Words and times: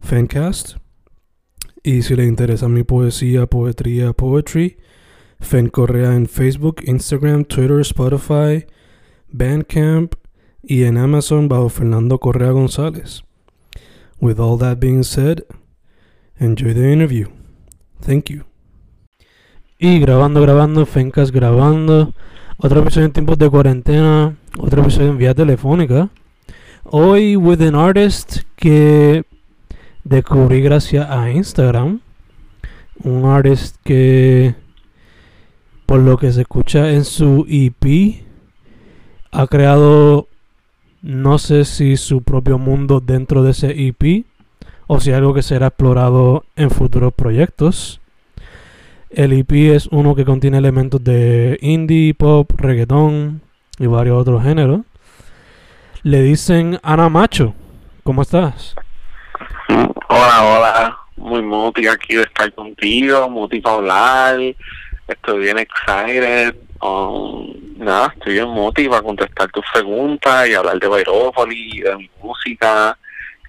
Fancast. 0.00 0.76
Y 1.82 2.02
si 2.02 2.16
le 2.16 2.24
interesa 2.24 2.68
mi 2.68 2.82
poesía, 2.82 3.46
poetría, 3.46 4.12
poetry, 4.12 4.78
Fen 5.40 5.68
Correa 5.68 6.14
en 6.14 6.26
Facebook, 6.26 6.82
Instagram, 6.84 7.44
Twitter, 7.44 7.80
Spotify, 7.80 8.66
Bandcamp 9.30 10.14
y 10.62 10.84
en 10.84 10.98
Amazon 10.98 11.48
bajo 11.48 11.68
Fernando 11.68 12.18
Correa 12.18 12.50
González. 12.50 13.22
With 14.20 14.40
all 14.40 14.58
that 14.58 14.78
being 14.80 15.04
said, 15.04 15.44
enjoy 16.38 16.74
the 16.74 16.92
interview. 16.92 17.28
Thank 18.00 18.30
you. 18.30 18.44
Y 19.78 20.00
grabando, 20.00 20.40
grabando, 20.42 20.84
Fencast 20.86 21.32
grabando. 21.32 22.12
Otro 22.56 22.80
episodio 22.80 23.06
en 23.06 23.12
tiempos 23.12 23.38
de 23.38 23.48
cuarentena. 23.48 24.36
Otro 24.58 24.82
episodio 24.82 25.10
en 25.10 25.18
vía 25.18 25.34
telefónica. 25.34 26.10
Hoy 26.82 27.36
with 27.36 27.60
an 27.62 27.76
artist 27.76 28.38
que 28.56 29.24
descubrí 30.04 30.60
gracias 30.60 31.08
a 31.08 31.30
Instagram. 31.30 32.00
Un 33.02 33.26
artist 33.26 33.76
que, 33.84 34.54
por 35.86 36.00
lo 36.00 36.16
que 36.16 36.32
se 36.32 36.42
escucha 36.42 36.90
en 36.92 37.04
su 37.04 37.46
EP, 37.48 38.24
ha 39.30 39.46
creado, 39.46 40.28
no 41.02 41.38
sé 41.38 41.64
si 41.64 41.96
su 41.96 42.22
propio 42.22 42.58
mundo 42.58 43.00
dentro 43.00 43.42
de 43.42 43.52
ese 43.52 43.86
EP 43.86 44.24
o 44.86 45.00
si 45.00 45.12
algo 45.12 45.34
que 45.34 45.42
será 45.42 45.68
explorado 45.68 46.44
en 46.56 46.70
futuros 46.70 47.12
proyectos. 47.12 48.00
El 49.10 49.32
EP 49.32 49.52
es 49.74 49.86
uno 49.86 50.14
que 50.14 50.24
contiene 50.24 50.58
elementos 50.58 51.02
de 51.02 51.58
indie, 51.62 52.14
pop, 52.14 52.50
reggaetón 52.56 53.42
y 53.78 53.86
varios 53.86 54.18
otros 54.18 54.42
géneros. 54.42 54.80
Le 56.02 56.22
dicen 56.22 56.78
Ana 56.82 57.08
Macho. 57.08 57.54
¿Cómo 58.02 58.22
estás? 58.22 58.74
Hola, 59.68 60.42
hola. 60.42 60.98
Muy 61.16 61.42
muti 61.42 61.86
aquí 61.86 62.14
de 62.14 62.22
estar 62.22 62.52
contigo, 62.54 63.28
muti 63.28 63.60
para 63.60 63.76
hablar. 63.76 64.38
Estoy 65.06 65.40
bien 65.40 65.58
excited. 65.58 66.54
Um, 66.80 67.54
nada, 67.76 68.12
estoy 68.16 68.34
bien 68.34 68.48
muti 68.48 68.88
para 68.88 69.02
contestar 69.02 69.50
tus 69.50 69.64
preguntas 69.72 70.48
y 70.48 70.54
hablar 70.54 70.78
de 70.78 70.86
Bairópolis, 70.86 71.84
de 71.84 72.10
música. 72.22 72.96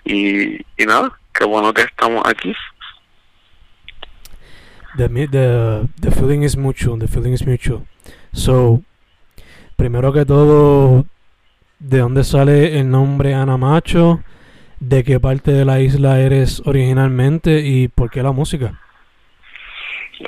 Y, 0.04 0.56
y 0.56 0.86
nada, 0.86 1.18
qué 1.34 1.46
bueno 1.46 1.74
que 1.74 1.84
estamos 1.84 2.24
aquí. 2.26 2.54
The, 4.98 5.08
the, 5.08 5.88
the 6.02 6.12
feeling 6.12 6.42
is 6.44 6.58
mutual. 6.58 7.00
The 7.00 7.08
feeling 7.08 7.34
is 7.34 7.46
mutual. 7.46 7.86
So, 8.34 8.82
primero 9.78 10.12
que 10.12 10.26
todo, 10.26 11.06
¿de 11.80 12.00
dónde 12.00 12.24
sale 12.24 12.78
el 12.80 12.90
nombre 12.90 13.34
Ana 13.34 13.58
Macho? 13.58 14.22
¿De 14.80 15.04
qué 15.04 15.20
parte 15.20 15.52
de 15.52 15.66
la 15.66 15.80
isla 15.82 16.20
eres 16.20 16.62
originalmente? 16.66 17.60
¿Y 17.60 17.90
por 17.90 18.10
qué 18.10 18.24
la 18.24 18.32
música? 18.32 18.80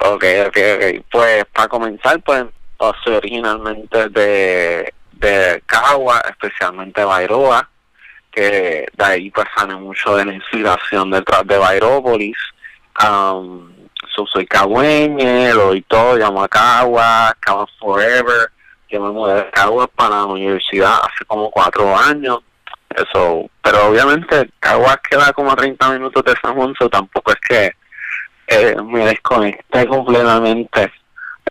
Ok, 0.02 0.26
ok, 0.48 0.58
ok. 0.76 1.06
Pues 1.10 1.46
para 1.54 1.68
comenzar, 1.68 2.22
pues 2.22 2.46
soy 3.04 3.16
originalmente 3.16 4.10
de, 4.10 4.94
de 5.14 5.64
Cagua, 5.66 6.22
especialmente 6.30 7.04
Bairoa, 7.04 7.70
que 8.32 8.88
de 8.94 9.06
ahí 9.06 9.30
pues 9.32 9.48
sale 9.56 9.76
mucho 9.76 10.16
de 10.16 10.26
la 10.26 10.34
inspiración 10.34 11.12
detrás 11.12 11.46
de 11.46 11.58
Bairópolis. 11.58 12.38
Um, 13.02 13.72
so, 14.14 14.26
soy 14.28 14.46
cagüeñe, 14.46 15.54
lo 15.54 15.68
doy 15.68 15.82
todo, 15.84 16.18
llamo 16.18 16.44
a 16.44 16.50
Cagua, 16.50 17.36
Cagua 17.40 17.68
Forever. 17.80 18.52
Yo 18.90 19.02
me 19.02 19.12
mudé 19.12 19.36
de 19.36 19.50
Cagua 19.52 19.88
para 19.88 20.18
la 20.18 20.26
universidad 20.26 21.00
hace 21.04 21.24
como 21.26 21.50
cuatro 21.50 21.96
años. 21.96 22.40
Eso, 22.96 23.50
pero 23.62 23.88
obviamente 23.88 24.50
Caguas 24.60 24.98
queda 25.10 25.32
como 25.34 25.52
a 25.52 25.56
30 25.56 25.92
minutos 25.92 26.24
de 26.26 26.36
San 26.42 26.56
Juan, 26.56 26.74
so 26.78 26.90
tampoco 26.90 27.32
es 27.32 27.40
que 27.48 27.72
eh, 28.48 28.76
me 28.84 29.06
desconecté 29.06 29.88
completamente 29.88 30.92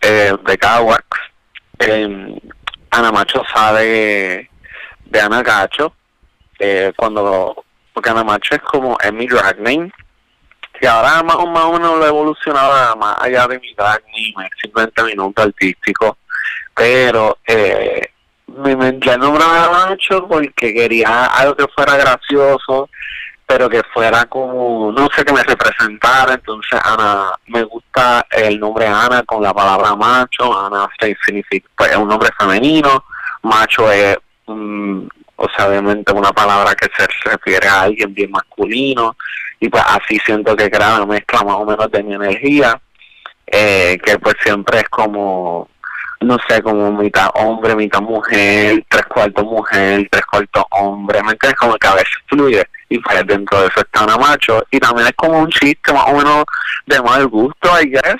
eh, 0.01 0.33
de 0.45 0.57
Caguas. 0.57 0.99
Eh, 1.79 2.39
Ana 2.91 3.11
Macho 3.11 3.41
sabe 3.53 4.49
de 5.05 5.19
Ana 5.19 5.43
Cacho, 5.43 5.93
eh, 6.59 6.93
cuando, 6.95 7.65
porque 7.93 8.09
Ana 8.09 8.23
Macho 8.23 8.55
es 8.55 8.61
como, 8.61 8.97
es 9.01 9.11
mi 9.11 9.27
drag 9.27 9.59
name, 9.59 9.91
y 10.79 10.85
ahora 10.85 11.23
más 11.23 11.35
o 11.35 11.47
menos 11.47 11.97
lo 11.97 12.05
he 12.05 12.09
evolucionado 12.09 12.95
más 12.97 13.17
allá 13.21 13.47
de 13.47 13.59
mi 13.59 13.73
drag 13.73 14.03
name, 14.05 14.47
es 14.47 14.51
simplemente 14.61 15.03
mi 15.03 15.13
nombre 15.13 15.43
artístico, 15.43 16.17
pero 16.75 17.37
eh, 17.47 18.11
me 18.57 18.71
inventé 18.71 19.13
el 19.13 19.19
nombre 19.19 19.43
de 19.43 20.21
porque 20.27 20.73
quería 20.73 21.25
algo 21.25 21.55
que 21.55 21.67
fuera 21.75 21.95
gracioso, 21.97 22.89
pero 23.45 23.69
que 23.69 23.81
fuera 23.93 24.25
como, 24.25 24.91
no 24.91 25.09
sé, 25.15 25.25
que 25.25 25.33
me 25.33 25.43
representara. 25.43 26.33
Entonces, 26.33 26.79
Ana, 26.83 27.31
me 27.47 27.63
gusta 27.63 28.25
el 28.31 28.59
nombre 28.59 28.87
Ana 28.87 29.23
con 29.23 29.43
la 29.43 29.53
palabra 29.53 29.95
macho. 29.95 30.57
Ana 30.57 30.89
significa, 31.25 31.67
pues, 31.75 31.91
es 31.91 31.97
un 31.97 32.07
nombre 32.07 32.29
femenino. 32.39 33.03
Macho 33.43 33.91
es, 33.91 34.17
mm, 34.47 35.07
o 35.35 35.47
sea, 35.55 35.67
obviamente 35.67 36.13
una 36.13 36.31
palabra 36.31 36.75
que 36.75 36.87
se 36.95 37.07
refiere 37.29 37.67
a 37.67 37.81
alguien 37.81 38.13
bien 38.13 38.31
masculino. 38.31 39.15
Y 39.59 39.69
pues 39.69 39.83
así 39.87 40.17
siento 40.25 40.55
que 40.55 40.71
crea 40.71 40.95
una 40.97 41.05
mezcla 41.05 41.43
más 41.43 41.55
o 41.55 41.65
menos 41.65 41.91
de 41.91 42.03
mi 42.03 42.15
energía, 42.15 42.81
eh, 43.45 43.99
que 44.03 44.17
pues 44.17 44.35
siempre 44.43 44.79
es 44.79 44.89
como, 44.89 45.67
no 46.21 46.37
sé, 46.47 46.61
como 46.61 46.91
mitad 46.91 47.29
hombre, 47.33 47.75
mitad 47.75 48.01
mujer, 48.01 48.83
tres 48.87 49.05
cuartos 49.07 49.43
mujer, 49.43 50.07
tres 50.11 50.25
cuartos 50.25 50.63
hombre, 50.71 51.21
¿me 51.23 51.31
entiendes? 51.31 51.59
Como 51.59 51.75
que 51.75 51.87
a 51.87 51.95
veces 51.95 52.13
fluye 52.27 52.63
y 52.89 52.99
pues 52.99 53.25
dentro 53.25 53.61
de 53.61 53.67
eso 53.67 53.79
está 53.79 54.03
una 54.03 54.17
macho 54.17 54.63
y 54.69 54.79
también 54.79 55.07
es 55.07 55.13
como 55.15 55.39
un 55.39 55.49
chiste 55.49 55.93
más 55.93 56.05
o 56.07 56.17
menos 56.17 56.45
de 56.85 57.01
mal 57.01 57.27
gusto, 57.27 57.69
I 57.81 57.89
guess. 57.89 58.17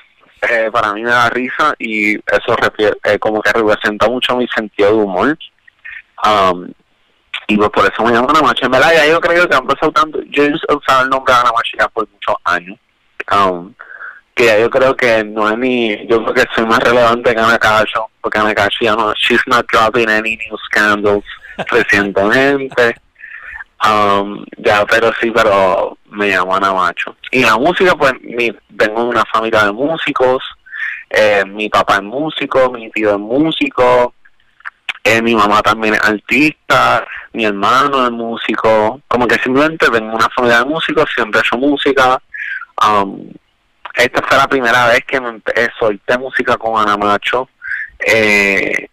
Eh, 0.49 0.71
para 0.71 0.93
mí 0.93 1.03
me 1.03 1.11
da 1.11 1.29
risa 1.29 1.75
y 1.77 2.15
eso 2.15 2.55
refiere, 2.57 2.97
eh, 3.03 3.19
como 3.19 3.41
que 3.41 3.51
representa 3.51 4.09
mucho 4.09 4.35
mi 4.37 4.47
sentido 4.47 4.89
de 4.89 4.95
humor. 4.95 5.37
Um, 6.25 6.71
y 7.47 7.57
pues 7.57 7.69
por 7.69 7.85
eso 7.85 8.03
me 8.03 8.11
llamo 8.11 8.29
Ana 8.29 8.41
Macho. 8.41 8.65
En 8.65 8.71
verdad 8.71 8.93
ya 8.93 9.05
yo 9.05 9.19
creo 9.19 9.47
que 9.47 9.55
han 9.55 9.67
pasado 9.67 9.91
tanto, 9.91 10.19
yo 10.29 10.43
he 10.43 10.75
usado 10.75 11.03
el 11.03 11.09
nombre 11.09 11.33
de 11.33 11.39
Ana 11.39 11.51
Macho 11.51 11.77
ya 11.77 11.87
por 11.89 12.07
muchos 12.09 12.35
años. 12.45 12.79
Um, 13.31 13.73
que 14.41 14.47
ya 14.47 14.59
yo 14.59 14.71
creo 14.71 14.95
que 14.95 15.23
no 15.23 15.47
es 15.47 15.57
ni, 15.59 16.07
yo 16.07 16.23
creo 16.23 16.33
que 16.33 16.43
soy 16.55 16.65
más 16.65 16.79
relevante 16.79 17.35
que 17.35 17.39
Ana 17.39 17.59
Cacho, 17.59 18.07
porque 18.21 18.39
Ana 18.39 18.55
Cacho 18.55 18.79
ya 18.81 18.95
no, 18.95 19.13
she's 19.13 19.41
not 19.45 19.67
dropping 19.71 20.09
any 20.09 20.35
new 20.35 20.57
scandals 20.65 21.23
recientemente. 21.69 22.95
Um, 23.87 24.43
ya, 24.57 24.83
pero 24.85 25.11
sí, 25.21 25.29
pero 25.29 25.95
me 26.09 26.29
llamo 26.29 26.55
Ana 26.55 26.73
Macho. 26.73 27.15
Y 27.31 27.43
la 27.43 27.55
música, 27.57 27.95
pues, 27.95 28.13
mi, 28.21 28.51
vengo 28.69 29.03
de 29.03 29.09
una 29.09 29.23
familia 29.31 29.65
de 29.65 29.73
músicos, 29.73 30.43
eh, 31.11 31.43
mi 31.45 31.69
papá 31.69 31.97
es 31.97 32.03
músico, 32.03 32.71
mi 32.71 32.89
tío 32.89 33.11
es 33.11 33.19
músico, 33.19 34.15
eh, 35.03 35.21
mi 35.21 35.35
mamá 35.35 35.61
también 35.61 35.93
es 35.93 36.03
artista, 36.03 37.05
mi 37.33 37.45
hermano 37.45 38.05
es 38.05 38.11
músico, 38.11 39.01
como 39.07 39.27
que 39.27 39.35
simplemente 39.35 39.87
vengo 39.91 40.09
de 40.09 40.15
una 40.15 40.29
familia 40.29 40.59
de 40.59 40.65
músicos, 40.65 41.05
siempre 41.13 41.39
he 41.39 41.43
hecho 41.43 41.57
música. 41.59 42.19
Um, 42.83 43.31
esta 43.93 44.21
fue 44.27 44.37
la 44.37 44.47
primera 44.47 44.87
vez 44.87 45.03
que 45.05 45.19
me 45.19 45.41
eh, 45.55 45.69
solté 45.77 46.17
música 46.17 46.57
con 46.57 46.79
Ana 46.79 46.97
Macho. 46.97 47.49
Eh, 47.99 48.87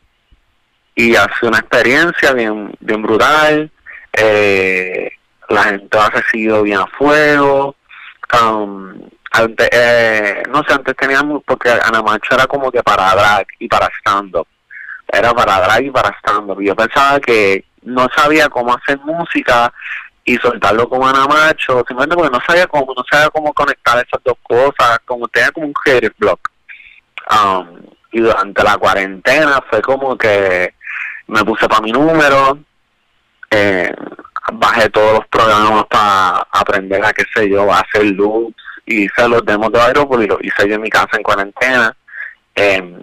y 0.95 1.15
ha 1.15 1.25
sido 1.39 1.49
una 1.49 1.59
experiencia 1.59 2.33
bien, 2.33 2.75
bien 2.81 3.03
brutal. 3.03 3.71
Eh, 4.13 5.11
la 5.49 5.65
gente 5.65 5.99
ha 5.99 6.11
recibido 6.11 6.63
bien 6.63 6.79
a 6.79 6.87
fuego. 6.87 7.77
um, 8.43 9.09
antes, 9.31 9.69
eh, 9.73 10.43
no 10.51 10.63
sé, 10.65 10.75
antes 10.75 10.97
teníamos, 10.97 11.43
porque 11.47 11.71
Ana 11.71 12.03
Macho 12.03 12.35
era 12.35 12.47
como 12.47 12.73
que 12.73 12.83
para 12.83 13.15
drag 13.15 13.47
y 13.59 13.69
para 13.69 13.91
stand-up. 14.01 14.47
Era 15.07 15.33
para 15.33 15.61
drag 15.61 15.85
y 15.85 15.91
para 15.91 16.17
stand-up. 16.19 16.61
Yo 16.61 16.75
pensaba 16.75 17.21
que 17.21 17.65
no 17.83 18.09
sabía 18.15 18.49
cómo 18.49 18.75
hacer 18.75 18.99
música 18.99 19.73
y 20.29 20.37
soltarlo 20.37 20.87
como 20.91 21.09
Ana 21.09 21.27
Macho, 21.27 21.83
simplemente 21.89 22.15
porque 22.15 22.37
no 22.37 22.45
sabía 22.47 22.67
cómo, 22.67 22.93
no 22.95 23.03
sabía 23.11 23.31
cómo 23.31 23.51
conectar 23.55 23.97
esas 23.97 24.23
dos 24.23 24.37
cosas, 24.43 24.99
como 25.07 25.27
tenía 25.29 25.51
como 25.53 25.69
un 25.69 25.73
creative 25.73 26.13
block. 26.19 26.39
Um, 27.31 27.81
y 28.13 28.21
durante 28.21 28.63
la 28.63 28.77
cuarentena 28.77 29.59
fue 29.71 29.81
como 29.81 30.19
que 30.19 30.75
me 31.29 31.45
puse 31.45 31.67
para 31.67 31.81
mi 31.81 31.93
número, 31.93 32.59
eh, 33.51 33.91
bajé 34.53 34.91
todos 34.91 35.15
los 35.15 35.27
programas 35.29 35.87
para 35.87 36.47
aprender 36.53 37.03
a 37.03 37.13
qué 37.15 37.25
sé 37.35 37.49
yo, 37.49 37.73
a 37.73 37.81
hacer 37.81 38.05
loops, 38.05 38.63
hice 38.85 39.29
los 39.31 39.43
demos 39.47 39.73
de 39.73 39.81
Aeropolis 39.81 40.27
y 40.27 40.29
los 40.29 40.43
hice 40.43 40.69
yo 40.69 40.75
en 40.75 40.83
mi 40.83 40.91
casa 40.91 41.17
en 41.17 41.23
cuarentena. 41.23 41.97
Eh, 42.55 42.99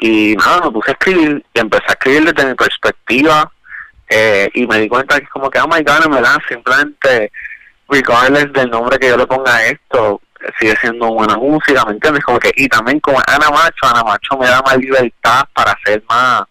y 0.00 0.34
nada, 0.34 0.62
me 0.64 0.72
puse 0.72 0.90
a 0.90 0.94
escribir 0.94 1.44
y 1.54 1.60
empecé 1.60 1.84
a 1.86 1.92
escribir 1.92 2.32
desde 2.32 2.48
mi 2.48 2.54
perspectiva 2.56 3.52
eh, 4.08 4.50
y 4.54 4.66
me 4.66 4.78
di 4.78 4.88
cuenta 4.88 5.18
que 5.18 5.24
es 5.24 5.30
como 5.30 5.50
que, 5.50 5.60
oh 5.60 5.68
my 5.68 5.82
god, 5.82 6.06
me 6.08 6.20
da 6.20 6.38
simplemente, 6.48 7.30
regardless 7.88 8.52
del 8.52 8.70
nombre 8.70 8.98
que 8.98 9.08
yo 9.08 9.16
le 9.16 9.26
ponga 9.26 9.54
a 9.54 9.66
esto, 9.66 10.20
sigue 10.58 10.76
siendo 10.80 11.08
buena 11.08 11.36
música, 11.36 11.84
¿me 11.84 11.92
entiendes? 11.92 12.24
Como 12.24 12.38
que, 12.38 12.52
y 12.56 12.68
también 12.68 13.00
como 13.00 13.18
Ana 13.26 13.50
Macho, 13.50 13.86
Ana 13.86 14.02
Macho 14.04 14.38
me 14.38 14.46
da 14.46 14.62
más 14.62 14.76
libertad 14.78 15.44
para 15.52 15.76
ser 15.84 16.02
más, 16.08 16.44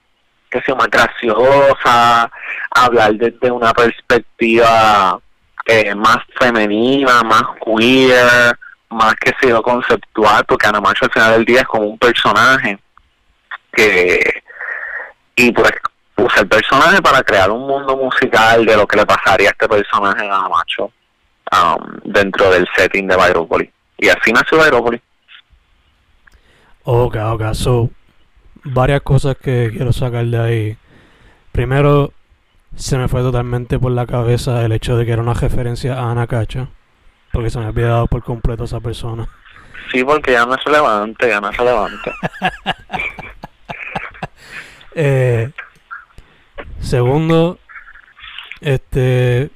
que 0.50 0.62
sea 0.62 0.76
más 0.76 0.88
graciosa, 0.88 2.32
hablar 2.72 3.14
desde 3.16 3.52
una 3.52 3.74
perspectiva 3.74 5.20
eh, 5.66 5.96
más 5.96 6.20
femenina, 6.40 7.24
más 7.24 7.44
queer, 7.64 8.58
más 8.90 9.16
que 9.16 9.34
sea 9.42 9.62
conceptual, 9.62 10.46
porque 10.46 10.68
Ana 10.68 10.82
Macho 10.82 11.06
al 11.06 11.12
final 11.12 11.32
del 11.34 11.46
día 11.46 11.62
es 11.62 11.68
como 11.68 11.86
un 11.88 11.98
personaje 11.98 12.78
que 13.74 14.44
y 15.36 15.52
pues 15.52 15.72
puse 16.18 16.40
el 16.42 16.48
personaje 16.48 17.02
para 17.02 17.22
crear 17.24 17.52
un 17.52 17.68
mundo 17.68 17.96
musical 17.96 18.66
de 18.66 18.76
lo 18.76 18.88
que 18.88 18.98
le 18.98 19.06
pasaría 19.06 19.50
a 19.50 19.52
este 19.52 19.70
personaje 19.70 20.28
a 20.28 20.50
Macho 20.50 20.92
um, 21.52 22.12
dentro 22.12 22.50
del 22.50 22.68
setting 22.76 23.08
de 23.08 23.16
Byropolis. 23.16 23.70
Y 24.00 24.10
así 24.10 24.34
nació 24.34 24.58
Byropolis. 24.58 25.02
Ok, 26.84 27.16
ok, 27.18 27.54
so 27.54 27.90
varias 28.64 29.02
cosas 29.02 29.38
que 29.38 29.70
quiero 29.72 29.94
sacar 29.94 30.26
de 30.26 30.40
ahí. 30.40 30.78
Primero, 31.52 32.12
se 32.76 32.98
me 32.98 33.08
fue 33.08 33.22
totalmente 33.22 33.78
por 33.78 33.92
la 33.92 34.08
cabeza 34.08 34.66
el 34.66 34.72
hecho 34.72 34.98
de 34.98 35.06
que 35.06 35.12
era 35.12 35.22
una 35.22 35.36
referencia 35.36 36.00
a 36.00 36.12
Ana 36.12 36.26
Cacha, 36.26 36.70
porque 37.32 37.52
se 37.52 37.60
me 37.60 37.66
había 37.66 37.88
dado 37.88 38.08
por 38.08 38.24
completo 38.24 38.64
esa 38.64 38.80
persona. 38.80 39.28
Sí, 39.92 40.04
porque 40.04 40.32
ya 40.32 40.46
no 40.46 40.56
es 40.56 40.64
relevante, 40.64 41.30
ya 41.30 41.40
no 41.40 41.50
es 41.50 41.58
relevante. 41.58 42.12
Eh, 45.00 45.52
segundo, 46.80 47.60
este, 48.62 49.50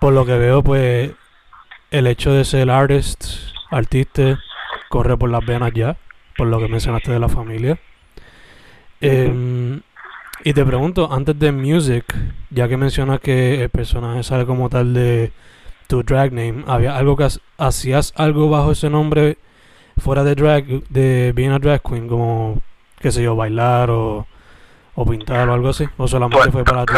por 0.00 0.12
lo 0.12 0.26
que 0.26 0.36
veo, 0.36 0.62
pues 0.62 1.12
el 1.90 2.06
hecho 2.06 2.32
de 2.32 2.44
ser 2.44 2.70
artist, 2.70 3.24
artista, 3.70 4.38
corre 4.88 5.16
por 5.16 5.30
las 5.30 5.44
venas 5.44 5.72
ya, 5.74 5.96
por 6.36 6.48
lo 6.48 6.58
que 6.58 6.68
mencionaste 6.68 7.12
de 7.12 7.18
la 7.18 7.28
familia. 7.28 7.78
Em, 9.00 9.80
y 10.44 10.52
te 10.52 10.64
pregunto, 10.64 11.12
antes 11.12 11.38
de 11.38 11.52
Music, 11.52 12.04
ya 12.50 12.68
que 12.68 12.76
mencionas 12.76 13.20
que 13.20 13.62
el 13.62 13.70
personaje 13.70 14.22
sale 14.22 14.46
como 14.46 14.68
tal 14.68 14.94
de 14.94 15.32
tu 15.86 16.02
drag 16.02 16.32
name, 16.32 16.64
¿había 16.66 16.96
algo 16.96 17.16
que 17.16 17.28
hacías 17.58 18.12
algo 18.16 18.48
bajo 18.48 18.72
ese 18.72 18.90
nombre 18.90 19.38
fuera 19.98 20.24
de 20.24 20.34
drag, 20.34 20.64
de 20.88 21.32
being 21.34 21.50
a 21.50 21.58
drag 21.58 21.82
queen, 21.82 22.08
como, 22.08 22.60
qué 23.00 23.12
sé 23.12 23.22
yo, 23.22 23.36
bailar 23.36 23.90
o 23.90 24.26
o 24.94 25.06
pintar 25.06 25.48
o 25.48 25.54
algo 25.54 25.68
así? 25.68 25.86
¿O 25.96 26.06
solamente 26.08 26.38
pues, 26.38 26.52
fue 26.52 26.64
para 26.64 26.86
ti? 26.86 26.92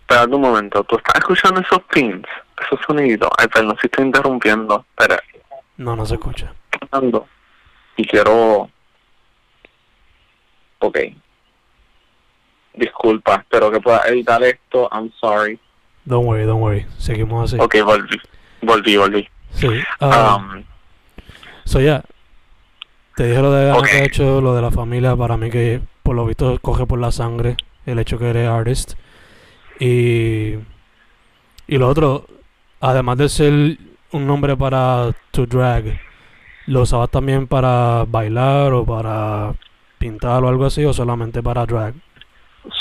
Espera 0.00 0.24
un 0.24 0.40
momento, 0.40 0.84
¿tú 0.84 0.96
estás 0.96 1.16
escuchando 1.16 1.60
esos 1.60 1.82
pins? 1.92 2.26
Esos 2.64 2.78
sonidos. 2.86 3.28
Ay, 3.38 3.48
perdón 3.48 3.76
si 3.80 3.86
estoy 3.86 4.06
interrumpiendo. 4.06 4.84
Espera. 4.90 5.20
No, 5.76 5.96
no 5.96 6.06
se 6.06 6.14
escucha. 6.14 6.52
Y 7.96 8.06
quiero... 8.06 8.70
Ok. 10.78 10.98
Disculpa, 12.74 13.36
espero 13.36 13.70
que 13.70 13.80
pueda 13.80 14.02
editar 14.06 14.42
esto. 14.42 14.88
I'm 14.92 15.10
sorry. 15.20 15.58
Don't 16.04 16.26
worry, 16.26 16.44
don't 16.46 16.62
worry. 16.62 16.86
Seguimos 16.98 17.52
así. 17.52 17.60
Ok, 17.60 17.76
volví. 17.84 18.20
Volví, 18.62 18.96
volví. 18.96 19.28
Sí. 19.50 19.68
Um, 20.00 20.62
so, 21.64 21.80
ya. 21.80 22.04
Te 23.16 23.28
dije 23.28 23.40
lo 23.40 23.50
de 23.50 23.72
okay. 23.72 23.92
que 23.92 24.04
hecho, 24.04 24.42
lo 24.42 24.54
de 24.54 24.60
la 24.60 24.70
familia, 24.70 25.16
para 25.16 25.38
mí 25.38 25.50
que 25.50 25.80
por 26.02 26.14
lo 26.14 26.26
visto 26.26 26.58
coge 26.60 26.84
por 26.84 26.98
la 26.98 27.10
sangre 27.10 27.56
el 27.86 27.98
hecho 27.98 28.18
que 28.18 28.28
eres 28.28 28.46
artist. 28.46 28.92
Y, 29.80 30.52
y 31.66 31.78
lo 31.78 31.88
otro, 31.88 32.26
además 32.78 33.16
de 33.16 33.28
ser 33.30 33.52
un 34.12 34.26
nombre 34.26 34.54
para 34.54 35.12
tu 35.30 35.46
drag, 35.46 35.98
¿lo 36.66 36.82
usabas 36.82 37.08
también 37.08 37.46
para 37.46 38.04
bailar 38.06 38.74
o 38.74 38.84
para 38.84 39.54
pintar 39.98 40.44
o 40.44 40.48
algo 40.48 40.66
así 40.66 40.84
o 40.84 40.92
solamente 40.92 41.42
para 41.42 41.64
drag? 41.64 41.94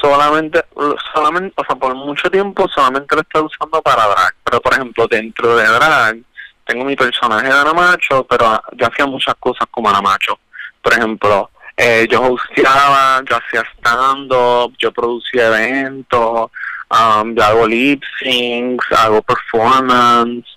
Solamente, 0.01 0.65
solamente, 1.13 1.53
o 1.55 1.65
sea, 1.65 1.77
por 1.77 1.95
mucho 1.95 2.29
tiempo 2.29 2.67
solamente 2.75 3.15
lo 3.15 3.21
estaba 3.21 3.45
usando 3.45 3.81
para 3.81 4.05
drag. 4.05 4.35
Pero 4.43 4.59
por 4.59 4.73
ejemplo, 4.73 5.07
dentro 5.07 5.55
de 5.55 5.65
drag, 5.65 6.17
tengo 6.65 6.83
mi 6.83 6.95
personaje 6.95 7.47
de 7.47 7.53
Ana 7.53 7.73
Macho, 7.73 8.25
pero 8.25 8.61
yo 8.73 8.87
hacía 8.87 9.05
muchas 9.05 9.35
cosas 9.35 9.67
como 9.71 9.89
Ana 9.89 10.01
Macho. 10.01 10.39
Por 10.81 10.93
ejemplo, 10.93 11.49
eh, 11.77 12.07
yo 12.09 12.21
hosteaba, 12.21 13.21
yo 13.29 13.37
hacía 13.37 13.63
stand-up, 13.77 14.73
yo 14.77 14.91
producía 14.91 15.47
eventos, 15.47 16.51
um, 16.89 17.35
yo 17.35 17.43
hago 17.43 17.67
lip 17.67 18.01
syncs, 18.19 18.85
hago 18.91 19.21
performance, 19.21 20.47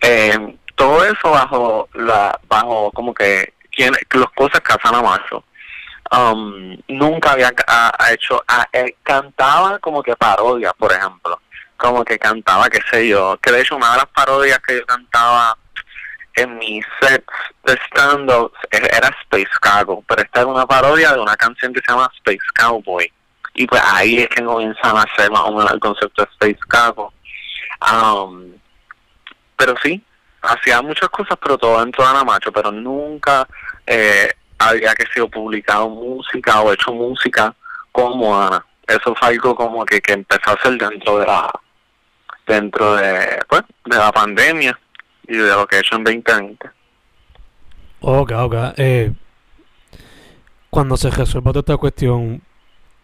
eh, 0.00 0.56
todo 0.74 1.04
eso 1.04 1.30
bajo 1.30 1.88
la 1.94 2.38
bajo 2.48 2.90
como 2.92 3.14
que 3.14 3.54
quien, 3.70 3.92
las 3.92 4.30
cosas 4.34 4.60
que 4.60 4.72
hacen 4.72 4.94
a 4.94 5.02
macho. 5.02 5.44
Um, 6.10 6.76
nunca 6.88 7.32
había 7.32 7.52
ha, 7.66 8.12
hecho, 8.12 8.44
eh, 8.72 8.96
cantaba 9.02 9.78
como 9.78 10.02
que 10.02 10.14
parodia, 10.14 10.72
por 10.74 10.92
ejemplo, 10.92 11.40
como 11.76 12.04
que 12.04 12.18
cantaba, 12.18 12.68
qué 12.70 12.80
sé 12.90 13.08
yo, 13.08 13.36
que 13.42 13.52
de 13.52 13.60
hecho 13.60 13.76
una 13.76 13.92
de 13.92 13.96
las 13.98 14.06
parodias 14.06 14.58
que 14.66 14.76
yo 14.76 14.86
cantaba 14.86 15.56
en 16.34 16.58
mis 16.58 16.84
sets 17.00 17.26
de 17.64 17.78
stand-up 17.86 18.52
era 18.70 19.08
Space 19.22 19.50
Cowboy, 19.60 20.02
pero 20.06 20.22
esta 20.22 20.40
es 20.40 20.46
una 20.46 20.66
parodia 20.66 21.12
de 21.12 21.20
una 21.20 21.36
canción 21.36 21.72
que 21.72 21.80
se 21.80 21.92
llama 21.92 22.10
Space 22.16 22.46
Cowboy. 22.54 23.10
Y 23.54 23.66
pues 23.66 23.80
ahí 23.84 24.18
es 24.18 24.28
que 24.28 24.44
comienzan 24.44 24.96
a 24.96 25.02
hacer 25.02 25.30
más 25.30 25.42
o 25.42 25.52
menos 25.52 25.70
el 25.70 25.78
concepto 25.78 26.22
de 26.22 26.30
Space 26.32 26.68
Cowboy. 26.68 27.10
Um, 27.80 28.52
pero 29.56 29.74
sí, 29.82 30.02
hacía 30.42 30.82
muchas 30.82 31.08
cosas, 31.10 31.38
pero 31.40 31.56
todo 31.56 31.80
dentro 31.80 32.02
de 32.02 32.10
Ana 32.10 32.24
Macho, 32.24 32.50
pero 32.50 32.72
nunca 32.72 33.46
eh, 33.86 34.28
había 34.58 34.94
que 34.94 35.06
sido 35.06 35.28
publicado 35.28 35.88
música 35.88 36.60
o 36.60 36.72
hecho 36.72 36.92
música 36.92 37.54
como 37.92 38.40
Ana. 38.40 38.64
Eso 38.86 39.14
fue 39.14 39.28
algo 39.28 39.54
como 39.54 39.84
que, 39.84 40.00
que 40.00 40.12
empezó 40.12 40.50
a 40.50 40.54
hacer 40.54 40.76
dentro 40.76 41.18
de 41.18 41.26
la 41.26 41.50
dentro 42.46 42.96
de 42.96 43.38
pues 43.48 43.62
de 43.84 43.96
la 43.96 44.12
pandemia 44.12 44.78
y 45.26 45.36
de 45.36 45.50
lo 45.50 45.66
que 45.66 45.76
he 45.76 45.80
hecho 45.80 45.96
en 45.96 46.04
2020. 46.04 46.70
Ok, 48.00 48.32
ok. 48.32 48.54
Eh, 48.76 49.12
cuando 50.70 50.96
se 50.96 51.10
resuelva 51.10 51.52
toda 51.52 51.60
esta 51.60 51.76
cuestión, 51.76 52.42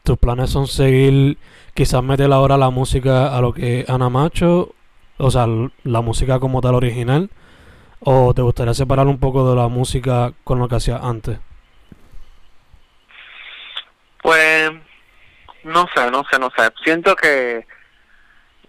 ¿tus 0.03 0.19
planes 0.19 0.51
son 0.51 0.67
seguir, 0.67 1.39
quizás 1.73 2.03
meter 2.03 2.33
ahora 2.33 2.57
la 2.57 2.71
música 2.71 3.37
a 3.37 3.41
lo 3.41 3.53
que 3.53 3.85
Ana 3.89 4.11
Macho, 4.11 4.75
o 5.19 5.31
sea, 5.31 5.47
la 5.85 6.01
música 6.01 6.39
como 6.39 6.61
tal 6.61 6.75
original, 6.75 7.31
o 8.01 8.35
te 8.35 8.43
gustaría 8.43 8.75
separar 8.75 9.07
un 9.07 9.19
poco 9.19 9.49
de 9.49 9.57
la 9.57 9.69
música 9.69 10.33
con 10.45 10.59
lo 10.59 10.69
que 10.69 10.77
hacías 10.77 11.01
antes? 11.03 11.39
Pues, 14.23 14.71
no 15.65 15.87
sé, 15.95 16.11
no 16.11 16.25
sé, 16.31 16.39
no 16.39 16.51
sé. 16.57 16.71
Siento 16.85 17.15
que 17.17 17.67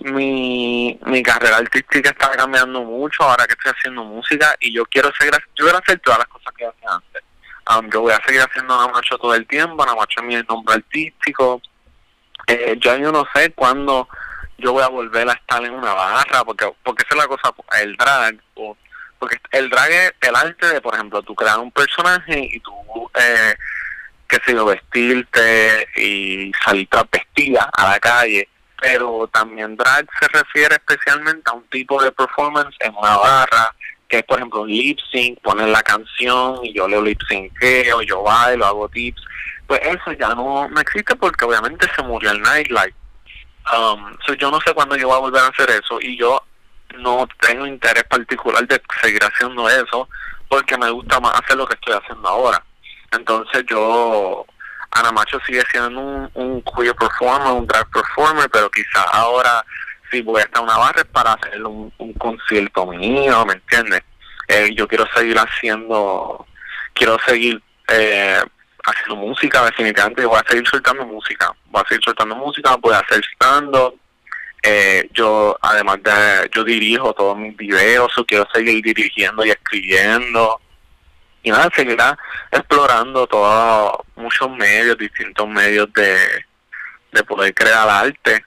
mi, 0.04 1.00
mi 1.06 1.24
carrera 1.24 1.58
artística 1.58 2.10
está 2.10 2.32
cambiando 2.32 2.82
mucho 2.84 3.24
ahora 3.24 3.46
que 3.46 3.54
estoy 3.54 3.72
haciendo 3.76 4.04
música 4.04 4.56
y 4.60 4.74
yo 4.74 4.86
quiero 4.86 5.12
seguir 5.18 5.34
yo 5.56 5.66
quiero 5.66 5.78
hacer 5.78 6.00
todas 6.00 6.20
las 6.20 6.28
cosas 6.28 6.54
que 6.58 6.66
hacía 6.66 6.90
antes. 6.90 7.24
Um, 7.70 7.90
yo 7.90 8.02
voy 8.02 8.14
a 8.14 8.22
seguir 8.26 8.42
haciendo 8.42 8.76
Namacho 8.76 9.18
todo 9.18 9.36
el 9.36 9.46
tiempo 9.48 9.86
Namacho 9.86 10.22
es 10.22 10.24
mi 10.24 10.36
nombre 10.44 10.76
artístico. 10.76 11.62
Eh, 12.48 12.78
yo 12.80 12.98
no 13.12 13.26
sé 13.34 13.52
cuándo 13.54 14.08
yo 14.58 14.74
voy 14.74 14.84
a 14.84 14.88
volver 14.88 15.30
a 15.30 15.34
estar 15.34 15.64
en 15.64 15.74
una 15.74 15.94
barra 15.94 16.44
porque 16.44 16.72
porque 16.84 17.04
esa 17.04 17.16
es 17.16 17.22
la 17.22 17.28
cosa 17.28 17.54
el 17.80 17.96
drag 17.96 18.40
o, 18.56 18.78
porque 19.20 19.38
el 19.52 19.70
drag 19.70 19.92
es 19.92 20.14
el 20.22 20.36
arte 20.36 20.68
de 20.68 20.82
por 20.82 20.94
ejemplo 20.94 21.22
tú 21.22 21.36
crear 21.36 21.60
un 21.60 21.72
personaje 21.72 22.50
y 22.52 22.60
tú 22.60 22.72
eh, 23.16 23.56
qué 24.28 24.38
sé 24.46 24.54
yo 24.54 24.66
vestirte 24.66 25.88
y 25.96 26.52
salir 26.64 26.88
vestida 27.12 27.70
a 27.74 27.90
la 27.92 28.00
calle 28.00 28.48
pero 28.82 29.30
también 29.32 29.78
drag 29.78 30.08
se 30.20 30.28
refiere 30.28 30.76
especialmente 30.76 31.44
a 31.52 31.54
un 31.54 31.64
tipo 31.68 32.02
de 32.02 32.12
performance 32.12 32.76
en 32.80 32.96
una 32.96 33.16
barra, 33.16 33.76
que 34.10 34.18
es 34.18 34.24
por 34.24 34.40
ejemplo 34.40 34.66
lip 34.66 34.98
sync, 35.12 35.40
poner 35.42 35.70
la 35.70 35.84
canción 35.84 36.60
y 36.64 36.74
yo 36.74 36.88
leo 36.88 37.04
lip 37.04 37.20
o 37.96 38.02
yo 38.02 38.24
bailo, 38.24 38.66
hago 38.66 38.90
tips, 38.90 39.22
pues 39.68 39.80
eso 39.84 40.12
ya 40.14 40.34
no, 40.34 40.68
no 40.68 40.82
existe 40.82 41.16
porque 41.16 41.46
obviamente 41.46 41.88
se 41.96 42.02
murió 42.02 42.32
el 42.32 42.42
nightlife. 42.42 42.96
Um, 43.72 44.18
yo 44.40 44.50
no 44.50 44.60
sé 44.62 44.74
cuándo 44.74 44.96
yo 44.96 45.08
voy 45.08 45.18
a 45.18 45.20
volver 45.20 45.44
a 45.44 45.48
hacer 45.50 45.70
eso 45.70 46.02
y 46.02 46.18
yo 46.18 46.44
no 46.98 47.28
tengo 47.40 47.68
interés 47.68 48.04
particular 48.06 48.68
de 48.68 48.82
seguir 49.00 49.24
haciendo 49.24 49.70
eso 49.70 50.10
porque 50.50 50.76
me 50.76 50.90
gusta 50.90 51.20
más 51.20 51.40
hacer 51.40 51.56
lo 51.56 51.68
que 51.68 51.76
estoy 51.76 51.94
haciendo 51.94 52.28
ahora. 52.28 52.62
Entonces 53.12 53.64
yo, 53.70 54.44
Ana 54.92 55.12
Macho 55.12 55.40
sigue 55.46 55.64
siendo 55.72 56.00
un, 56.00 56.30
un 56.34 56.62
queer 56.62 56.96
performer, 56.96 57.54
un 57.54 57.68
drag 57.68 57.90
performer, 57.90 58.50
pero 58.50 58.70
quizá 58.70 59.02
ahora 59.04 59.66
si 60.12 60.22
voy 60.22 60.42
a 60.42 60.44
estar 60.44 60.62
una 60.62 60.78
barra 60.78 61.04
para 61.06 61.34
hacer 61.34 61.64
un, 61.66 61.92
un 61.98 62.14
concierto 62.14 62.86
mío, 62.88 63.46
¿me 63.46 63.54
entiendes? 63.54 64.04
Eh, 64.48 64.74
yo 64.76 64.88
quiero 64.88 65.08
seguir 65.16 65.38
haciendo, 65.40 66.46
quiero 66.94 67.18
seguir 67.26 67.62
eh, 67.88 68.42
haciendo 68.84 69.16
música, 69.16 69.64
definitivamente, 69.64 70.26
voy 70.26 70.40
a 70.40 70.50
seguir 70.50 70.68
soltando 70.68 71.06
música, 71.06 71.54
voy 71.68 71.82
a 71.84 71.88
seguir 71.88 72.04
soltando 72.04 72.36
música, 72.36 72.76
voy 72.76 72.94
a 72.94 73.00
hacer 73.00 73.24
stand 73.36 73.76
eh, 74.64 75.10
yo 75.14 75.58
además 75.62 76.04
de, 76.04 76.50
yo 76.54 76.64
dirijo 76.64 77.14
todos 77.14 77.38
mis 77.38 77.58
videos, 77.58 78.12
quiero 78.28 78.48
seguir 78.54 78.84
dirigiendo 78.84 79.44
y 79.44 79.50
escribiendo, 79.50 80.62
y 81.44 81.52
nada, 81.52 81.70
seguirá 81.76 82.18
explorando 82.52 83.26
todos, 83.28 83.94
muchos 84.16 84.50
medios, 84.52 84.98
distintos 84.98 85.48
medios 85.48 85.92
de, 85.94 86.18
de 87.12 87.24
poder 87.24 87.54
crear 87.54 87.90
arte 87.90 88.46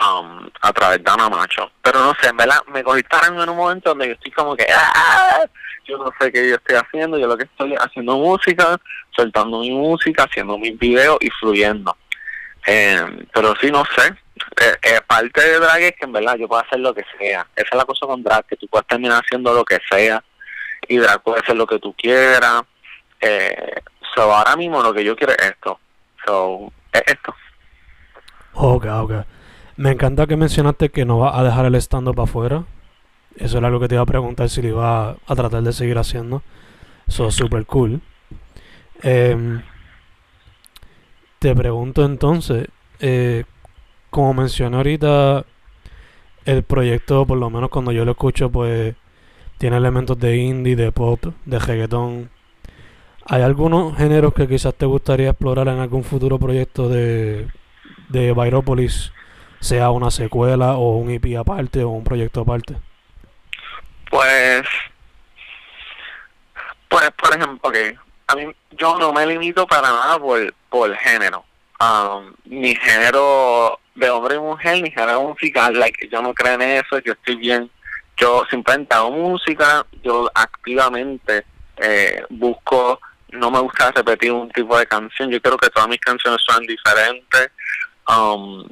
um, 0.00 0.48
a 0.60 0.72
través 0.72 1.02
de 1.02 1.10
Ana 1.10 1.28
Macho. 1.28 1.70
Pero 1.82 2.00
no 2.00 2.14
sé, 2.20 2.28
en 2.28 2.36
verdad, 2.36 2.60
me 2.68 2.82
cogí 2.82 3.02
en 3.26 3.48
un 3.48 3.56
momento 3.56 3.90
donde 3.90 4.08
yo 4.08 4.12
estoy 4.14 4.32
como 4.32 4.56
que, 4.56 4.66
¡ah! 4.74 5.44
yo 5.86 5.98
no 5.98 6.10
sé 6.18 6.32
qué 6.32 6.48
yo 6.48 6.56
estoy 6.56 6.76
haciendo, 6.76 7.18
yo 7.18 7.26
lo 7.26 7.36
que 7.36 7.44
estoy 7.44 7.74
haciendo 7.74 8.16
música, 8.16 8.80
soltando 9.14 9.60
mi 9.60 9.70
música, 9.70 10.24
haciendo 10.24 10.56
mis 10.56 10.78
videos 10.78 11.18
y 11.20 11.28
fluyendo. 11.30 11.96
Eh, 12.66 13.26
pero 13.32 13.54
sí, 13.60 13.70
no 13.70 13.84
sé. 13.96 14.14
Eh, 14.60 14.76
eh, 14.82 15.00
parte 15.06 15.40
de 15.40 15.58
drag 15.58 15.82
es 15.82 15.92
que 15.96 16.04
en 16.04 16.12
verdad 16.12 16.36
yo 16.36 16.48
puedo 16.48 16.62
hacer 16.62 16.78
lo 16.80 16.94
que 16.94 17.04
sea. 17.18 17.46
Esa 17.56 17.68
es 17.70 17.76
la 17.76 17.84
cosa 17.84 18.06
con 18.06 18.22
drag, 18.22 18.46
que 18.46 18.56
tú 18.56 18.66
puedes 18.68 18.86
terminar 18.86 19.22
haciendo 19.22 19.52
lo 19.52 19.64
que 19.64 19.78
sea 19.90 20.22
y 20.88 20.98
drag 20.98 21.22
puede 21.22 21.44
ser 21.44 21.56
lo 21.56 21.66
que 21.66 21.78
tú 21.78 21.94
quieras. 21.94 22.62
Eh, 23.20 23.80
so, 24.14 24.22
ahora 24.22 24.56
mismo 24.56 24.82
lo 24.82 24.92
que 24.92 25.04
yo 25.04 25.16
quiero 25.16 25.32
es 25.32 25.42
esto. 25.42 25.78
So, 26.24 26.72
es 26.92 27.02
esto. 27.06 27.34
Ok, 28.54 28.86
ok. 28.86 29.12
Me 29.76 29.90
encanta 29.90 30.26
que 30.26 30.36
mencionaste 30.36 30.90
que 30.90 31.04
no 31.04 31.18
vas 31.18 31.34
a 31.34 31.42
dejar 31.42 31.64
el 31.66 31.74
stand-up 31.76 32.20
afuera. 32.20 32.64
Eso 33.36 33.58
era 33.58 33.68
algo 33.68 33.80
que 33.80 33.88
te 33.88 33.94
iba 33.94 34.02
a 34.02 34.06
preguntar 34.06 34.48
si 34.48 34.60
lo 34.62 34.68
iba 34.68 35.16
a, 35.26 35.34
tratar 35.34 35.62
de 35.62 35.72
seguir 35.72 35.98
haciendo. 35.98 36.42
Eso 37.06 37.28
es 37.28 37.34
súper 37.34 37.64
cool. 37.66 38.00
Em, 39.02 39.62
te 41.38 41.54
pregunto 41.56 42.04
entonces, 42.04 42.68
eh, 43.00 43.44
como 44.10 44.34
mencioné 44.34 44.76
ahorita, 44.76 45.44
el 46.44 46.62
proyecto, 46.62 47.26
por 47.26 47.38
lo 47.38 47.50
menos 47.50 47.70
cuando 47.70 47.92
yo 47.92 48.04
lo 48.04 48.12
escucho, 48.12 48.50
pues 48.50 48.94
tiene 49.62 49.76
elementos 49.76 50.18
de 50.18 50.38
indie, 50.38 50.74
de 50.74 50.90
pop, 50.90 51.22
de 51.44 51.56
reggaetón. 51.60 52.28
¿Hay 53.26 53.42
algunos 53.42 53.96
géneros 53.96 54.34
que 54.34 54.48
quizás 54.48 54.74
te 54.74 54.86
gustaría 54.86 55.30
explorar 55.30 55.68
en 55.68 55.78
algún 55.78 56.02
futuro 56.02 56.36
proyecto 56.36 56.88
de, 56.88 57.46
de 58.08 58.34
Viropolis, 58.34 59.12
sea 59.60 59.90
una 59.90 60.10
secuela 60.10 60.72
o 60.74 60.96
un 60.96 61.12
EP 61.12 61.38
aparte 61.38 61.84
o 61.84 61.90
un 61.90 62.02
proyecto 62.02 62.40
aparte? 62.40 62.74
Pues, 64.10 64.62
pues 66.88 67.10
por 67.12 67.36
ejemplo, 67.36 67.70
que 67.70 67.96
a 68.26 68.34
mí 68.34 68.52
yo 68.72 68.98
no 68.98 69.12
me 69.12 69.24
limito 69.26 69.64
para 69.64 69.92
nada 69.92 70.18
por, 70.18 70.52
por 70.70 70.92
género. 70.96 71.44
Um, 71.78 72.34
mi 72.46 72.74
género 72.74 73.78
de 73.94 74.10
hombre 74.10 74.34
y 74.34 74.40
mujer, 74.40 74.82
mi 74.82 74.90
género 74.90 75.22
musical, 75.22 75.78
like, 75.78 76.08
yo 76.08 76.20
no 76.20 76.34
creo 76.34 76.54
en 76.54 76.62
eso, 76.62 76.98
yo 76.98 77.12
estoy 77.12 77.36
bien. 77.36 77.70
Yo 78.16 78.44
simplemente 78.50 78.94
hago 78.94 79.10
música, 79.10 79.86
yo 80.02 80.30
activamente 80.34 81.44
eh, 81.76 82.22
busco, 82.28 83.00
no 83.30 83.50
me 83.50 83.60
gusta 83.60 83.90
repetir 83.90 84.32
un 84.32 84.50
tipo 84.50 84.78
de 84.78 84.86
canción, 84.86 85.30
yo 85.30 85.40
creo 85.40 85.56
que 85.56 85.70
todas 85.70 85.88
mis 85.88 86.00
canciones 86.00 86.40
son 86.46 86.66
diferentes. 86.66 87.50
Um, 88.08 88.68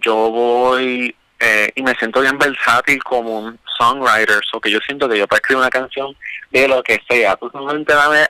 yo 0.00 0.14
voy 0.30 1.14
eh, 1.38 1.72
y 1.74 1.82
me 1.82 1.94
siento 1.96 2.20
bien 2.20 2.38
versátil 2.38 3.02
como 3.02 3.40
un 3.40 3.58
songwriter, 3.78 4.40
o 4.52 4.60
que 4.60 4.70
yo 4.70 4.78
siento 4.86 5.08
que 5.08 5.18
yo 5.18 5.26
puedo 5.26 5.38
escribir 5.38 5.60
una 5.60 5.70
canción 5.70 6.16
de 6.50 6.68
lo 6.68 6.82
que 6.82 7.02
sea. 7.08 7.36
Tú 7.36 7.50
solamente 7.50 7.92
dame, 7.92 8.26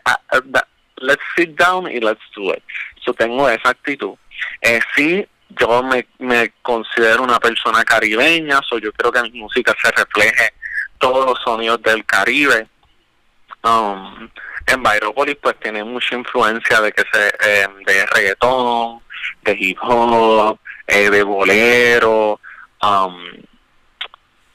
let's 0.96 1.22
sit 1.36 1.50
down 1.58 1.90
y 1.90 2.00
let's 2.00 2.22
do 2.34 2.54
it. 2.54 2.62
Yo 3.04 3.12
tengo 3.12 3.48
esa 3.50 3.70
actitud. 3.70 4.14
Eh, 4.62 4.80
sí, 4.96 5.26
yo 5.58 5.82
me, 5.82 6.06
me 6.18 6.52
considero 6.62 7.22
una 7.22 7.38
persona 7.38 7.84
caribeña, 7.84 8.60
so 8.68 8.78
yo 8.78 8.92
creo 8.92 9.12
que 9.12 9.22
mi 9.22 9.40
música 9.40 9.74
se 9.82 9.90
refleje 9.90 10.52
todos 10.98 11.26
los 11.26 11.38
sonidos 11.42 11.82
del 11.82 12.04
Caribe. 12.04 12.68
Um, 13.64 14.28
en 14.66 14.82
Bairopolis 14.82 15.36
pues 15.40 15.58
tiene 15.60 15.84
mucha 15.84 16.14
influencia 16.14 16.80
de 16.80 16.92
que 16.92 17.02
se 17.12 17.28
eh, 17.28 17.66
de 17.86 18.06
reggaetón, 18.06 19.00
de 19.42 19.56
hip 19.58 19.78
hop, 19.82 20.58
eh, 20.86 21.10
de 21.10 21.22
bolero, 21.22 22.40
um, 22.82 23.16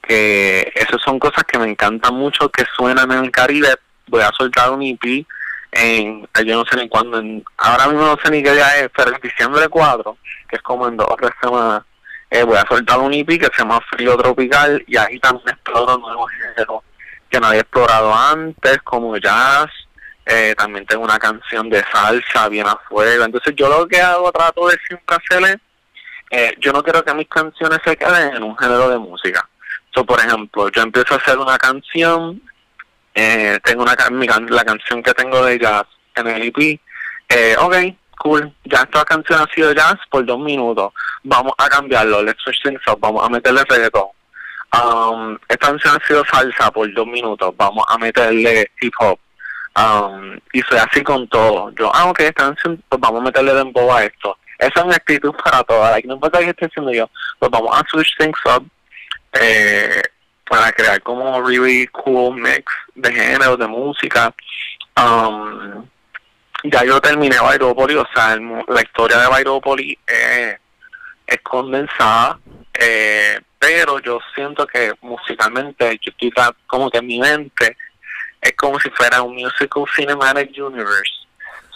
que 0.02 0.72
esas 0.74 1.00
son 1.02 1.18
cosas 1.18 1.44
que 1.44 1.58
me 1.58 1.70
encantan 1.70 2.14
mucho 2.14 2.50
que 2.50 2.64
suenan 2.74 3.10
en 3.12 3.24
el 3.24 3.30
Caribe. 3.30 3.76
Voy 4.06 4.22
a 4.22 4.30
soltar 4.36 4.70
un 4.70 4.82
EP 4.82 5.26
en, 5.72 6.26
yo 6.44 6.56
no 6.56 6.64
sé 6.64 6.76
ni 6.76 6.88
cuándo, 6.88 7.22
ahora 7.56 7.86
mismo 7.88 8.06
no 8.06 8.18
sé 8.22 8.30
ni 8.30 8.42
qué 8.42 8.52
día 8.52 8.78
es, 8.78 8.88
pero 8.96 9.14
en 9.14 9.20
diciembre 9.20 9.68
4, 9.68 10.16
que 10.48 10.56
es 10.56 10.62
como 10.62 10.88
en 10.88 10.96
dos 10.96 11.06
o 11.10 11.16
tres 11.16 11.32
semanas, 11.40 11.82
eh, 12.30 12.42
voy 12.42 12.56
a 12.56 12.66
soltar 12.68 12.98
un 12.98 13.14
EP 13.14 13.26
que 13.26 13.46
se 13.46 13.58
llama 13.58 13.80
Frío 13.90 14.16
Tropical 14.16 14.82
y 14.86 14.96
ahí 14.96 15.18
también 15.18 15.48
exploro 15.48 15.96
nuevos 15.98 16.30
géneros 16.32 16.82
que 17.30 17.40
no 17.40 17.46
había 17.46 17.60
explorado 17.60 18.14
antes, 18.14 18.78
como 18.82 19.16
jazz, 19.16 19.66
eh, 20.24 20.54
también 20.56 20.86
tengo 20.86 21.04
una 21.04 21.18
canción 21.18 21.68
de 21.70 21.84
salsa 21.90 22.48
bien 22.48 22.66
a 22.66 22.76
fuego, 22.88 23.24
entonces 23.24 23.54
yo 23.56 23.68
lo 23.68 23.86
que 23.86 24.00
hago, 24.00 24.30
trato 24.32 24.68
de 24.68 24.76
siempre 24.86 25.16
hacer 25.16 25.60
eh, 26.30 26.54
yo 26.58 26.72
no 26.72 26.82
quiero 26.82 27.02
que 27.02 27.14
mis 27.14 27.28
canciones 27.28 27.78
se 27.84 27.96
queden 27.96 28.36
en 28.36 28.42
un 28.42 28.56
género 28.58 28.90
de 28.90 28.98
música. 28.98 29.48
So, 29.94 30.04
por 30.04 30.20
ejemplo, 30.20 30.68
yo 30.68 30.82
empiezo 30.82 31.14
a 31.14 31.16
hacer 31.16 31.38
una 31.38 31.56
canción, 31.56 32.42
eh, 33.18 33.58
tengo 33.64 33.82
una 33.82 33.96
la 34.48 34.64
canción 34.64 35.02
que 35.02 35.14
tengo 35.14 35.44
de 35.44 35.58
jazz 35.58 35.84
en 36.14 36.26
el 36.28 36.42
EP, 36.42 36.80
eh, 37.28 37.56
ok, 37.58 37.76
cool, 38.18 38.52
ya 38.64 38.82
esta 38.82 39.04
canción 39.04 39.40
ha 39.40 39.54
sido 39.54 39.72
jazz 39.72 39.96
por 40.10 40.24
dos 40.24 40.38
minutos, 40.38 40.92
vamos 41.22 41.52
a 41.58 41.68
cambiarlo, 41.68 42.22
let's 42.22 42.42
switch 42.42 42.62
things 42.62 42.80
up, 42.86 42.98
vamos 43.00 43.24
a 43.24 43.28
meterle 43.28 43.64
reggaeton. 43.68 44.08
Um, 44.70 45.38
esta 45.48 45.68
canción 45.68 45.96
ha 45.96 46.06
sido 46.06 46.24
salsa 46.26 46.70
por 46.70 46.92
dos 46.92 47.06
minutos, 47.06 47.54
vamos 47.56 47.84
a 47.88 47.98
meterle 47.98 48.70
hip 48.80 48.92
hop. 48.98 49.18
Um, 49.76 50.38
y 50.52 50.60
soy 50.62 50.78
así 50.78 51.02
con 51.02 51.26
todo. 51.28 51.70
Yo, 51.78 51.90
ah, 51.94 52.06
ok, 52.10 52.20
esta 52.20 52.44
canción, 52.44 52.82
pues 52.88 53.00
vamos 53.00 53.20
a 53.20 53.24
meterle 53.24 53.54
dembow 53.54 53.92
a 53.92 54.04
esto 54.04 54.36
esa 54.58 54.80
es 54.80 54.84
una 54.84 54.96
actitud 54.96 55.32
para 55.44 55.62
todas. 55.64 55.92
Like, 55.92 56.08
no 56.08 56.14
importa 56.14 56.40
qué 56.40 56.50
esté 56.50 56.66
haciendo 56.66 56.92
yo, 56.92 57.08
pues 57.38 57.50
vamos 57.50 57.70
a 57.72 57.84
switch 57.88 58.16
things 58.18 58.38
up 58.44 58.66
eh, 59.40 60.02
para 60.48 60.72
crear 60.72 61.02
como 61.02 61.40
really 61.42 61.86
cool 61.88 62.34
mix 62.34 62.64
de 62.94 63.12
género, 63.12 63.56
de 63.56 63.66
música. 63.66 64.34
Um, 64.96 65.86
ya 66.64 66.84
yo 66.84 67.00
terminé 67.00 67.38
Vairópolis, 67.38 67.96
o 67.96 68.06
sea, 68.12 68.36
la 68.36 68.82
historia 68.82 69.18
de 69.18 69.28
Vairópolis 69.28 69.96
es 70.06 71.40
condensada, 71.42 72.38
eh, 72.74 73.38
pero 73.58 74.00
yo 74.00 74.18
siento 74.34 74.66
que 74.66 74.92
musicalmente, 75.02 75.98
yo 76.02 76.10
estoy 76.10 76.32
como 76.66 76.90
que 76.90 76.98
en 76.98 77.06
mi 77.06 77.18
mente 77.18 77.76
es 78.40 78.54
como 78.56 78.78
si 78.80 78.90
fuera 78.90 79.22
un 79.22 79.36
musical 79.36 79.84
cinematic 79.94 80.56
universe. 80.58 81.12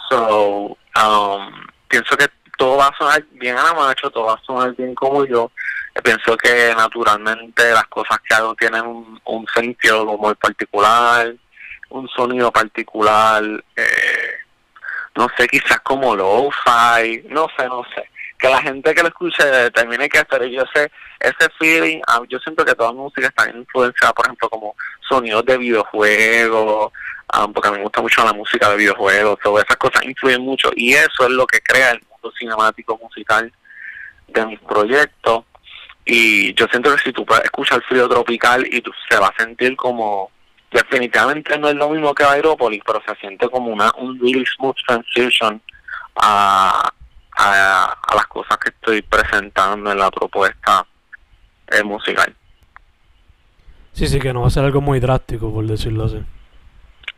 So, 0.09 0.77
um, 0.95 1.67
pienso 1.87 2.17
que 2.17 2.27
todo 2.57 2.77
va 2.77 2.87
a 2.87 2.97
sonar 2.97 3.23
bien 3.31 3.57
a 3.57 3.63
la 3.63 3.73
macho, 3.73 4.09
todo 4.09 4.25
va 4.25 4.33
a 4.33 4.45
sonar 4.45 4.75
bien 4.75 4.95
como 4.95 5.25
yo. 5.25 5.51
Pienso 6.01 6.35
que 6.37 6.73
naturalmente 6.75 7.71
las 7.71 7.85
cosas 7.85 8.19
que 8.27 8.33
hago 8.33 8.55
tienen 8.55 8.83
un, 9.25 9.47
sentido 9.53 10.05
como 10.05 10.33
particular, 10.35 11.33
un 11.89 12.07
sonido 12.09 12.51
particular, 12.51 13.43
eh, 13.75 14.33
no 15.15 15.27
sé, 15.37 15.47
quizás 15.47 15.79
como 15.81 16.15
lo-fi, 16.15 17.23
no 17.29 17.47
sé, 17.55 17.67
no 17.67 17.85
sé. 17.93 18.09
Que 18.39 18.49
la 18.49 18.61
gente 18.61 18.93
que 18.95 19.03
lo 19.03 19.09
escuche 19.09 19.71
termine 19.71 20.09
que 20.09 20.17
hacer, 20.17 20.49
yo 20.49 20.63
sé, 20.73 20.91
ese 21.19 21.49
feeling, 21.59 22.01
ah, 22.07 22.21
yo 22.27 22.39
siento 22.39 22.65
que 22.65 22.73
toda 22.73 22.91
música 22.91 23.27
está 23.27 23.49
influenciada, 23.49 24.13
por 24.13 24.25
ejemplo, 24.25 24.49
como 24.49 24.75
sonidos 25.07 25.45
de 25.45 25.57
videojuegos, 25.57 26.91
ah, 27.29 27.47
porque 27.53 27.67
a 27.67 27.71
mí 27.71 27.77
me 27.77 27.83
gusta 27.83 28.01
mucho 28.01 28.25
la 28.25 28.33
música 28.33 28.69
de 28.71 28.77
videojuegos, 28.77 29.39
todas 29.43 29.63
esas 29.63 29.77
cosas 29.77 30.03
influyen 30.03 30.41
mucho 30.41 30.71
y 30.75 30.93
eso 30.93 31.23
es 31.23 31.29
lo 31.29 31.45
que 31.45 31.61
crea 31.61 31.91
el 31.91 32.01
cinemático 32.37 32.97
musical 33.01 33.51
de 34.27 34.45
mis 34.45 34.59
proyectos. 34.59 35.45
Y 36.05 36.53
yo 36.53 36.67
siento 36.67 36.93
que 36.95 37.01
si 37.01 37.13
tú 37.13 37.25
puedes 37.25 37.45
escuchar 37.45 37.81
frío 37.83 38.09
tropical 38.09 38.67
y 38.69 38.81
tú, 38.81 38.91
se 39.09 39.17
va 39.17 39.27
a 39.27 39.41
sentir 39.41 39.75
como 39.75 40.31
definitivamente 40.71 41.57
no 41.57 41.69
es 41.69 41.75
lo 41.75 41.89
mismo 41.89 42.13
que 42.13 42.23
Aeropolis 42.23 42.81
pero 42.85 43.01
se 43.07 43.15
siente 43.15 43.47
como 43.49 43.67
una 43.67 43.91
un 43.97 44.19
really 44.19 44.43
smooth 44.57 44.75
transition 44.87 45.61
a, 46.15 46.91
a, 47.37 47.97
las 48.15 48.27
cosas 48.27 48.57
que 48.57 48.69
estoy 48.69 49.01
presentando 49.03 49.91
en 49.91 49.97
la 49.97 50.11
propuesta 50.11 50.85
eh, 51.71 51.83
musical. 51.83 52.35
Sí 53.93 54.07
sí 54.07 54.19
que 54.19 54.33
no 54.33 54.41
va 54.41 54.47
a 54.47 54.51
ser 54.51 54.65
algo 54.65 54.81
muy 54.81 54.99
drástico 54.99 55.53
por 55.53 55.65
decirlo 55.65 56.05
así. 56.05 56.21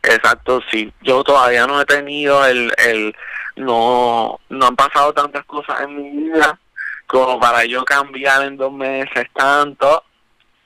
Exacto 0.02 0.60
sí. 0.70 0.92
Yo 1.02 1.24
todavía 1.24 1.66
no 1.66 1.80
he 1.80 1.84
tenido 1.86 2.44
el 2.46 2.72
el 2.76 3.14
no 3.56 4.38
no 4.50 4.66
han 4.66 4.76
pasado 4.76 5.12
tantas 5.12 5.44
cosas 5.46 5.80
en 5.80 5.96
mi 5.96 6.10
vida 6.10 6.58
como 7.06 7.38
para 7.38 7.64
yo 7.64 7.84
cambiar 7.84 8.42
en 8.42 8.56
dos 8.56 8.72
meses 8.72 9.26
tanto, 9.34 10.04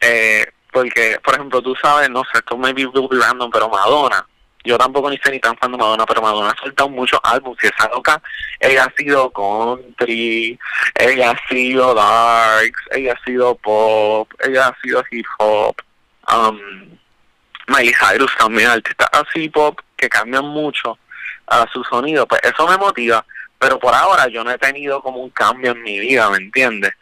eh, 0.00 0.46
porque, 0.72 1.18
por 1.22 1.34
ejemplo, 1.34 1.60
tú 1.62 1.74
sabes, 1.76 2.08
no 2.10 2.22
sé, 2.24 2.38
esto 2.38 2.56
me 2.56 2.72
vivo 2.72 3.08
random, 3.10 3.50
pero 3.50 3.68
Madonna, 3.68 4.26
yo 4.64 4.76
tampoco 4.78 5.10
ni 5.10 5.18
sé 5.18 5.30
ni 5.30 5.40
tan 5.40 5.56
fan 5.56 5.72
de 5.72 5.78
Madonna, 5.78 6.06
pero 6.06 6.22
Madonna 6.22 6.50
ha 6.50 6.62
soltado 6.62 6.88
muchos 6.88 7.18
álbumes 7.22 7.62
y 7.64 7.66
esa 7.66 7.88
loca, 7.88 8.22
ella 8.58 8.84
ha 8.84 8.96
sido 8.96 9.30
country, 9.30 10.58
ella 10.94 11.30
ha 11.30 11.48
sido 11.48 11.94
darks, 11.94 12.80
ella 12.92 13.14
ha 13.14 13.24
sido 13.24 13.54
pop, 13.56 14.30
ella 14.40 14.68
ha 14.68 14.80
sido 14.80 15.02
hip 15.10 15.26
hop, 15.38 15.76
um, 16.32 16.58
Miley 17.68 17.94
Cyrus 17.94 18.34
también, 18.36 18.68
artistas 18.68 19.08
así 19.12 19.48
pop 19.48 19.78
que 19.96 20.08
cambian 20.08 20.44
mucho 20.44 20.98
a 21.46 21.66
su 21.72 21.82
sonido, 21.84 22.26
pues 22.26 22.40
eso 22.44 22.66
me 22.68 22.76
motiva 22.76 23.24
pero 23.60 23.78
por 23.78 23.94
ahora 23.94 24.26
yo 24.28 24.42
no 24.42 24.50
he 24.50 24.58
tenido 24.58 25.02
como 25.02 25.18
un 25.18 25.28
cambio 25.30 25.72
en 25.72 25.82
mi 25.82 26.00
vida, 26.00 26.30
¿me 26.30 26.38
entiendes? 26.38 26.92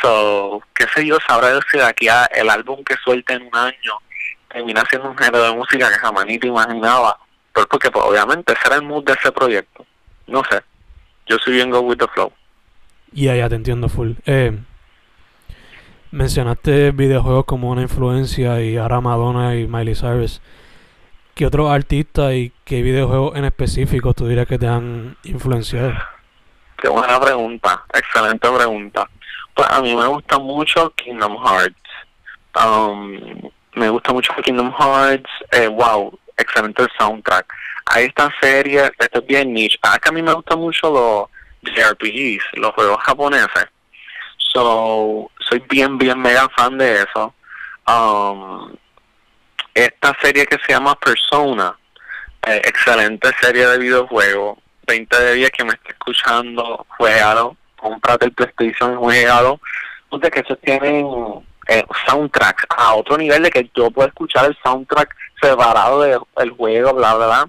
So, 0.00 0.62
qué 0.74 0.86
sé 0.94 1.06
yo, 1.06 1.18
sabré 1.26 1.48
si 1.70 1.76
de 1.76 1.84
aquí 1.84 2.08
a 2.08 2.24
el 2.24 2.48
álbum 2.48 2.82
que 2.82 2.96
suelte 3.04 3.34
en 3.34 3.42
un 3.42 3.54
año 3.54 3.92
termina 4.48 4.82
siendo 4.88 5.10
un 5.10 5.16
género 5.16 5.44
de 5.44 5.54
música 5.54 5.90
que 5.90 5.98
jamás 5.98 6.24
ni 6.24 6.38
te 6.38 6.46
imaginaba, 6.46 7.18
pero 7.54 7.68
porque 7.68 7.90
pues, 7.90 8.02
obviamente 8.02 8.54
ese 8.54 8.62
era 8.66 8.76
el 8.76 8.82
mood 8.82 9.04
de 9.04 9.12
ese 9.12 9.30
proyecto. 9.30 9.84
No 10.26 10.42
sé, 10.50 10.62
yo 11.26 11.36
soy 11.36 11.52
bien 11.52 11.70
go 11.70 11.80
with 11.80 11.98
the 11.98 12.08
flow. 12.08 12.32
Ya, 13.12 13.36
ya 13.36 13.50
te 13.50 13.56
entiendo 13.56 13.90
full. 13.90 14.12
Eh, 14.24 14.58
mencionaste 16.12 16.92
videojuegos 16.92 17.44
como 17.44 17.70
una 17.70 17.82
influencia 17.82 18.62
y 18.62 18.78
ahora 18.78 19.02
Madonna 19.02 19.54
y 19.54 19.66
Miley 19.66 19.94
Cyrus. 19.94 20.40
¿Qué 21.36 21.44
otros 21.44 21.70
artistas 21.70 22.32
y 22.32 22.50
qué 22.64 22.80
videojuegos 22.80 23.36
en 23.36 23.44
específico 23.44 24.14
tú 24.14 24.26
dirías 24.26 24.46
que 24.46 24.58
te 24.58 24.66
han 24.66 25.18
influenciado? 25.24 25.92
Qué 26.78 26.88
buena 26.88 27.20
pregunta, 27.20 27.84
excelente 27.92 28.48
pregunta. 28.50 29.06
Pues 29.52 29.68
a 29.70 29.82
mí 29.82 29.94
me 29.94 30.06
gusta 30.06 30.38
mucho 30.38 30.90
Kingdom 30.94 31.36
Hearts. 31.44 31.76
Um, 32.54 33.50
me 33.74 33.90
gusta 33.90 34.14
mucho 34.14 34.32
Kingdom 34.42 34.72
Hearts. 34.78 35.28
Eh, 35.52 35.68
wow, 35.68 36.18
excelente 36.38 36.84
el 36.84 36.88
soundtrack. 36.98 37.52
Hay 37.84 38.06
esta 38.06 38.32
serie, 38.40 38.90
esto 38.98 39.18
es 39.18 39.26
bien 39.26 39.52
niche. 39.52 39.78
Ah, 39.82 39.98
a 40.02 40.12
mí 40.12 40.22
me 40.22 40.32
gustan 40.32 40.58
mucho 40.58 40.90
los 40.90 41.70
JRPGs, 41.70 42.44
los 42.54 42.72
juegos 42.72 42.96
japoneses. 43.02 43.66
So, 44.38 45.30
soy 45.46 45.62
bien, 45.68 45.98
bien 45.98 46.18
mega 46.18 46.48
fan 46.56 46.78
de 46.78 47.02
eso. 47.02 47.34
Um, 47.86 48.74
esta 49.76 50.16
serie 50.22 50.46
que 50.46 50.56
se 50.64 50.72
llama 50.72 50.94
Persona, 50.94 51.76
eh, 52.46 52.62
excelente 52.64 53.30
serie 53.40 53.66
de 53.66 53.78
videojuegos, 53.78 54.58
20 54.86 55.22
de 55.22 55.34
10 55.34 55.50
que 55.50 55.64
me 55.64 55.72
está 55.74 55.90
escuchando, 55.90 56.86
juegalo, 56.96 57.56
comprate 57.76 58.24
el 58.24 58.32
PlayStation 58.32 58.96
juegalo, 58.96 59.60
de 60.10 60.30
que 60.30 60.40
eso 60.40 60.56
tienen 60.56 61.06
eh, 61.68 61.84
soundtracks 62.06 62.64
a 62.70 62.94
otro 62.94 63.18
nivel 63.18 63.42
de 63.42 63.50
que 63.50 63.70
yo 63.74 63.90
puedo 63.90 64.08
escuchar 64.08 64.46
el 64.46 64.56
soundtrack 64.64 65.14
separado 65.42 66.00
del 66.00 66.50
juego, 66.56 66.94
bla, 66.94 67.14
bla, 67.14 67.26
bla. 67.26 67.48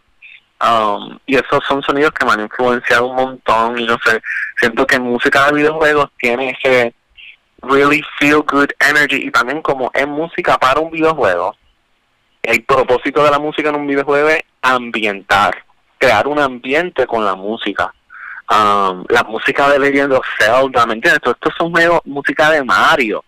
Um, 0.59 1.17
y 1.27 1.35
esos 1.35 1.63
son 1.65 1.81
sonidos 1.83 2.11
que 2.11 2.25
me 2.25 2.33
han 2.33 2.41
influenciado 2.41 3.07
un 3.07 3.15
montón 3.15 3.79
y 3.79 3.85
no 3.85 3.97
sé, 4.03 4.21
siento 4.59 4.85
que 4.85 4.99
música 4.99 5.45
de 5.45 5.53
videojuegos 5.53 6.09
tiene 6.17 6.57
ese 6.61 6.93
really 7.61 8.03
feel 8.19 8.41
good 8.41 8.69
energy 8.79 9.27
y 9.27 9.31
también 9.31 9.61
como 9.61 9.89
es 9.93 10.07
música 10.07 10.57
para 10.57 10.79
un 10.81 10.91
videojuego 10.91 11.55
el 12.47 12.63
propósito 12.63 13.25
de 13.25 13.29
la 13.29 13.39
música 13.39 13.69
en 13.69 13.75
un 13.75 13.85
videojuego 13.85 14.29
es 14.29 14.41
ambientar, 14.61 15.65
crear 15.97 16.27
un 16.27 16.39
ambiente 16.39 17.05
con 17.05 17.25
la 17.25 17.35
música. 17.35 17.93
Um, 18.49 19.03
la 19.09 19.23
música 19.23 19.69
de 19.69 19.77
Legend 19.77 20.13
of 20.13 20.25
Zelda, 20.39 20.85
¿me 20.85 20.93
entiendes? 20.93 21.19
Estos 21.25 21.53
son 21.57 21.71
juegos, 21.71 21.99
música 22.05 22.49
de 22.51 22.63
Mario. 22.63 23.25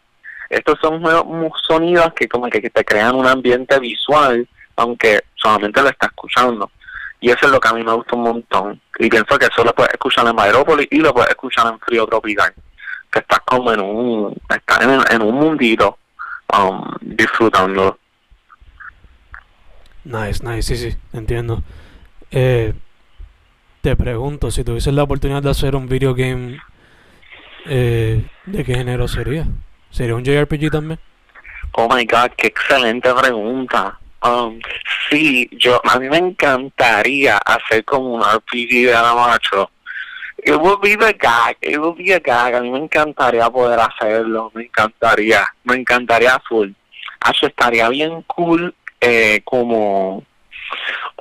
Estos 0.49 0.79
son 0.81 1.01
juegos, 1.01 1.51
sonidos 1.67 2.13
que 2.13 2.29
como 2.29 2.47
que, 2.49 2.61
te 2.61 2.85
crean 2.85 3.13
un 3.13 3.27
ambiente 3.27 3.77
visual, 3.77 4.47
aunque 4.77 5.19
solamente 5.35 5.81
lo 5.81 5.89
está 5.89 6.05
escuchando. 6.05 6.71
Y 7.19 7.29
eso 7.29 7.45
es 7.45 7.51
lo 7.51 7.59
que 7.59 7.67
a 7.67 7.73
mí 7.73 7.83
me 7.83 7.91
gusta 7.91 8.15
un 8.15 8.23
montón. 8.23 8.81
Y 8.99 9.09
pienso 9.09 9.37
que 9.37 9.47
eso 9.47 9.65
lo 9.65 9.75
puedes 9.75 9.91
escuchar 9.91 10.25
en 10.27 10.39
Aerópolis 10.39 10.87
y 10.91 10.99
lo 10.99 11.13
puedes 11.13 11.31
escuchar 11.31 11.67
en 11.67 11.79
Frío 11.81 12.07
Tropical. 12.07 12.53
Que 13.11 13.19
estás 13.19 13.39
como 13.41 13.73
en 13.73 13.81
un, 13.81 14.41
estás 14.49 14.79
en, 15.11 15.21
un 15.21 15.35
mundito 15.35 15.97
um, 16.57 16.81
disfrutando. 17.01 17.99
Nice, 20.09 20.43
nice, 20.43 20.63
sí, 20.63 20.75
sí, 20.75 20.97
entiendo. 21.13 21.61
Eh, 22.31 22.73
te 23.81 23.95
pregunto, 23.95 24.49
si 24.49 24.63
tuvieses 24.63 24.91
la 24.91 25.03
oportunidad 25.03 25.43
de 25.43 25.51
hacer 25.51 25.75
un 25.75 25.87
video 25.87 26.15
game, 26.15 26.59
eh, 27.67 28.25
¿de 28.47 28.65
qué 28.65 28.73
género 28.73 29.07
sería? 29.07 29.45
¿Sería 29.91 30.15
un 30.15 30.25
JRPG 30.25 30.71
también? 30.71 30.99
Oh 31.73 31.87
my 31.87 32.05
god, 32.05 32.31
qué 32.35 32.47
excelente 32.47 33.13
pregunta. 33.13 33.99
Um, 34.23 34.59
sí, 35.11 35.47
yo, 35.51 35.79
a 35.87 35.99
mí 35.99 36.09
me 36.09 36.17
encantaría 36.17 37.37
hacer 37.37 37.85
como 37.85 38.15
un 38.15 38.23
RPG 38.23 38.87
de 38.87 38.91
la 38.91 39.13
macho. 39.13 39.69
It 40.43 40.55
would 40.55 40.81
be 40.81 40.97
the 40.97 41.13
gag, 41.13 41.55
it 41.61 41.77
would 41.77 41.97
be 41.97 42.11
a 42.15 42.19
gag. 42.19 42.55
A 42.55 42.61
mí 42.61 42.71
me 42.71 42.79
encantaría 42.79 43.47
poder 43.51 43.79
hacerlo, 43.79 44.51
me 44.55 44.63
encantaría, 44.63 45.47
me 45.65 45.75
encantaría 45.75 46.41
full. 46.49 46.71
Eso 47.31 47.45
estaría 47.45 47.87
bien 47.89 48.23
cool 48.23 48.73
eh, 49.01 49.41
como 49.43 50.23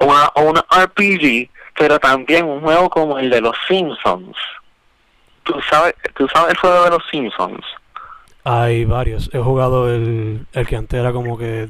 una, 0.01 0.31
una 0.37 0.65
RPG, 0.71 1.51
pero 1.77 1.99
también 1.99 2.47
un 2.47 2.61
juego 2.61 2.89
como 2.91 3.19
el 3.19 3.31
de 3.31 3.41
los 3.41 3.57
Simpsons. 3.67 4.37
¿Tú 5.45 5.55
sabes, 5.71 5.95
¿Tú 6.15 6.29
sabes 6.29 6.53
el 6.53 6.59
juego 6.59 6.85
de 6.85 6.91
los 6.91 7.03
Simpsons? 7.11 7.65
Hay 8.45 8.85
varios. 8.85 9.31
He 9.33 9.39
jugado 9.39 9.93
el, 9.93 10.47
el 10.53 10.67
que 10.67 10.77
antes 10.77 10.99
era 10.99 11.13
como 11.13 11.37
que 11.39 11.69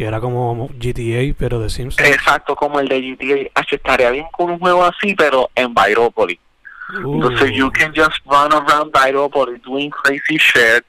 que 0.00 0.06
era 0.06 0.20
como 0.20 0.68
GTA, 0.68 1.34
pero 1.38 1.60
de 1.60 1.68
Simpsons. 1.68 2.08
Exacto, 2.08 2.56
como 2.56 2.80
el 2.80 2.88
de 2.88 3.00
GTA. 3.00 3.50
estaría 3.70 4.10
bien 4.10 4.26
con 4.32 4.50
un 4.50 4.58
juego 4.58 4.84
así, 4.84 5.14
pero 5.14 5.50
en 5.54 5.74
Byropolis. 5.74 6.38
Entonces, 6.94 7.52
you 7.52 7.70
can 7.70 7.92
just 7.94 8.18
run 8.24 8.52
around 8.52 8.90
Byropolis 8.92 9.60
doing 9.62 9.90
crazy 9.90 10.38
shit, 10.38 10.84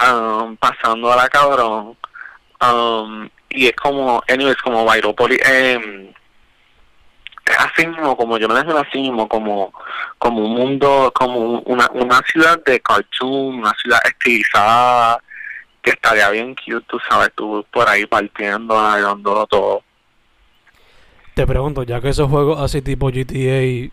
um, 0.00 0.56
pasando 0.56 1.10
a 1.10 1.16
la 1.16 1.28
cabrón. 1.28 1.96
Um, 2.60 3.28
y 3.50 3.66
es 3.66 3.76
como, 3.76 4.22
anyways, 4.28 4.56
como 4.56 4.84
Byropolis, 4.84 5.40
eh, 5.46 6.12
así 7.58 7.86
mismo, 7.86 8.16
como 8.16 8.38
yo 8.38 8.48
me 8.48 8.54
dejo 8.54 8.76
así 8.76 8.98
mismo, 8.98 9.28
como, 9.28 9.72
como 10.18 10.44
un 10.44 10.52
mundo, 10.52 11.12
como 11.14 11.60
una, 11.60 11.88
una 11.92 12.20
ciudad 12.30 12.62
de 12.64 12.80
cartoon, 12.80 13.60
una 13.60 13.72
ciudad 13.74 14.00
estilizada, 14.04 15.22
que 15.82 15.90
estaría 15.90 16.30
bien 16.30 16.54
cute, 16.54 16.84
tú 16.88 16.98
sabes, 17.08 17.30
tú 17.34 17.64
por 17.70 17.88
ahí 17.88 18.06
partiendo, 18.06 18.74
dándolo 18.74 19.46
todo. 19.46 19.82
Te 21.34 21.46
pregunto, 21.46 21.82
ya 21.82 22.00
que 22.00 22.08
esos 22.08 22.28
juegos 22.30 22.60
así 22.60 22.82
tipo 22.82 23.08
GTA, 23.08 23.90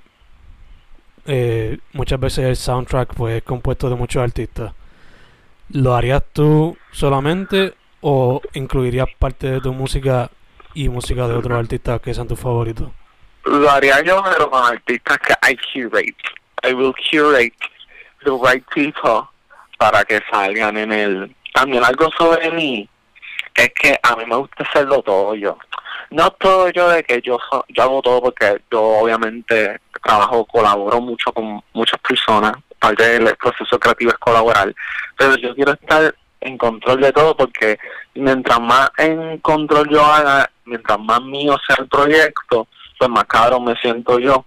eh, 1.26 1.78
muchas 1.91 2.19
veces 2.19 2.45
el 2.45 2.56
soundtrack 2.56 3.13
pues 3.13 3.38
es 3.38 3.43
compuesto 3.43 3.89
de 3.89 3.95
muchos 3.95 4.23
artistas, 4.23 4.73
¿lo 5.69 5.93
harías 5.93 6.23
tú 6.34 6.78
solamente 6.91 7.76
o 8.04 8.42
incluirías 8.54 9.08
parte 9.18 9.50
de 9.50 9.62
tu 9.62 9.74
música 9.74 10.30
y 10.74 10.89
música 10.89 11.28
de 11.28 11.36
otros 11.36 11.58
artistas 11.58 12.02
que 12.02 12.13
sean 12.13 12.28
tus 12.28 12.39
favoritos? 12.39 12.89
Lo 13.46 13.70
haría 13.70 14.02
yo, 14.04 14.22
pero 14.24 14.50
con 14.50 14.63
artistas 14.63 15.18
que 15.20 15.34
I 15.50 15.58
curate. 15.74 16.16
I 16.63 16.74
will 16.74 16.94
curate 16.94 17.56
the 18.24 18.32
right 18.32 18.63
people 18.74 19.28
para 19.78 20.04
que 20.04 20.22
salgan 20.30 20.78
en 20.78 20.92
el... 20.92 21.36
También 21.54 21.84
algo 21.84 22.10
sobre 22.18 22.52
mí 22.52 22.89
es 23.56 23.72
que 23.74 23.98
a 24.02 24.16
mí 24.16 24.26
me 24.26 24.36
gusta 24.36 24.63
hacerlo 24.63 25.02
todo 25.02 25.36
yo. 25.36 25.58
No 26.10 26.30
todo 26.32 26.70
yo 26.70 26.89
de 26.89 27.04
que 27.04 27.22
yo, 27.22 27.39
yo 27.70 27.84
hago 27.84 28.02
todo 28.02 28.22
porque 28.22 28.62
yo 28.72 28.82
obviamente 28.82 29.80
trabajo, 30.04 30.46
colaboro 30.46 31.00
mucho 31.00 31.32
con 31.32 31.62
muchas 31.74 32.00
personas, 32.02 32.54
parte 32.80 33.20
del 33.20 33.36
proceso 33.38 33.80
creativo 33.80 34.12
es 34.12 34.18
colaborar, 34.18 34.74
pero 35.18 35.38
yo 35.38 35.56
quiero 35.56 35.74
estar 35.74 36.13
en 36.45 36.58
control 36.58 37.01
de 37.01 37.12
todo 37.12 37.36
porque 37.36 37.77
mientras 38.15 38.60
más 38.60 38.89
en 38.97 39.38
control 39.39 39.89
yo 39.89 40.03
haga, 40.06 40.49
mientras 40.65 40.99
más 40.99 41.21
mío 41.21 41.58
sea 41.67 41.77
el 41.79 41.88
proyecto, 41.88 42.67
pues 42.97 43.10
más 43.10 43.25
caro 43.25 43.60
me 43.60 43.75
siento 43.77 44.19
yo. 44.19 44.45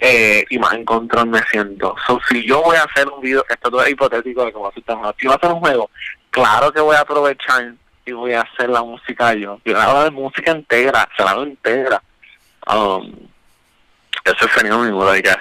eh, 0.00 0.44
y 0.50 0.58
más 0.58 0.74
en 0.74 0.84
control 0.84 1.26
me 1.28 1.40
siento. 1.50 1.94
So, 2.06 2.20
si 2.28 2.46
yo 2.46 2.62
voy 2.62 2.76
a 2.76 2.84
hacer 2.84 3.08
un 3.08 3.20
video, 3.20 3.44
esto 3.48 3.70
todo 3.70 3.82
es 3.82 3.90
hipotético 3.90 4.44
de 4.44 4.52
cómo 4.52 4.70
se 4.72 4.80
está 4.80 4.94
si 5.18 5.26
voy 5.26 5.34
a 5.34 5.36
hacer 5.36 5.52
un 5.52 5.60
juego, 5.60 5.90
claro 6.30 6.70
que 6.72 6.80
voy 6.80 6.96
a 6.96 7.00
aprovechar 7.00 7.74
y 8.06 8.12
voy 8.12 8.32
a 8.32 8.42
hacer 8.42 8.68
la 8.70 8.82
música 8.82 9.34
yo. 9.34 9.60
Yo 9.64 9.78
hago 9.80 10.04
de 10.04 10.10
música 10.10 10.52
entera, 10.52 11.08
se 11.16 11.24
la 11.24 11.30
hago 11.32 11.42
entera. 11.42 12.02
Um, 12.72 13.12
eso 14.24 14.46
sería 14.54 14.76
mi 14.76 14.92
modo, 14.92 15.16
I 15.16 15.22
guess. 15.22 15.36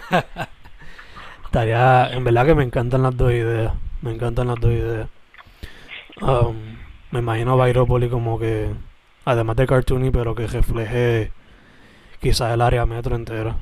Estaría, 1.44 2.10
en 2.12 2.24
verdad 2.24 2.46
que 2.46 2.54
me 2.54 2.64
encantan 2.64 3.02
las 3.02 3.16
dos 3.16 3.32
ideas. 3.32 3.72
Me 4.02 4.12
encantan 4.12 4.48
las 4.48 4.60
dos 4.60 4.72
ideas. 4.72 5.08
Um, 6.20 6.78
me 7.10 7.18
imagino 7.18 7.56
Byropoli 7.56 8.08
como 8.08 8.38
que, 8.38 8.70
además 9.24 9.56
de 9.56 9.66
cartoony, 9.66 10.10
pero 10.10 10.34
que 10.34 10.46
refleje 10.46 11.30
quizás 12.20 12.54
el 12.54 12.62
área 12.62 12.86
metro 12.86 13.14
entera. 13.14 13.56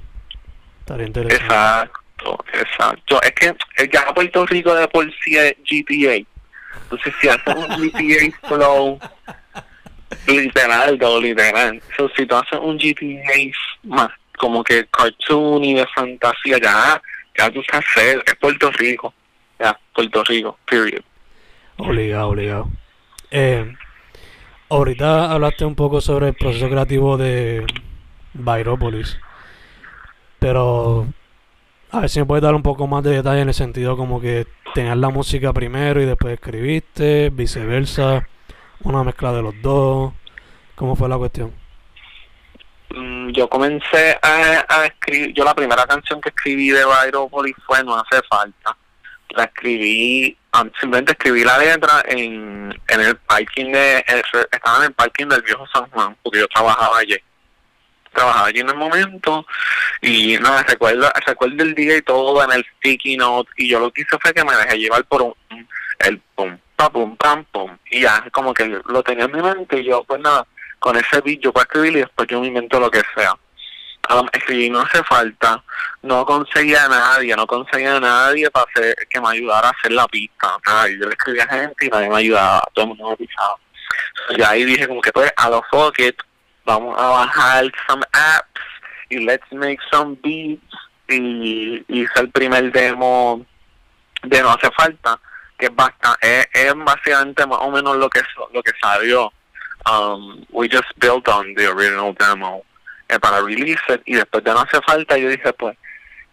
Estaría 0.81 1.07
interesante. 1.07 1.45
Exacto, 1.45 2.45
exacto. 2.53 3.23
Es 3.23 3.33
que 3.33 3.57
el 3.77 3.91
ya 3.91 4.13
Puerto 4.15 4.47
Rico 4.47 4.75
de 4.75 4.87
por 4.89 5.05
sí 5.23 5.37
es 5.37 5.55
GTA. 5.69 6.25
Entonces 6.83 7.15
si 7.21 7.29
haces 7.29 7.55
un 7.55 7.69
GTA 7.69 8.49
flow, 8.49 8.99
literal, 10.27 10.99
todo 10.99 11.21
literal. 11.21 11.83
So, 11.97 12.09
si 12.17 12.27
tú 12.27 12.37
haces 12.37 12.59
un 12.61 12.77
GTA 12.77 13.53
más 13.85 14.11
como 14.39 14.63
que 14.65 14.87
cartoon 14.87 15.65
y 15.65 15.75
de 15.75 15.87
fantasía, 15.95 16.59
ya, 16.59 17.01
ya 17.39 17.51
tú 17.51 17.61
estás 17.61 17.85
es 17.97 18.35
Puerto 18.41 18.71
Rico. 18.73 19.15
Ya, 19.59 19.79
Puerto 19.95 20.25
Rico, 20.25 20.59
period. 20.67 21.03
Obligado, 21.77 22.29
obligado. 22.29 22.69
Eh, 23.31 23.75
ahorita 24.69 25.33
hablaste 25.33 25.65
un 25.65 25.75
poco 25.75 26.01
sobre 26.01 26.29
el 26.29 26.35
proceso 26.35 26.69
creativo 26.69 27.17
de 27.17 27.67
Byropolis. 28.33 29.19
Pero 30.39 31.07
a 31.91 32.01
ver 32.01 32.11
si 32.11 32.21
me 32.21 32.27
puedes 32.27 32.43
dar 32.43 32.55
un 32.55 32.63
poco 32.63 32.87
más 32.87 33.03
de 33.03 33.17
detalle 33.17 33.41
en 33.41 33.49
el 33.49 33.55
sentido 33.55 33.97
como 33.97 34.21
que 34.21 34.47
tenías 34.75 34.97
la 34.97 35.09
música 35.09 35.53
primero 35.53 36.01
y 36.01 36.07
después 36.07 36.35
escribiste, 36.35 37.31
viceversa, 37.31 38.27
una 38.83 39.03
mezcla 39.03 39.33
de 39.33 39.43
los 39.43 39.55
dos. 39.63 40.13
¿Cómo 40.75 40.97
fue 40.97 41.09
la 41.09 41.19
cuestión? 41.19 41.53
Mm, 42.91 43.31
yo 43.31 43.49
comencé 43.49 44.19
a, 44.23 44.85
escribir, 44.87 45.33
yo 45.35 45.45
la 45.45 45.55
primera 45.55 45.85
canción 45.87 46.21
que 46.21 46.29
escribí 46.29 46.71
de 46.71 46.85
Byropolis 46.85 47.57
fue 47.67 47.83
No 47.83 47.97
hace 47.97 48.21
falta 48.29 48.77
la 49.37 49.45
escribí, 49.45 50.37
simplemente 50.81 51.13
escribí 51.13 51.45
la 51.45 51.59
letra 51.59 52.05
en, 52.07 52.75
en 52.89 53.01
el 53.01 53.17
parking 53.17 53.73
de, 53.73 54.05
estaba 54.51 54.79
en 54.79 54.85
el 54.85 54.93
parking 54.93 55.27
del 55.27 55.43
viejo 55.43 55.67
San 55.73 55.89
Juan, 55.91 56.17
porque 56.23 56.41
yo 56.41 56.49
trabajaba 56.49 56.99
allí. 56.99 57.17
Trabajaba 58.13 58.47
allí 58.47 58.61
en 58.61 58.69
el 58.69 58.77
momento 58.77 59.45
y 60.01 60.39
nada, 60.39 60.63
recuerdo, 60.63 61.11
recuerdo 61.27 61.63
el 61.63 61.75
día 61.75 61.97
y 61.97 62.03
todo 62.03 62.45
en 62.45 62.53
el 62.53 62.65
sticky 62.77 63.17
note 63.17 63.51
y 63.57 63.69
yo 63.69 63.81
lo 63.81 63.91
que 63.91 64.03
hice 64.03 64.17
fue 64.21 64.33
que 64.33 64.45
me 64.45 64.55
dejé 64.55 64.79
llevar 64.79 65.05
por 65.05 65.23
un, 65.23 65.35
el 65.99 66.19
pum, 66.37 66.57
pa, 66.77 66.91
pum, 66.91 67.17
pam, 67.17 67.45
pum 67.51 67.77
y 67.91 68.03
ya, 68.03 68.25
como 68.31 68.55
que 68.55 68.81
lo 68.87 69.03
tenía 69.03 69.25
en 69.25 69.33
mi 69.33 69.43
mente 69.43 69.81
y 69.81 69.85
yo 69.85 70.05
pues 70.05 70.21
nada, 70.21 70.47
con 70.79 70.97
ese 70.97 71.21
beat 71.23 71.41
yo 71.41 71.53
puedo 71.53 71.65
escribir 71.65 71.93
y 71.95 72.01
después 72.01 72.29
yo 72.29 72.41
me 72.41 72.47
invento 72.47 72.79
lo 72.79 72.91
que 72.91 73.03
sea 73.17 73.37
um, 74.11 74.29
escribí 74.33 74.71
no 74.71 74.81
hace 74.81 75.03
falta, 75.05 75.63
no 76.03 76.25
conseguía 76.25 76.85
a 76.85 76.89
nadie, 76.89 77.35
no 77.37 77.47
conseguía 77.47 77.97
a 77.97 78.01
nadie 78.01 78.51
para 78.51 78.67
hacer, 78.71 78.95
que 79.09 79.21
me 79.21 79.29
ayudara 79.29 79.69
a 79.69 79.71
hacer 79.71 79.93
la 79.93 80.07
pista. 80.09 80.57
yo 80.99 81.07
le 81.07 81.13
escribía 81.13 81.45
a 81.45 81.55
gente 81.55 81.87
y 81.87 81.89
nadie 81.89 82.09
me 82.09 82.17
ayudaba, 82.17 82.63
todo 82.73 82.85
el 82.85 82.89
mundo 82.91 83.11
me 83.11 83.17
pisaba. 83.17 83.57
y 84.31 84.43
ahí 84.43 84.65
dije 84.65 84.89
como 84.89 85.01
que 85.01 85.13
pues 85.13 85.33
a 85.37 85.51
los 85.51 85.63
fuck 85.71 85.97
vamos 86.65 86.99
a 86.99 87.09
bajar 87.09 87.71
some 87.87 88.03
apps 88.13 88.61
y 89.11 89.19
let's 89.19 89.51
make 89.53 89.79
some 89.93 90.17
beats 90.23 90.63
y 91.09 91.85
hice 91.89 92.21
el 92.21 92.31
primer 92.31 92.73
demo 92.73 93.45
de 94.23 94.43
no 94.43 94.51
hace 94.51 94.71
falta 94.71 95.21
que 95.59 95.67
es 95.67 95.75
bastante 95.75 96.49
es, 96.53 96.75
básicamente 96.75 97.47
más 97.47 97.59
o 97.61 97.71
menos 97.71 97.97
lo 97.97 98.09
que 98.09 98.23
lo 98.53 98.63
que 98.63 98.73
salió 98.81 99.33
um, 99.87 100.45
we 100.51 100.69
just 100.69 100.89
built 100.97 101.29
on 101.29 101.55
the 101.55 101.69
original 101.69 102.15
demo 102.19 102.65
eh, 103.15 103.19
para 103.21 103.41
release 103.41 103.81
y 104.05 104.15
después 104.15 104.43
de 104.45 104.53
no 104.53 104.61
hace 104.61 104.81
falta 104.83 105.17
yo 105.17 105.29
dije 105.29 105.53
pues 105.53 105.77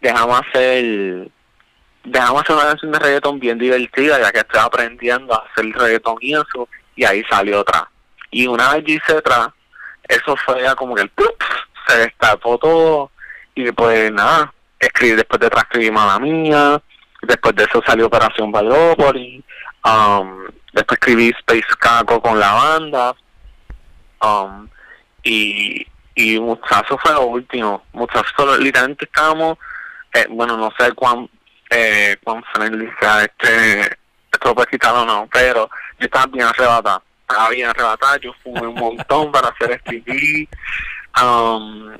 dejamos 0.00 0.40
hacer 0.40 1.28
dejamos 2.04 2.42
hacer 2.42 2.56
una 2.56 2.64
canción 2.66 2.92
de 2.92 2.98
reggaeton 2.98 3.38
bien 3.38 3.58
divertida 3.58 4.20
ya 4.20 4.32
que 4.32 4.40
estoy 4.40 4.60
aprendiendo 4.60 5.34
a 5.34 5.46
hacer 5.46 5.66
reggaeton 5.72 6.16
y 6.20 6.34
eso 6.34 6.68
y 6.94 7.04
ahí 7.04 7.24
salió 7.30 7.60
otra. 7.60 7.88
Y 8.30 8.46
una 8.46 8.74
vez 8.74 8.84
hice 8.86 9.14
otra 9.14 9.52
eso 10.08 10.36
fue 10.36 10.62
ya 10.62 10.74
como 10.74 10.94
que 10.94 11.02
el 11.02 11.10
se 11.86 11.96
destapó 11.98 12.58
todo 12.58 13.10
y 13.54 13.70
pues 13.72 14.10
nada 14.12 14.52
escribí 14.78 15.12
después 15.12 15.40
de 15.40 15.50
transcribí 15.50 15.90
Mala 15.90 16.18
Mía 16.18 16.82
después 17.22 17.54
de 17.54 17.64
eso 17.64 17.82
salió 17.86 18.06
Operación 18.06 18.50
Valópolis 18.50 19.42
um, 19.84 20.44
después 20.72 20.98
escribí 21.00 21.32
Space 21.38 21.74
Caco 21.78 22.20
con 22.20 22.38
la 22.38 22.52
banda 22.52 23.14
um, 24.22 24.68
y 25.22 25.86
y 26.14 26.38
Muchacho 26.38 26.98
fue 26.98 27.12
lo 27.12 27.26
último. 27.26 27.82
Muchacho 27.92 28.56
literalmente 28.58 29.04
estábamos, 29.04 29.58
eh, 30.14 30.26
bueno, 30.28 30.56
no 30.56 30.72
sé 30.78 30.92
cuán, 30.92 31.28
eh, 31.70 32.16
cuán 32.22 32.42
friendly 32.52 32.88
sea 33.00 33.24
este, 33.24 33.98
esto 34.32 34.52
o 34.52 35.04
no, 35.04 35.28
pero 35.32 35.70
yo 35.98 36.06
estaba 36.06 36.26
bien 36.26 36.46
arrebatado, 36.46 37.02
estaba 37.20 37.48
bien 37.50 37.68
arrebatado, 37.68 38.16
yo 38.18 38.32
fumé 38.42 38.66
un 38.66 38.74
montón 38.74 39.32
para 39.32 39.48
hacer 39.48 39.72
este 39.72 40.48
um, 41.22 41.92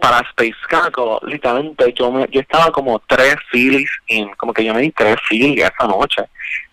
para 0.00 0.20
Space 0.30 0.56
Caco, 0.68 1.20
literalmente 1.24 1.92
yo 1.92 2.10
me, 2.10 2.26
yo 2.30 2.40
estaba 2.40 2.70
como 2.72 2.98
tres 3.00 3.36
filis 3.50 3.90
en, 4.06 4.30
como 4.36 4.54
que 4.54 4.64
yo 4.64 4.72
me 4.72 4.80
di 4.80 4.90
tres 4.90 5.16
filis 5.28 5.62
esa 5.62 5.86
noche, 5.86 6.24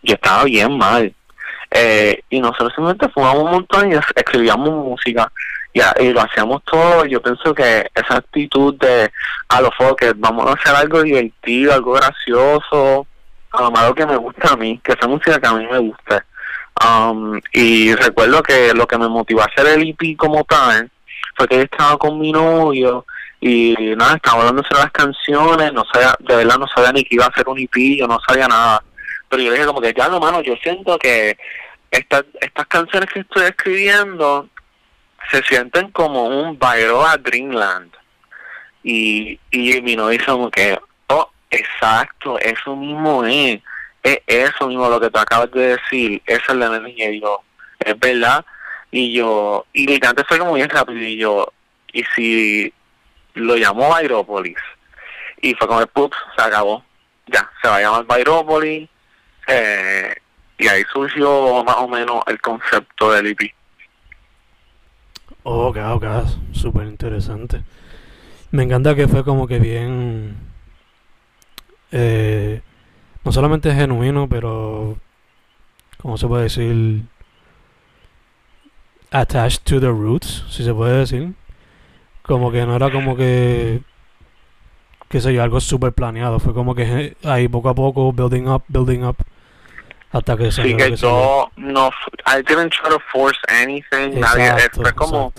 yo 0.02 0.16
estaba 0.16 0.46
bien 0.46 0.78
mal. 0.78 1.14
Eh, 1.70 2.24
y 2.30 2.40
nosotros 2.40 2.72
simplemente 2.74 3.10
fumamos 3.10 3.44
un 3.44 3.52
montón 3.52 3.92
y 3.92 3.96
escribíamos 4.16 4.70
música 4.70 5.30
y, 6.00 6.10
lo 6.14 6.22
hacíamos 6.22 6.64
todo. 6.64 7.06
Yo 7.06 7.22
pienso 7.22 7.54
que 7.54 7.90
esa 7.94 8.18
actitud 8.18 8.76
de 8.76 9.12
a 9.50 9.62
los 9.62 9.72
que 9.98 10.14
vamos 10.16 10.48
a 10.48 10.54
hacer 10.54 10.76
algo 10.76 11.04
divertido, 11.04 11.74
algo 11.74 11.94
gracioso, 11.94 13.08
algo 13.52 13.96
que 13.96 14.06
me 14.06 14.18
gusta 14.18 14.54
a 14.54 14.58
mí, 14.58 14.80
que 14.84 14.94
esa 14.94 15.08
música 15.08 15.40
que 15.40 15.48
a 15.48 15.54
mí 15.54 15.68
me 15.70 15.80
gusta. 15.80 16.26
Um, 16.86 17.40
y 17.54 17.96
recuerdo 17.96 18.44
que 18.44 18.74
lo 18.74 18.86
que 18.86 18.98
me 18.98 19.08
motivó 19.08 19.42
a 19.42 19.46
hacer 19.46 19.66
el 19.68 19.90
EP 19.90 20.16
como 20.16 20.44
tal 20.44 20.92
fue 21.36 21.48
que 21.48 21.56
yo 21.56 21.62
estaba 21.64 21.98
con 21.98 22.20
mi 22.20 22.32
novio 22.32 23.06
y 23.40 23.76
nada, 23.96 24.16
estaba 24.16 24.42
hablando 24.42 24.64
las 24.70 24.92
canciones, 24.92 25.74
no 25.74 25.84
sabía, 25.92 26.16
de 26.20 26.36
verdad 26.36 26.58
no 26.58 26.68
sabía 26.68 26.92
ni 26.92 27.04
que 27.04 27.16
iba 27.16 27.26
a 27.26 27.30
hacer 27.30 27.48
un 27.48 27.60
EP, 27.60 27.98
yo 27.98 28.08
no 28.08 28.20
sabía 28.28 28.48
nada. 28.48 28.84
Pero 29.30 29.44
yo 29.44 29.52
dije 29.52 29.66
como 29.66 29.82
que 29.82 29.94
ya 29.96 30.08
no, 30.08 30.20
mano, 30.20 30.42
yo 30.42 30.56
siento 30.62 30.98
que 30.98 31.38
estas, 31.92 32.24
estas 32.42 32.68
canciones 32.68 33.10
que 33.12 33.22
estoy 33.22 33.46
escribiendo 33.46 34.50
se 35.32 35.44
sienten 35.44 35.92
como 35.92 36.28
un 36.28 36.58
a 36.62 37.18
Dreamland. 37.18 37.92
Y, 38.84 39.40
y 39.52 39.82
mi 39.82 39.96
novia 39.96 40.18
dice 40.18 40.32
como 40.32 40.50
que, 40.50 40.80
oh, 41.08 41.30
exacto, 41.50 42.40
eso 42.40 42.76
mismo 42.76 43.26
es, 43.26 43.62
es 44.04 44.20
eso 44.28 44.68
mismo 44.68 44.90
lo 44.90 45.00
que 45.00 45.10
tú 45.10 45.20
acabas 45.20 45.52
de 45.52 45.78
decir, 45.78 46.22
esa 46.26 46.54
es 46.54 46.58
la 46.58 46.80
niña 46.80 47.06
y 47.06 47.20
yo, 47.20 47.42
es 47.80 48.00
verdad, 48.00 48.46
y 48.92 49.14
yo, 49.14 49.66
y 49.74 49.88
mi 49.88 50.00
cante 50.00 50.24
fue 50.24 50.40
como 50.40 50.54
bien 50.54 50.70
rápido, 50.70 51.00
y 51.00 51.18
yo, 51.18 51.52
y 51.92 52.04
si 52.16 52.74
lo 53.34 53.58
llamó 53.58 53.94
Byropolis, 53.94 54.58
y 55.42 55.54
fue 55.56 55.68
como, 55.68 55.86
pup, 55.88 56.14
se 56.36 56.42
acabó, 56.42 56.84
ya, 57.26 57.50
se 57.62 57.68
va 57.68 57.78
a 57.78 57.82
llamar 57.82 58.06
Byropolis, 58.06 58.88
eh, 59.48 60.16
y 60.58 60.68
ahí 60.68 60.84
surgió 60.92 61.64
más 61.66 61.76
o 61.78 61.88
menos 61.88 62.24
el 62.28 62.40
concepto 62.40 63.12
del 63.12 63.28
IP. 63.28 63.57
Oh, 65.50 65.68
ok, 65.70 65.78
ok, 65.96 66.06
súper 66.52 66.88
interesante. 66.88 67.64
Me 68.52 68.64
encanta 68.64 68.96
que 68.96 69.08
fue 69.08 69.24
como 69.24 69.48
que 69.48 69.60
bien, 69.60 70.36
eh, 71.92 72.62
no 73.24 73.32
solamente 73.32 73.74
genuino, 73.74 74.28
pero, 74.28 74.98
¿cómo 76.02 76.18
se 76.18 76.28
puede 76.28 76.44
decir? 76.44 77.04
Attached 79.12 79.64
to 79.64 79.80
the 79.80 79.88
roots, 79.90 80.46
si 80.50 80.64
se 80.64 80.74
puede 80.74 81.00
decir. 81.00 81.34
Como 82.24 82.52
que 82.52 82.66
no 82.66 82.76
era 82.76 82.92
como 82.92 83.16
que, 83.16 83.82
qué 85.10 85.22
sé 85.22 85.34
yo, 85.34 85.44
algo 85.44 85.60
súper 85.60 85.94
planeado. 85.94 86.40
Fue 86.40 86.54
como 86.54 86.76
que 86.76 87.16
ahí 87.24 87.48
poco 87.48 87.70
a 87.70 87.76
poco, 87.76 88.12
building 88.12 88.48
up, 88.48 88.64
building 88.68 89.04
up 89.04 89.18
hasta 90.12 90.38
que 90.38 90.52
sí, 90.52 90.76
que, 90.76 90.96
yo 90.96 91.52
no, 91.58 91.90
I 92.26 92.42
didn't 92.42 92.72
try 92.72 92.90
to 92.90 93.00
force 93.12 93.40
anything, 93.50 94.20
nadie, 94.20 94.70
fue 94.74 94.94
como, 94.94 95.34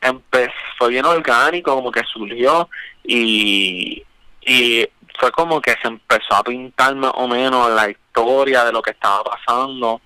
empezó, 0.00 0.52
fue 0.78 0.90
bien 0.90 1.04
orgánico, 1.04 1.74
como 1.74 1.90
que 1.90 2.02
surgió 2.04 2.68
y, 3.04 4.04
y 4.42 4.88
fue 5.18 5.30
como 5.32 5.60
que 5.60 5.74
se 5.82 5.88
empezó 5.88 6.34
a 6.34 6.44
pintar 6.44 6.94
más 6.94 7.12
o 7.14 7.28
menos 7.28 7.70
la 7.70 7.90
historia 7.90 8.64
de 8.64 8.72
lo 8.72 8.82
que 8.82 8.92
estaba 8.92 9.22
pasando 9.24 10.00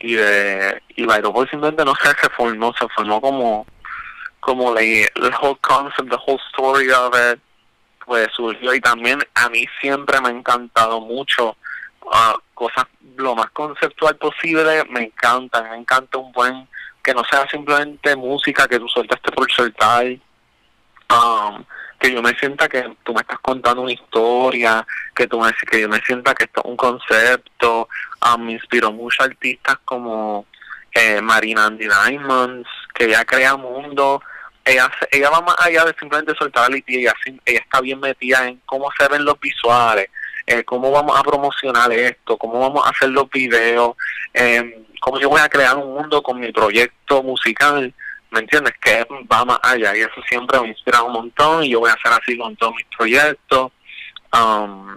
y 0.00 0.14
de 0.14 0.82
y 0.96 1.04
Byropol 1.04 1.48
simplemente 1.48 1.84
no 1.84 1.94
sé 1.96 2.08
se 2.20 2.28
formó 2.30 2.72
se 2.78 2.86
formó 2.88 3.20
como 3.20 3.66
como 4.40 4.72
la, 4.72 4.80
el 4.80 5.34
whole 5.40 5.58
concept 5.60 6.10
the 6.10 6.16
whole 6.26 6.40
story 6.50 6.90
of 6.90 7.14
it 7.14 7.40
pues 8.06 8.28
surgió 8.34 8.74
y 8.74 8.80
también 8.80 9.22
a 9.34 9.48
mí 9.50 9.66
siempre 9.80 10.20
me 10.20 10.28
ha 10.28 10.32
encantado 10.32 11.00
mucho 11.00 11.56
uh, 12.08 12.38
cosas 12.54 12.86
lo 13.16 13.34
más 13.34 13.50
conceptual 13.50 14.16
posible, 14.16 14.84
me 14.90 15.04
encanta, 15.04 15.62
me 15.62 15.76
encanta 15.76 16.18
un 16.18 16.32
buen, 16.32 16.68
que 17.02 17.14
no 17.14 17.24
sea 17.24 17.46
simplemente 17.48 18.14
música 18.16 18.66
que 18.66 18.78
tú 18.78 18.88
sueltaste 18.88 19.32
por 19.32 19.50
soltar, 19.50 20.06
um, 21.10 21.64
que 21.98 22.12
yo 22.12 22.22
me 22.22 22.34
sienta 22.34 22.68
que 22.68 22.96
tú 23.02 23.12
me 23.12 23.20
estás 23.20 23.38
contando 23.40 23.82
una 23.82 23.92
historia, 23.92 24.86
que 25.14 25.26
tú 25.26 25.40
me, 25.40 25.52
que 25.70 25.80
yo 25.80 25.88
me 25.88 26.00
sienta 26.00 26.34
que 26.34 26.44
esto 26.44 26.60
es 26.64 26.70
un 26.70 26.76
concepto, 26.76 27.88
um, 28.24 28.44
me 28.44 28.52
inspiró 28.52 28.92
mucho 28.92 29.22
artistas 29.22 29.78
como 29.84 30.46
eh, 30.92 31.20
Marina 31.20 31.66
Andy 31.66 31.86
Diamonds, 31.86 32.68
que 32.94 33.04
ella 33.04 33.24
crea 33.24 33.56
mundo, 33.56 34.22
ella, 34.64 34.90
ella 35.10 35.30
va 35.30 35.40
más 35.40 35.56
allá 35.58 35.84
de 35.84 35.94
simplemente 35.98 36.34
soltar 36.34 36.70
la 36.70 36.76
ella, 36.76 37.14
ella 37.44 37.60
está 37.60 37.80
bien 37.80 38.00
metida 38.00 38.46
en 38.46 38.60
cómo 38.66 38.90
se 38.98 39.08
ven 39.08 39.24
los 39.24 39.38
visuales, 39.40 40.10
eh, 40.48 40.64
cómo 40.64 40.90
vamos 40.90 41.18
a 41.18 41.22
promocionar 41.22 41.92
esto, 41.92 42.38
cómo 42.38 42.58
vamos 42.58 42.86
a 42.86 42.88
hacer 42.88 43.10
los 43.10 43.28
videos, 43.28 43.94
eh, 44.32 44.82
cómo 44.98 45.20
yo 45.20 45.28
voy 45.28 45.42
a 45.42 45.48
crear 45.48 45.76
un 45.76 45.92
mundo 45.92 46.22
con 46.22 46.40
mi 46.40 46.50
proyecto 46.50 47.22
musical, 47.22 47.92
¿me 48.30 48.40
entiendes? 48.40 48.72
Que 48.80 49.06
va 49.30 49.44
más 49.44 49.58
allá 49.62 49.94
y 49.94 50.00
eso 50.00 50.22
siempre 50.26 50.58
me 50.58 50.68
inspira 50.68 51.02
un 51.02 51.12
montón 51.12 51.64
y 51.64 51.70
yo 51.70 51.80
voy 51.80 51.90
a 51.90 51.92
hacer 51.92 52.12
así 52.12 52.38
con 52.38 52.56
todos 52.56 52.74
mis 52.76 52.86
proyectos, 52.96 53.72
um, 54.32 54.96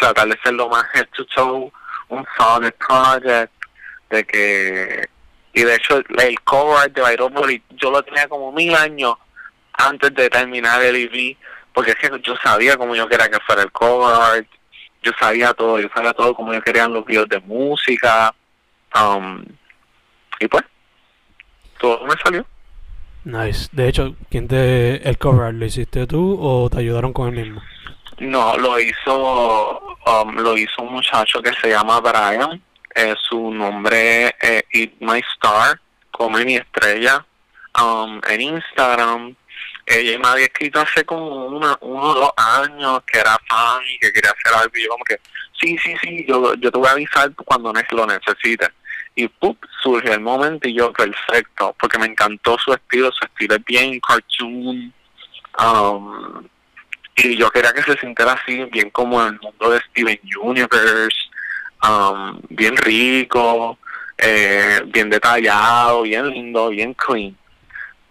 tratar 0.00 0.26
de 0.26 0.38
ser 0.42 0.54
lo 0.54 0.70
más 0.70 0.86
head 0.94 1.06
to 1.14 1.26
toe, 1.26 1.70
un 2.08 2.24
solid 2.38 2.72
project, 2.72 3.52
de 4.08 4.24
que 4.24 5.08
y 5.52 5.64
de 5.64 5.74
hecho 5.74 5.98
el 5.98 6.40
cover 6.44 6.90
de 6.92 7.02
Byron 7.02 7.34
yo 7.72 7.90
lo 7.90 8.02
tenía 8.02 8.26
como 8.26 8.52
mil 8.52 8.74
años 8.74 9.16
antes 9.74 10.14
de 10.14 10.30
terminar 10.30 10.82
el 10.82 10.96
EP 10.96 11.36
porque 11.74 11.90
es 11.90 11.96
que 11.96 12.20
yo 12.22 12.36
sabía 12.42 12.78
cómo 12.78 12.94
yo 12.96 13.06
quería 13.06 13.28
que 13.28 13.38
fuera 13.40 13.62
el 13.62 13.70
cover 13.70 14.46
yo 15.02 15.12
sabía 15.18 15.54
todo 15.54 15.78
yo 15.80 15.88
sabía 15.94 16.12
todo 16.12 16.34
cómo 16.34 16.52
yo 16.52 16.62
quería 16.62 16.88
los 16.88 17.04
videos 17.04 17.28
de 17.28 17.40
música 17.40 18.34
um, 18.94 19.44
y 20.40 20.48
pues 20.48 20.64
todo 21.78 22.04
me 22.04 22.14
salió 22.22 22.46
nice 23.24 23.68
de 23.72 23.88
hecho 23.88 24.14
quién 24.30 24.48
te 24.48 25.08
el 25.08 25.18
cover 25.18 25.54
lo 25.54 25.64
hiciste 25.64 26.06
tú 26.06 26.38
o 26.40 26.68
te 26.70 26.78
ayudaron 26.78 27.12
con 27.12 27.28
el 27.28 27.34
mismo 27.34 27.62
no 28.18 28.56
lo 28.56 28.78
hizo 28.80 29.80
um, 30.06 30.34
lo 30.36 30.56
hizo 30.56 30.82
un 30.82 30.94
muchacho 30.94 31.40
que 31.42 31.52
se 31.54 31.70
llama 31.70 32.00
Brian 32.00 32.62
eh, 33.00 33.14
su 33.28 33.52
nombre 33.52 34.34
es 34.40 34.64
Eat 34.72 34.90
My 34.98 35.20
Star, 35.36 35.80
come 36.10 36.44
mi 36.44 36.56
estrella, 36.56 37.24
um, 37.80 38.20
en 38.28 38.40
Instagram. 38.40 39.36
Ella 39.90 40.18
me 40.18 40.28
había 40.28 40.44
escrito 40.44 40.80
hace 40.80 41.04
como 41.04 41.46
una, 41.46 41.76
uno 41.80 42.02
o 42.02 42.14
dos 42.14 42.32
años 42.36 43.02
que 43.06 43.18
era 43.18 43.38
fan 43.48 43.82
y 43.86 43.98
que 43.98 44.12
quería 44.12 44.30
hacer 44.30 44.54
algo. 44.54 44.72
Y 44.76 44.84
yo 44.84 44.90
como 44.90 45.04
que, 45.04 45.18
sí, 45.58 45.78
sí, 45.78 45.94
sí, 46.02 46.24
yo, 46.28 46.54
yo 46.54 46.70
te 46.70 46.78
voy 46.78 46.88
a 46.88 46.92
avisar 46.92 47.32
cuando 47.34 47.72
lo 47.72 48.06
necesites. 48.06 48.70
Y 49.14 49.26
¡pup! 49.28 49.58
surge 49.82 50.12
el 50.12 50.20
momento 50.20 50.68
y 50.68 50.74
yo, 50.74 50.92
perfecto, 50.92 51.74
porque 51.80 51.98
me 51.98 52.06
encantó 52.06 52.56
su 52.58 52.72
estilo, 52.72 53.10
su 53.12 53.24
estilo 53.24 53.56
es 53.56 53.64
bien 53.64 53.98
cartoon. 54.00 54.92
Um, 55.58 56.46
y 57.16 57.36
yo 57.36 57.50
quería 57.50 57.72
que 57.72 57.82
se 57.82 57.98
sintiera 57.98 58.32
así, 58.32 58.64
bien 58.66 58.90
como 58.90 59.24
el 59.24 59.38
mundo 59.40 59.70
de 59.70 59.80
Steven 59.80 60.20
Universe, 60.40 61.16
um, 61.82 62.40
bien 62.50 62.76
rico, 62.76 63.78
eh, 64.18 64.82
bien 64.86 65.10
detallado, 65.10 66.02
bien 66.02 66.28
lindo, 66.28 66.68
bien 66.68 66.94
clean. 66.94 67.36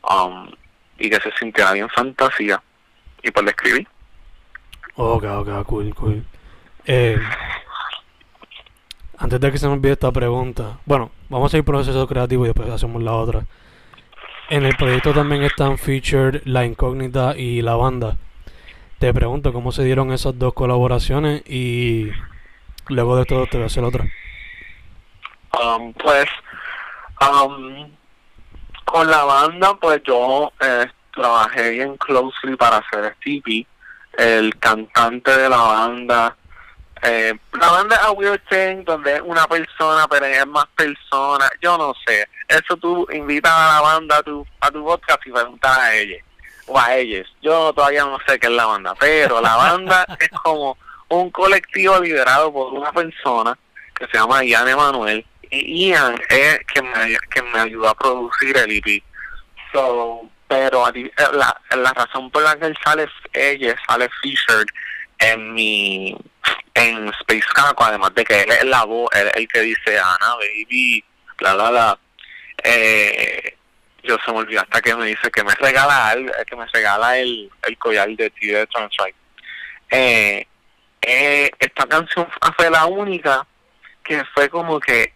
Um, 0.01 0.51
y 0.97 1.09
que 1.09 1.19
se 1.19 1.31
sintiera 1.39 1.73
bien 1.73 1.89
fantasía. 1.89 2.61
Y 3.23 3.31
pues 3.31 3.45
le 3.45 3.51
escribí. 3.51 3.87
Ok, 4.95 5.23
ok, 5.23 5.65
cool, 5.65 5.95
cool. 5.95 6.25
Eh, 6.85 7.19
antes 9.17 9.39
de 9.39 9.51
que 9.51 9.57
se 9.57 9.67
me 9.67 9.73
olvide 9.73 9.93
esta 9.93 10.11
pregunta, 10.11 10.79
bueno, 10.85 11.11
vamos 11.29 11.53
a 11.53 11.57
ir 11.57 11.63
proceso 11.63 12.07
creativo 12.07 12.45
y 12.45 12.49
después 12.49 12.69
hacemos 12.69 13.01
la 13.03 13.13
otra. 13.13 13.45
En 14.49 14.65
el 14.65 14.75
proyecto 14.75 15.13
también 15.13 15.43
están 15.43 15.77
featured 15.77 16.41
la 16.45 16.65
incógnita 16.65 17.35
y 17.35 17.61
la 17.61 17.75
banda. 17.75 18.17
Te 18.99 19.13
pregunto 19.13 19.53
cómo 19.53 19.71
se 19.71 19.83
dieron 19.83 20.11
esas 20.11 20.39
dos 20.39 20.53
colaboraciones 20.53 21.43
y 21.45 22.11
Luego 22.89 23.17
de 23.17 23.25
todo 23.25 23.45
te 23.47 23.57
voy 23.57 23.63
a 23.63 23.67
hacer 23.67 23.83
otra. 23.83 24.05
Um, 25.53 25.93
pues, 25.93 26.27
um, 27.21 27.91
con 28.87 29.11
la 29.11 29.25
banda, 29.25 29.75
pues 29.75 30.01
yo 30.03 30.51
eh, 30.61 30.87
trabajé 31.13 31.71
bien 31.71 31.97
closely 31.97 32.55
para 32.55 32.77
hacer 32.77 33.15
Stevie, 33.19 33.67
el 34.17 34.57
cantante 34.59 35.29
de 35.29 35.49
la 35.49 35.57
banda. 35.57 36.37
Eh, 37.03 37.37
la 37.59 37.69
banda 37.69 37.95
es 37.97 38.01
a 38.01 38.11
Weird 38.11 38.41
Thing, 38.49 38.85
donde 38.85 39.17
es 39.17 39.21
una 39.21 39.45
persona, 39.45 40.07
pero 40.07 40.25
es 40.25 40.47
más 40.47 40.65
persona. 40.75 41.49
Yo 41.61 41.77
no 41.77 41.93
sé. 42.05 42.27
Eso 42.47 42.77
tú 42.77 43.05
invitas 43.11 43.51
a 43.51 43.73
la 43.73 43.81
banda 43.81 44.17
a 44.17 44.23
tu, 44.23 44.47
a 44.61 44.71
tu 44.71 44.83
podcast 44.83 45.19
y 45.27 45.31
preguntas 45.31 45.77
a 45.77 45.93
ella 45.93 46.23
o 46.65 46.79
a 46.79 46.95
ellos. 46.95 47.27
Yo 47.41 47.73
todavía 47.73 48.05
no 48.05 48.17
sé 48.25 48.39
qué 48.39 48.47
es 48.47 48.53
la 48.53 48.67
banda, 48.67 48.95
pero 48.95 49.41
la 49.41 49.57
banda 49.57 50.05
es 50.19 50.29
como 50.29 50.77
un 51.09 51.29
colectivo 51.29 51.99
liderado 51.99 52.53
por 52.53 52.73
una 52.73 52.93
persona 52.93 53.57
que 53.95 54.07
se 54.07 54.17
llama 54.17 54.45
Ian 54.45 54.67
Emanuel 54.67 55.25
Ian 55.51 56.19
es 56.29 56.59
que 56.73 56.81
me, 56.81 57.17
que 57.29 57.41
me 57.41 57.59
ayudó 57.59 57.89
a 57.89 57.95
producir 57.95 58.57
el 58.57 58.71
EP. 58.71 59.03
So, 59.71 60.29
pero 60.47 60.87
eh, 60.93 61.11
la, 61.33 61.59
la 61.75 61.93
razón 61.93 62.31
por 62.31 62.43
la 62.43 62.57
que 62.57 62.67
él 62.67 62.77
sale, 62.83 63.07
ella 63.33 63.75
sale 63.87 64.09
featured 64.21 64.67
en 65.19 65.53
mi 65.53 66.17
en 66.73 67.09
Space 67.21 67.47
Caco, 67.53 67.83
además 67.83 68.13
de 68.13 68.23
que 68.23 68.41
él 68.41 68.51
es 68.51 68.63
la 68.65 68.83
voz, 68.85 69.09
él 69.15 69.27
es 69.27 69.35
el 69.35 69.47
que 69.47 69.61
dice 69.61 69.97
Ana, 69.97 70.35
baby, 70.35 71.03
bla, 71.37 71.55
bla, 71.55 71.69
bla. 71.69 71.99
Eh, 72.63 73.57
yo 74.03 74.17
se 74.23 74.31
me 74.31 74.39
olvidó 74.39 74.61
hasta 74.61 74.81
que 74.81 74.95
me 74.95 75.05
dice 75.05 75.29
que 75.31 75.43
me 75.43 75.53
regala 75.55 76.15
que 76.45 76.55
me 76.55 76.65
regala 76.67 77.17
el, 77.17 77.51
el 77.67 77.77
collar 77.77 78.09
de 78.09 78.29
ti 78.29 78.47
de 78.47 78.65
Transrite. 78.67 79.15
Eh, 79.89 80.47
eh, 81.01 81.51
esta 81.59 81.85
canción 81.87 82.27
fue 82.55 82.69
la 82.69 82.85
única 82.85 83.45
que 84.03 84.23
fue 84.33 84.49
como 84.49 84.79
que 84.79 85.13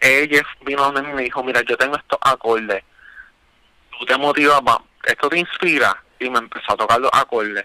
ella 0.00 0.42
vino 0.62 0.84
a 0.84 0.92
mí 0.92 1.00
y 1.00 1.12
me 1.12 1.22
dijo, 1.22 1.42
mira, 1.42 1.62
yo 1.62 1.76
tengo 1.76 1.96
estos 1.96 2.18
acordes, 2.22 2.82
tú 3.98 4.06
te 4.06 4.16
motivas, 4.16 4.60
esto 5.04 5.28
te 5.28 5.38
inspira, 5.38 6.02
y 6.18 6.30
me 6.30 6.38
empezó 6.38 6.72
a 6.72 6.76
tocar 6.76 7.00
los 7.00 7.10
acordes, 7.12 7.64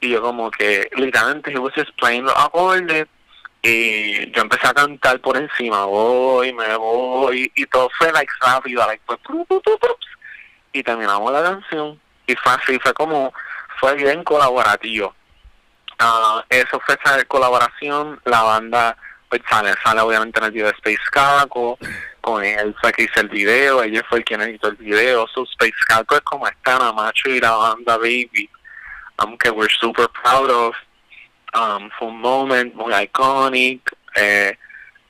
y 0.00 0.10
yo 0.10 0.22
como 0.22 0.50
que 0.50 0.88
literalmente 0.96 1.52
he 1.52 1.58
was 1.58 1.74
just 1.74 1.90
los 2.00 2.36
acordes, 2.36 3.06
y 3.62 4.30
yo 4.30 4.42
empecé 4.42 4.66
a 4.68 4.74
cantar 4.74 5.20
por 5.20 5.36
encima, 5.36 5.84
voy, 5.84 6.52
me 6.52 6.76
voy, 6.76 7.50
y 7.54 7.66
todo 7.66 7.90
fue 7.98 8.12
like 8.12 8.32
rápido, 8.40 8.86
like, 8.86 9.02
pues, 9.04 9.18
y 10.72 10.82
terminamos 10.82 11.32
la 11.32 11.42
canción, 11.42 12.00
y 12.26 12.34
fue 12.36 12.52
así, 12.52 12.78
fue 12.78 12.92
como, 12.94 13.32
fue 13.80 13.94
bien 13.94 14.22
colaborativo. 14.22 15.14
Uh, 16.00 16.40
eso 16.48 16.78
fue 16.86 16.96
esa 17.02 17.24
colaboración, 17.24 18.20
la 18.24 18.42
banda 18.42 18.96
pues 19.28 19.42
sale, 19.48 19.74
sale 19.84 20.00
obviamente 20.00 20.38
en 20.38 20.46
el 20.46 20.52
video 20.52 20.66
de 20.66 20.72
Space 20.72 21.10
Caco, 21.10 21.78
con 22.20 22.44
él 22.44 22.74
fue 22.80 22.92
que 22.92 23.04
hizo 23.04 23.20
el 23.20 23.28
video, 23.28 23.82
ella 23.82 24.02
fue 24.08 24.22
quien 24.22 24.40
editó 24.40 24.68
el 24.68 24.76
video, 24.76 25.26
so 25.28 25.44
Space 25.44 25.72
Caco 25.88 26.16
es 26.16 26.22
como 26.22 26.48
está 26.48 26.92
Macho 26.92 27.28
y 27.28 27.40
la 27.40 27.52
banda 27.52 27.96
Baby, 27.96 28.48
um, 29.22 29.36
que 29.36 29.50
we're 29.50 29.72
super 29.80 30.08
proud 30.08 30.50
of, 30.50 30.76
um, 31.54 31.90
fue 31.98 32.08
un 32.08 32.20
moment 32.20 32.74
muy 32.74 32.94
iconic, 32.94 33.94
eh, 34.14 34.56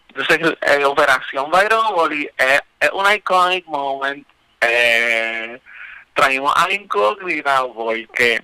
entonces 0.09 0.57
eh, 0.63 0.85
Operación 0.85 1.51
Viral 1.51 2.13
es, 2.37 2.61
es 2.81 2.91
un 2.93 3.13
iconic 3.13 3.67
moment, 3.67 4.27
eh, 4.61 5.61
traímos 6.15 6.53
a 6.57 6.71
Incógnita 6.73 7.65
porque 7.73 8.43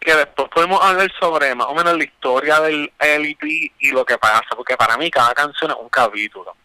que 0.00 0.14
después 0.14 0.48
podemos 0.48 0.82
hablar 0.82 1.10
sobre 1.18 1.54
más 1.54 1.66
o 1.66 1.74
menos 1.74 1.96
la 1.96 2.04
historia 2.04 2.60
del 2.60 2.92
LP 2.98 3.72
y 3.80 3.90
lo 3.90 4.04
que 4.04 4.18
pasa, 4.18 4.46
porque 4.54 4.76
para 4.76 4.96
mí 4.96 5.10
cada 5.10 5.34
canción 5.34 5.70
es 5.70 5.76
un 5.78 5.88
capítulo. 5.88 6.56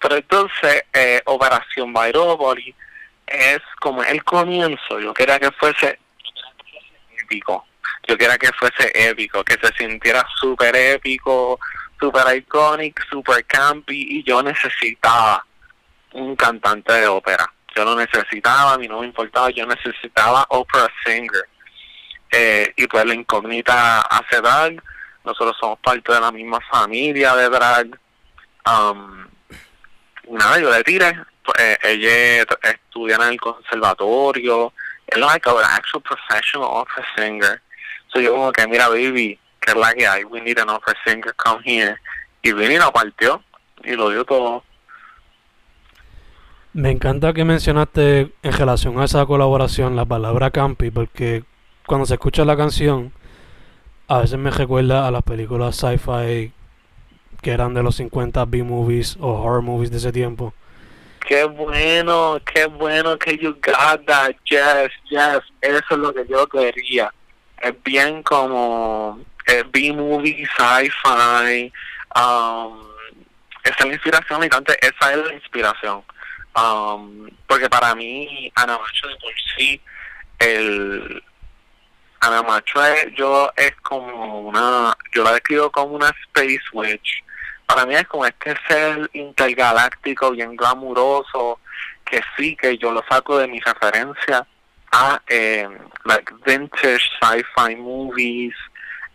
Pero 0.00 0.16
entonces, 0.16 0.84
eh, 0.92 1.20
Operación 1.26 1.92
Body 1.92 2.74
es 3.26 3.60
como 3.80 4.02
el 4.02 4.24
comienzo. 4.24 4.98
Yo 4.98 5.12
quería 5.12 5.38
que 5.38 5.50
fuese 5.52 5.98
épico. 7.22 7.66
Yo 8.08 8.16
quería 8.16 8.38
que 8.38 8.50
fuese 8.52 8.90
épico, 8.94 9.44
que 9.44 9.54
se 9.54 9.72
sintiera 9.76 10.26
súper 10.40 10.74
épico, 10.74 11.60
súper 11.98 12.36
iconic, 12.36 13.06
súper 13.08 13.44
campy. 13.44 14.18
Y 14.18 14.24
yo 14.24 14.42
necesitaba 14.42 15.44
un 16.12 16.34
cantante 16.34 16.92
de 16.94 17.06
ópera. 17.06 17.52
Yo 17.76 17.84
lo 17.84 17.94
necesitaba, 17.94 18.72
a 18.72 18.78
mí 18.78 18.88
no 18.88 19.00
me 19.00 19.06
importaba, 19.06 19.50
yo 19.50 19.64
necesitaba 19.66 20.44
opera 20.48 20.88
singer 21.04 21.46
eh, 22.30 22.72
y 22.76 22.86
pues 22.86 23.04
la 23.04 23.14
incógnita 23.14 24.00
hace 24.02 24.40
drag, 24.40 24.82
nosotros 25.24 25.56
somos 25.58 25.78
parte 25.80 26.12
de 26.12 26.20
la 26.20 26.30
misma 26.30 26.58
familia 26.70 27.34
de 27.34 27.48
drag. 27.48 28.00
Um, 28.66 29.26
nada, 30.30 30.58
yo 30.58 30.70
le 30.70 30.82
tiré, 30.84 31.12
pues, 31.44 31.58
eh, 31.60 31.78
ella 31.82 32.46
estudia 32.62 33.16
en 33.16 33.22
el 33.22 33.40
conservatorio, 33.40 34.72
es 35.06 35.18
like 35.18 35.48
an 35.48 35.56
actual 35.64 36.02
professional 36.02 36.68
opera 36.70 37.06
singer. 37.16 37.62
So 38.12 38.20
yo 38.20 38.32
como 38.32 38.52
que, 38.52 38.66
mira, 38.66 38.88
baby, 38.88 39.38
que 39.60 39.72
es 39.72 39.76
la 39.76 39.92
que 39.94 40.06
hay, 40.06 40.24
we 40.24 40.40
need 40.40 40.58
an 40.58 40.70
opera 40.70 40.96
singer, 41.04 41.34
come 41.34 41.62
here. 41.64 41.96
Y 42.42 42.52
Vinny 42.52 42.78
lo 42.78 42.92
partió 42.92 43.42
y 43.84 43.92
lo 43.92 44.10
dio 44.10 44.24
todo. 44.24 44.64
Me 46.72 46.90
encanta 46.90 47.32
que 47.32 47.44
mencionaste 47.44 48.32
en 48.42 48.52
relación 48.52 49.00
a 49.00 49.04
esa 49.04 49.26
colaboración 49.26 49.96
la 49.96 50.04
palabra 50.04 50.50
campi, 50.50 50.90
porque 50.90 51.42
cuando 51.90 52.06
se 52.06 52.14
escucha 52.14 52.44
la 52.44 52.56
canción, 52.56 53.12
a 54.06 54.18
veces 54.18 54.38
me 54.38 54.52
recuerda 54.52 55.08
a 55.08 55.10
las 55.10 55.24
películas 55.24 55.74
sci-fi 55.74 56.52
que 57.42 57.50
eran 57.50 57.74
de 57.74 57.82
los 57.82 57.96
50 57.96 58.44
B-movies 58.44 59.16
o 59.18 59.42
horror 59.42 59.62
movies 59.62 59.90
de 59.90 59.96
ese 59.96 60.12
tiempo. 60.12 60.54
Qué 61.26 61.42
bueno, 61.42 62.38
qué 62.46 62.66
bueno 62.66 63.18
que 63.18 63.36
you 63.38 63.54
got 63.54 64.06
that, 64.06 64.36
yes, 64.44 64.92
yes, 65.10 65.40
eso 65.62 65.84
es 65.90 65.98
lo 65.98 66.14
que 66.14 66.24
yo 66.28 66.46
quería. 66.46 67.12
Es 67.60 67.74
bien 67.82 68.22
como 68.22 69.18
B-movie, 69.72 70.46
sci-fi, 70.46 71.72
um, 72.14 72.86
esa 73.64 73.78
es 73.80 73.86
la 73.86 73.92
inspiración, 73.94 74.44
y 74.44 74.48
tanto, 74.48 74.72
esa 74.80 75.12
es 75.12 75.26
la 75.26 75.34
inspiración. 75.34 76.04
Um, 76.54 77.28
porque 77.48 77.68
para 77.68 77.96
mí, 77.96 78.52
Ana 78.54 78.78
Macho 78.78 79.08
de 79.08 79.16
por 79.16 79.32
sí, 79.56 79.80
el 80.38 81.20
Ana 82.20 82.42
Macho 82.42 82.84
es, 82.84 83.14
yo 83.14 83.50
es 83.56 83.74
como 83.82 84.40
una, 84.40 84.96
yo 85.14 85.24
la 85.24 85.32
describo 85.32 85.70
como 85.70 85.94
una 85.94 86.14
Space 86.26 86.60
Witch. 86.72 87.24
Para 87.66 87.86
mí 87.86 87.94
es 87.94 88.06
como 88.08 88.26
este 88.26 88.54
ser 88.68 89.08
intergaláctico, 89.14 90.32
bien 90.32 90.56
glamuroso, 90.56 91.60
que 92.04 92.20
sí, 92.36 92.56
que 92.56 92.76
yo 92.76 92.92
lo 92.92 93.02
saco 93.08 93.38
de 93.38 93.46
mi 93.46 93.60
referencia 93.60 94.46
a 94.92 95.22
eh, 95.28 95.68
like 96.04 96.34
vintage 96.44 97.08
sci-fi 97.20 97.76
movies, 97.76 98.54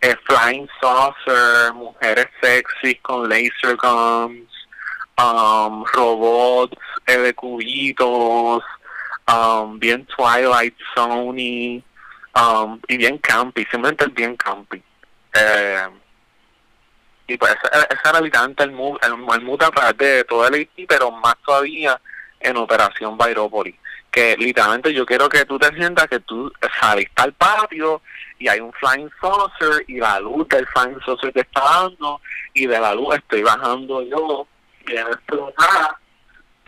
eh, 0.01 0.15
flying 0.25 0.67
saucer, 0.81 1.73
mujeres 1.73 2.27
sexy 2.41 2.95
con 2.95 3.29
laser 3.29 3.75
guns, 3.75 4.49
um, 5.17 5.83
robots 5.93 6.77
eh, 7.07 7.33
cubitos, 7.33 8.63
um, 9.27 9.77
bien 9.79 10.05
Twilight 10.05 10.75
Sony, 10.95 11.83
um, 12.35 12.79
y 12.87 12.97
bien 12.97 13.17
campy, 13.17 13.65
simplemente 13.65 14.05
bien 14.07 14.35
campy. 14.35 14.81
Eh, 15.33 15.87
y 17.27 17.37
pues 17.37 17.55
ese 17.71 18.09
era 18.09 18.21
literalmente 18.21 18.63
el 18.63 18.71
mood, 18.71 18.97
el, 19.01 19.13
el 19.13 19.41
mood 19.41 19.63
a 19.63 19.71
través 19.71 19.97
de 19.97 20.23
todo 20.25 20.47
el 20.47 20.61
IT, 20.61 20.87
pero 20.87 21.11
más 21.11 21.35
todavía 21.45 21.99
en 22.39 22.57
Operación 22.57 23.17
Bairópolis 23.17 23.75
que 24.15 24.37
literalmente 24.37 24.93
yo 24.93 25.05
quiero 25.05 25.27
que 25.27 25.43
tú 25.43 25.59
te 25.59 25.75
sientas 25.75 26.07
que 26.07 26.21
tú 26.21 26.49
saliste 26.79 27.21
al 27.21 27.33
patio 27.33 28.01
y 28.39 28.47
hay 28.47 28.61
un 28.61 28.71
flying 28.71 29.09
saucer 29.19 29.83
y 29.89 29.97
la 29.97 30.21
luz 30.21 30.47
del 30.47 30.65
flying 30.67 30.97
saucer 31.05 31.33
te 31.33 31.41
está 31.41 31.61
dando 31.61 32.21
y 32.53 32.65
de 32.65 32.79
la 32.79 32.95
luz 32.95 33.13
estoy 33.15 33.43
bajando 33.43 34.01
yo 34.03 34.47
bien 34.85 35.05
explotada 35.05 35.99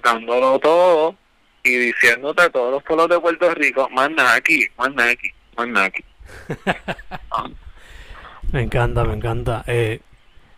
dándolo 0.04 0.60
todo 0.60 1.16
y 1.64 1.74
diciéndote 1.78 2.50
todos 2.50 2.70
los 2.70 2.84
pueblos 2.84 3.08
de 3.08 3.20
Puerto 3.22 3.54
Rico 3.54 3.88
más 3.92 4.12
nada 4.12 4.34
aquí, 4.34 4.68
más 4.78 4.94
nada 4.94 5.12
aquí, 5.12 5.32
me 8.52 8.62
encanta, 8.62 9.04
me 9.04 9.14
encanta 9.14 9.64
eh, 9.68 10.02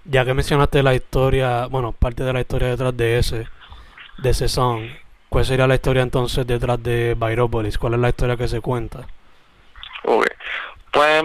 ya 0.05 0.25
que 0.25 0.33
mencionaste 0.33 0.83
la 0.83 0.93
historia 0.93 1.67
bueno, 1.67 1.93
parte 1.93 2.23
de 2.23 2.33
la 2.33 2.41
historia 2.41 2.69
detrás 2.69 2.95
de 2.95 3.19
ese 3.19 3.47
de 4.17 4.29
ese 4.29 4.49
song 4.49 4.89
¿Cuál 5.29 5.45
sería 5.45 5.67
la 5.67 5.75
historia 5.75 6.01
entonces 6.01 6.45
detrás 6.45 6.81
de 6.81 7.13
Bairópolis? 7.15 7.77
¿Cuál 7.77 7.93
es 7.93 7.99
la 7.99 8.09
historia 8.09 8.35
que 8.35 8.47
se 8.47 8.61
cuenta? 8.61 9.05
Okay. 10.03 10.35
Pues 10.91 11.23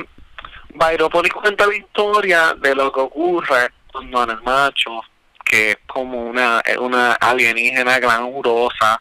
Bairópolis 0.74 1.32
cuenta 1.32 1.66
la 1.66 1.74
historia 1.74 2.54
de 2.54 2.74
lo 2.74 2.92
que 2.92 3.00
ocurre 3.00 3.70
cuando 3.90 4.24
el 4.24 4.42
macho, 4.42 5.00
que 5.42 5.70
es 5.70 5.78
como 5.86 6.26
una, 6.26 6.62
una 6.78 7.14
alienígena 7.14 7.98
glamurosa, 7.98 9.00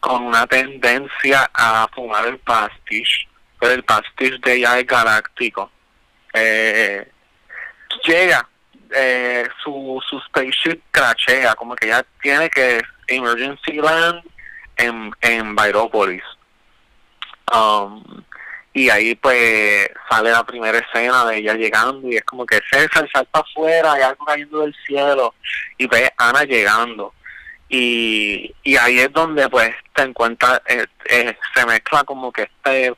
con 0.00 0.24
una 0.24 0.46
tendencia 0.48 1.48
a 1.54 1.86
fumar 1.94 2.26
el 2.26 2.38
pastiche, 2.38 3.28
pero 3.64 3.76
el 3.76 3.82
pastiche 3.82 4.38
de 4.44 4.56
ella 4.56 4.78
es 4.78 4.86
galáctico. 4.86 5.70
Eh, 6.34 7.10
llega, 8.06 8.46
eh, 8.94 9.48
su, 9.62 10.02
su 10.06 10.20
spaceship 10.20 10.82
crashea, 10.90 11.54
como 11.54 11.74
que 11.74 11.86
ya 11.86 12.04
tiene 12.20 12.50
que 12.50 12.82
Emergency 13.06 13.72
Land 13.72 14.22
en, 14.76 15.10
en. 15.22 15.56
Um, 17.54 18.04
y 18.74 18.90
ahí 18.90 19.14
pues 19.14 19.88
sale 20.10 20.30
la 20.30 20.44
primera 20.44 20.76
escena 20.76 21.24
de 21.24 21.38
ella 21.38 21.54
llegando 21.54 22.06
y 22.06 22.16
es 22.16 22.24
como 22.24 22.44
que 22.44 22.60
César 22.70 23.08
salta 23.10 23.40
afuera, 23.40 23.94
hay 23.94 24.02
algo 24.02 24.26
cayendo 24.26 24.60
del 24.60 24.74
cielo 24.86 25.34
y 25.78 25.86
ve 25.86 26.12
Ana 26.18 26.44
llegando. 26.44 27.14
Y, 27.70 28.54
y 28.62 28.76
ahí 28.76 28.98
es 28.98 29.12
donde 29.12 29.48
pues 29.48 29.74
te 29.94 30.02
encuentras, 30.02 30.60
eh, 30.66 30.86
eh, 31.06 31.34
se 31.54 31.64
mezcla 31.64 32.04
como 32.04 32.30
que 32.30 32.42
este, 32.42 32.94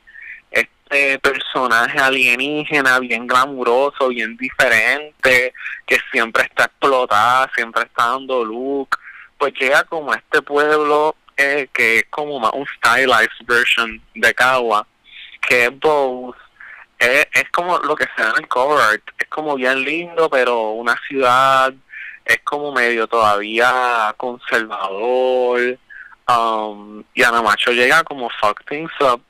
este 0.89 1.19
personaje 1.19 1.99
alienígena 1.99 2.99
bien 2.99 3.27
glamuroso, 3.27 4.09
bien 4.09 4.37
diferente, 4.37 5.53
que 5.85 5.97
siempre 6.11 6.43
está 6.43 6.65
explotada, 6.65 7.49
siempre 7.55 7.83
está 7.83 8.07
dando 8.07 8.43
look 8.43 8.97
pues 9.37 9.53
llega 9.59 9.83
como 9.83 10.13
este 10.13 10.41
pueblo 10.41 11.15
eh, 11.37 11.69
que 11.71 11.99
es 11.99 12.05
como 12.09 12.39
más 12.39 12.51
un 12.53 12.65
stylized 12.77 13.45
version 13.45 14.01
de 14.15 14.33
Kawa, 14.33 14.87
que 15.47 15.65
es 15.65 15.79
Bose, 15.79 16.39
es, 16.97 17.27
es 17.31 17.49
como 17.51 17.77
lo 17.77 17.95
que 17.95 18.07
se 18.15 18.23
da 18.23 18.31
en 18.31 18.43
el 18.43 18.47
cover 18.47 18.79
art, 18.81 19.03
es 19.19 19.27
como 19.27 19.55
bien 19.55 19.83
lindo, 19.83 20.29
pero 20.29 20.71
una 20.71 20.99
ciudad 21.07 21.71
es 22.25 22.39
como 22.43 22.71
medio 22.71 23.07
todavía 23.07 24.15
conservador, 24.17 25.77
um, 26.27 27.03
y 27.13 27.21
Ana 27.21 27.43
Macho 27.43 27.71
llega 27.71 28.03
como 28.03 28.29
fuck 28.41 28.63
things 28.67 28.91
up, 28.99 29.21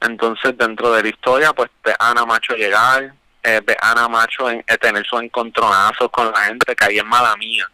entonces 0.00 0.56
dentro 0.56 0.92
de 0.92 1.02
la 1.02 1.08
historia 1.08 1.52
pues 1.52 1.70
de 1.84 1.94
Ana 1.98 2.24
Macho 2.24 2.54
llegar, 2.54 3.14
eh, 3.42 3.60
de 3.64 3.76
Ana 3.80 4.08
Macho 4.08 4.50
en, 4.50 4.64
eh, 4.66 4.78
tener 4.78 5.06
sus 5.06 5.22
encontronazos 5.22 6.10
con 6.10 6.30
la 6.30 6.40
gente 6.44 6.74
que 6.74 6.84
ahí 6.84 6.98
es 6.98 7.04
mala 7.04 7.36
mía 7.36 7.68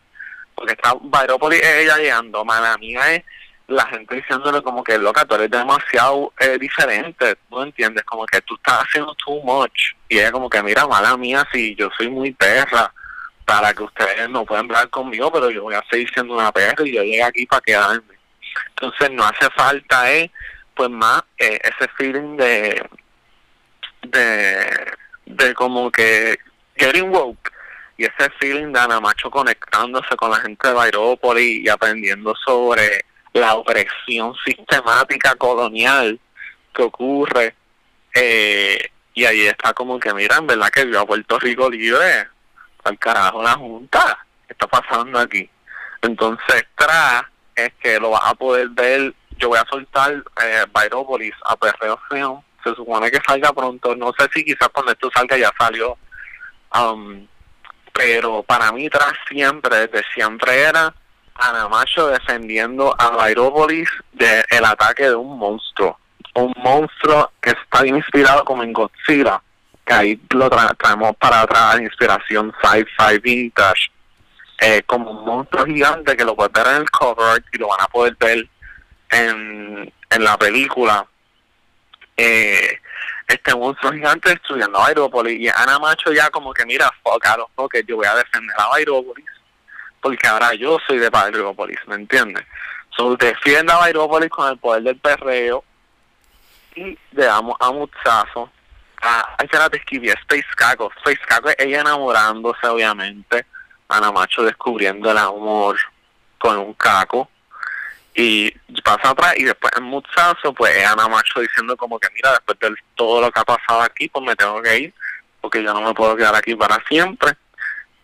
porque 0.55 0.73
está 0.75 0.95
Bairópolis 1.01 1.61
ella 1.63 1.97
llegando, 1.97 2.45
mala 2.45 2.77
mía 2.79 3.15
es 3.15 3.25
la 3.69 3.87
gente 3.87 4.17
diciéndole 4.17 4.63
como 4.63 4.85
que 4.85 4.99
loca, 4.99 5.25
tú 5.25 5.35
eres 5.35 5.51
demasiado 5.51 6.33
eh, 6.39 6.59
diferente, 6.59 7.37
¿tú 7.49 7.63
entiendes? 7.63 8.05
Como 8.05 8.27
que 8.27 8.41
tú 8.43 8.55
estás 8.57 8.81
haciendo 8.81 9.15
too 9.15 9.41
much. 9.43 9.95
Y 10.09 10.19
ella 10.19 10.31
como 10.31 10.51
que, 10.51 10.63
mira, 10.63 10.87
mala 10.87 11.17
mía, 11.17 11.47
si 11.53 11.75
yo 11.75 11.89
soy 11.97 12.09
muy 12.11 12.33
perra, 12.33 12.93
para 13.45 13.73
que 13.75 13.83
ustedes 13.83 14.29
no 14.29 14.45
puedan 14.45 14.67
hablar 14.67 14.89
conmigo, 14.91 15.33
pero 15.33 15.51
yo 15.51 15.63
voy 15.63 15.75
a 15.75 15.85
seguir 15.91 16.09
siendo 16.13 16.35
una 16.35 16.53
perra 16.53 16.87
y 16.87 16.95
yo 16.95 17.03
llegué 17.03 17.23
aquí 17.23 17.47
para 17.47 17.61
quedarme. 17.61 18.15
Entonces 18.69 19.11
no 19.11 19.25
hace 19.25 19.51
falta, 19.51 20.13
eh, 20.13 20.31
pues 20.75 20.91
más 20.91 21.23
eh, 21.39 21.61
ese 21.63 21.89
feeling 21.97 22.37
de, 22.37 22.83
de, 24.03 24.93
de 25.27 25.55
como 25.55 25.91
que 25.91 26.39
getting 26.77 27.11
woke 27.11 27.53
y 27.97 28.05
ese 28.05 28.31
feeling 28.41 28.73
de 28.73 28.81
Ana 28.81 29.01
Macho 29.01 29.31
conectándose 29.31 30.17
con 30.17 30.31
la 30.31 30.37
gente 30.37 30.69
de 30.69 30.75
Bairópolis 30.75 31.65
y 31.65 31.69
aprendiendo 31.69 32.35
sobre 32.45 33.05
la 33.33 33.55
opresión 33.55 34.35
sistemática 34.45 35.35
colonial 35.37 36.19
que 36.75 36.83
ocurre 36.83 37.55
eh, 38.15 38.91
y 39.15 39.25
ahí 39.25 39.47
está 39.47 39.73
como 39.73 39.99
que 39.99 40.13
mira 40.15 40.37
en 40.37 40.47
verdad 40.47 40.71
que 40.71 40.85
vio 40.85 41.01
a 41.01 41.07
Puerto 41.07 41.39
Rico 41.39 41.71
libre 41.71 42.29
al 42.85 42.99
carajo 42.99 43.43
la 43.43 43.55
junta 43.55 44.19
¿qué 44.47 44.53
está 44.55 44.67
pasando 44.67 45.19
aquí? 45.19 45.49
entonces 46.01 46.67
tras 46.77 47.25
es 47.55 47.73
que 47.83 48.01
lo 48.01 48.11
vas 48.11 48.23
a 48.25 48.35
poder 48.35 48.69
ver 48.71 49.15
yo 49.43 49.49
voy 49.49 49.59
a 49.59 49.67
soltar 49.69 50.23
eh, 50.41 50.65
Bairópolis 50.71 51.35
a 51.45 51.57
Perreo 51.57 51.99
se 52.63 52.75
supone 52.77 53.11
que 53.11 53.21
salga 53.27 53.53
pronto. 53.53 53.97
No 53.97 54.13
sé 54.17 54.29
si 54.33 54.45
quizás 54.45 54.69
cuando 54.69 54.93
esto 54.93 55.11
salga 55.13 55.37
ya 55.37 55.51
salió. 55.59 55.99
Um, 56.73 57.27
pero 57.93 58.45
para 58.45 58.71
mí 58.71 58.89
tras 58.89 59.15
siempre, 59.29 59.89
desde 59.89 60.05
siempre 60.15 60.61
era 60.61 60.95
Anamacho 61.35 62.07
defendiendo 62.07 62.95
a 62.97 63.11
Bairópolis 63.11 63.89
del 64.13 64.65
ataque 64.65 65.09
de 65.09 65.17
un 65.17 65.37
monstruo. 65.37 65.99
Un 66.35 66.55
monstruo 66.59 67.33
que 67.41 67.51
está 67.51 67.85
inspirado 67.85 68.45
como 68.45 68.63
en 68.63 68.73
Godzilla, 68.73 69.43
que 69.85 69.93
ahí 69.93 70.21
lo 70.31 70.49
traemos 70.49 71.17
para 71.17 71.41
atrás, 71.41 71.81
inspiración 71.81 72.55
sci-fi 72.63 73.19
vintage, 73.19 73.91
eh, 74.61 74.83
como 74.87 75.11
un 75.11 75.27
monstruo 75.27 75.67
gigante 75.67 76.17
que 76.17 76.25
lo 76.25 76.37
puedes 76.37 76.53
ver 76.53 76.69
en 76.69 76.83
el 76.83 76.91
cover 76.91 77.43
y 77.53 77.59
lo 77.59 77.69
van 77.69 77.81
a 77.81 77.89
poder 77.89 78.17
ver 78.19 78.49
en, 79.13 79.93
en 80.11 80.25
la 80.25 80.37
película. 80.37 81.07
Eh, 82.17 82.81
este 83.29 83.55
monstruo 83.55 83.93
gigante 83.93 84.31
destruyendo 84.31 84.79
a 84.79 84.89
Aerópolis 84.89 85.41
y 85.41 85.49
Ana 85.49 85.79
Macho 85.79 86.13
ya 86.13 86.29
como 86.31 86.53
que 86.53 86.67
mira, 86.67 86.91
fuck, 87.03 87.25
a 87.25 87.37
yo 87.87 87.97
voy 87.97 88.07
a 88.07 88.17
defender 88.17 88.55
a 88.59 88.75
Aerópolis 88.75 89.25
porque 90.03 90.27
ahora 90.27 90.53
yo 90.55 90.79
soy 90.87 90.99
de 90.99 91.09
Aerópolis, 91.13 91.79
¿me 91.87 91.95
entiendes? 91.95 92.45
So, 92.97 93.17
defiende 93.17 93.73
a 93.73 93.85
Aerópolis 93.85 94.29
con 94.29 94.51
el 94.51 94.59
poder 94.59 94.83
del 94.83 94.97
perreo 94.97 95.65
y 96.75 96.99
le 97.13 97.25
damos 97.25 97.57
a 97.61 97.71
Mutsazo 97.71 98.51
Ah, 99.05 99.35
ay, 99.37 99.47
espérate, 99.47 99.79
escribí 99.79 100.11
Space 100.11 100.47
Caco. 100.57 100.93
Space 100.99 101.19
Caco 101.27 101.49
es 101.49 101.57
ella 101.59 101.81
enamorándose, 101.81 102.65
obviamente. 102.69 103.45
Ana 103.89 104.13
Macho 104.13 104.45
descubriendo 104.45 105.11
el 105.11 105.19
amor 105.19 105.77
con 106.39 106.57
un 106.57 106.73
caco. 106.75 107.29
Y 108.15 108.51
pasa 108.85 109.11
atrás 109.11 109.35
y 109.39 109.45
después 109.45 109.73
en 109.77 109.85
Mutsazo, 109.85 110.53
pues 110.53 110.77
es 110.77 110.87
Ana 110.87 111.09
Macho 111.09 111.41
diciendo 111.41 111.77
como 111.77 111.99
que 111.99 112.09
mira, 112.15 112.33
después 112.33 112.59
de 112.59 112.75
todo 112.95 113.23
lo 113.23 113.31
que 113.31 113.41
ha 113.41 113.45
pasado 113.45 113.83
aquí, 113.83 114.09
pues 114.09 114.25
me 114.25 114.37
tengo 114.37 114.61
que 114.61 114.79
ir, 114.79 114.95
porque 115.41 115.63
yo 115.63 115.73
no 115.73 115.81
me 115.81 115.95
puedo 115.95 116.15
quedar 116.17 116.35
aquí 116.35 116.55
para 116.55 116.83
siempre. 116.87 117.33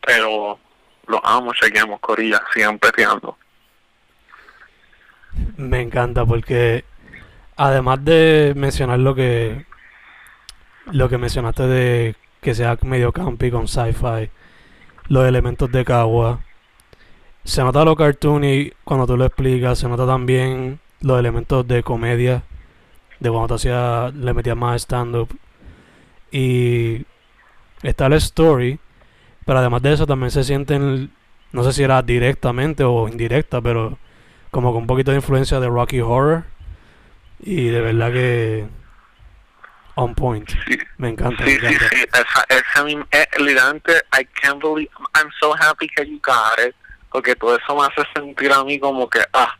Pero 0.00 0.58
lo 1.06 1.26
amo, 1.26 1.52
chequeamos, 1.52 2.00
Corilla, 2.00 2.42
siempre 2.54 2.90
tirando. 2.92 3.36
Me 5.56 5.82
encanta 5.82 6.24
porque 6.24 6.84
además 7.56 8.04
de 8.04 8.54
mencionar 8.56 8.98
lo 8.98 9.14
que 9.14 9.66
lo 10.92 11.08
que 11.08 11.18
mencionaste 11.18 11.64
de 11.64 12.16
que 12.40 12.54
sea 12.54 12.78
medio 12.82 13.12
campy 13.12 13.50
con 13.50 13.68
sci-fi, 13.68 14.30
los 15.08 15.26
elementos 15.26 15.70
de 15.70 15.84
Kawa, 15.84 16.40
se 17.48 17.64
nota 17.64 17.82
lo 17.82 17.96
cartoony 17.96 18.72
cuando 18.84 19.06
tú 19.06 19.16
lo 19.16 19.24
explicas, 19.24 19.78
se 19.78 19.88
nota 19.88 20.06
también 20.06 20.80
los 21.00 21.18
elementos 21.18 21.66
de 21.66 21.82
comedia, 21.82 22.42
de 23.20 23.30
cuando 23.30 23.48
tú 23.48 23.54
hacías, 23.54 24.14
le 24.14 24.34
metías 24.34 24.54
más 24.54 24.82
stand-up. 24.82 25.34
Y 26.30 27.06
está 27.82 28.10
la 28.10 28.16
story, 28.16 28.78
pero 29.46 29.60
además 29.60 29.80
de 29.80 29.94
eso 29.94 30.06
también 30.06 30.30
se 30.30 30.44
sienten, 30.44 31.10
no 31.52 31.64
sé 31.64 31.72
si 31.72 31.82
era 31.82 32.02
directamente 32.02 32.84
o 32.84 33.08
indirecta, 33.08 33.62
pero 33.62 33.96
como 34.50 34.72
con 34.72 34.82
un 34.82 34.86
poquito 34.86 35.12
de 35.12 35.16
influencia 35.16 35.58
de 35.58 35.68
Rocky 35.68 36.00
Horror. 36.02 36.44
Y 37.40 37.68
de 37.68 37.80
verdad 37.80 38.12
que 38.12 38.66
on 39.94 40.14
point. 40.14 40.50
Me 40.98 41.08
encanta. 41.08 41.46
Sí, 41.46 41.50
me 41.50 41.56
encanta. 41.56 41.70
sí, 41.70 41.78
sí. 41.88 42.04
Esa, 42.12 42.44
esa 42.50 43.06
eh, 43.10 43.26
literalmente, 43.38 44.02
I 44.12 44.26
can't 44.42 44.60
believe, 44.60 44.90
I'm 45.14 45.30
so 45.40 45.54
happy 45.54 45.88
that 45.96 46.08
you 46.08 46.20
got 46.20 46.58
it. 46.58 46.74
Porque 47.10 47.34
todo 47.36 47.56
eso 47.56 47.74
me 47.74 47.86
hace 47.86 48.02
sentir 48.14 48.52
a 48.52 48.64
mí 48.64 48.78
como 48.78 49.08
que, 49.08 49.20
ah, 49.32 49.56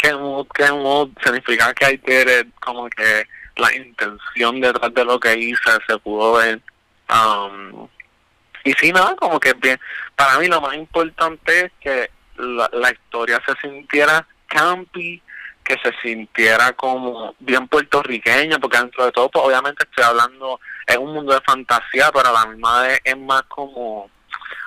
qué 0.00 0.14
mood, 0.14 0.46
qué 0.54 0.70
mood. 0.70 1.10
Significa 1.22 1.72
que 1.74 2.00
did 2.04 2.40
it, 2.40 2.54
como 2.60 2.88
que 2.90 3.26
la 3.56 3.74
intención 3.74 4.60
detrás 4.60 4.92
de 4.94 5.04
lo 5.04 5.18
que 5.18 5.36
hice 5.36 5.70
se 5.86 5.98
pudo 5.98 6.34
ver. 6.34 6.60
Um, 7.10 7.88
y 8.64 8.72
sí, 8.74 8.92
nada, 8.92 9.16
como 9.16 9.40
que 9.40 9.52
bien. 9.54 9.78
Para 10.16 10.38
mí 10.38 10.46
lo 10.46 10.60
más 10.60 10.74
importante 10.74 11.66
es 11.66 11.72
que 11.80 12.10
la, 12.36 12.68
la 12.72 12.90
historia 12.90 13.40
se 13.46 13.54
sintiera 13.60 14.26
campy, 14.46 15.22
que 15.64 15.76
se 15.82 15.92
sintiera 16.02 16.72
como 16.72 17.34
bien 17.38 17.68
puertorriqueña, 17.68 18.58
porque 18.58 18.78
dentro 18.78 19.04
de 19.04 19.12
todo, 19.12 19.30
pues 19.30 19.44
obviamente 19.44 19.84
estoy 19.84 20.04
hablando, 20.04 20.60
es 20.86 20.96
un 20.96 21.14
mundo 21.14 21.32
de 21.32 21.40
fantasía, 21.40 22.10
pero 22.12 22.28
a 22.28 22.32
la 22.32 22.46
misma 22.46 22.82
vez 22.82 23.00
es 23.04 23.16
más 23.16 23.42
como, 23.44 24.10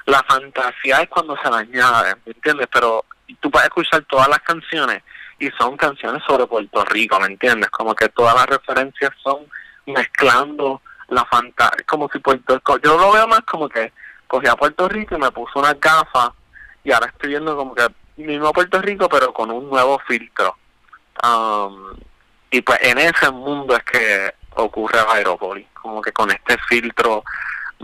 la 0.06 0.24
fantasía 0.24 1.02
es 1.02 1.10
cuando 1.10 1.36
se 1.42 1.50
la 1.50 1.58
añade, 1.58 2.16
¿me 2.26 2.34
entiendes? 2.34 2.68
Pero 2.72 3.06
tú 3.40 3.50
puedes 3.50 3.68
escuchar 3.68 4.04
todas 4.06 4.28
las 4.28 4.40
canciones 4.40 5.04
y 5.40 5.50
son 5.58 5.76
canciones 5.76 6.24
sobre 6.28 6.46
Puerto 6.46 6.86
Rico, 6.86 7.20
¿me 7.20 7.28
entiendes? 7.28 7.70
Como 7.72 7.96
que 7.96 8.10
todas 8.10 8.36
las 8.36 8.46
referencias 8.46 9.12
son 9.24 9.46
mezclando 9.88 10.82
la 11.10 11.26
fantasía, 11.26 11.86
como 11.86 12.10
si 12.10 12.20
Puerto 12.20 12.56
Rico, 12.56 12.80
yo 12.80 12.98
lo 12.98 13.12
veo 13.12 13.28
más 13.28 13.42
como 13.42 13.68
que 13.70 13.92
cogí 14.28 14.48
a 14.48 14.56
Puerto 14.56 14.88
Rico 14.88 15.16
y 15.16 15.20
me 15.20 15.32
puso 15.32 15.60
unas 15.60 15.80
gafas 15.80 16.30
y 16.84 16.92
ahora 16.92 17.08
estoy 17.08 17.30
viendo 17.30 17.56
como 17.56 17.76
que 17.76 17.88
mismo 18.18 18.54
Puerto 18.54 18.82
Rico 18.82 19.10
pero 19.10 19.34
con 19.34 19.52
un 19.52 19.70
nuevo 19.70 20.00
filtro. 20.08 20.56
Um, 21.24 21.96
y 22.52 22.62
pues 22.62 22.80
en 22.82 22.98
ese 23.00 23.32
mundo 23.32 23.76
es 23.76 23.84
que 23.84 24.34
ocurre 24.56 25.00
Aeropolis, 25.10 25.68
como 25.74 26.02
que 26.02 26.12
con 26.12 26.32
este 26.32 26.58
filtro 26.70 27.24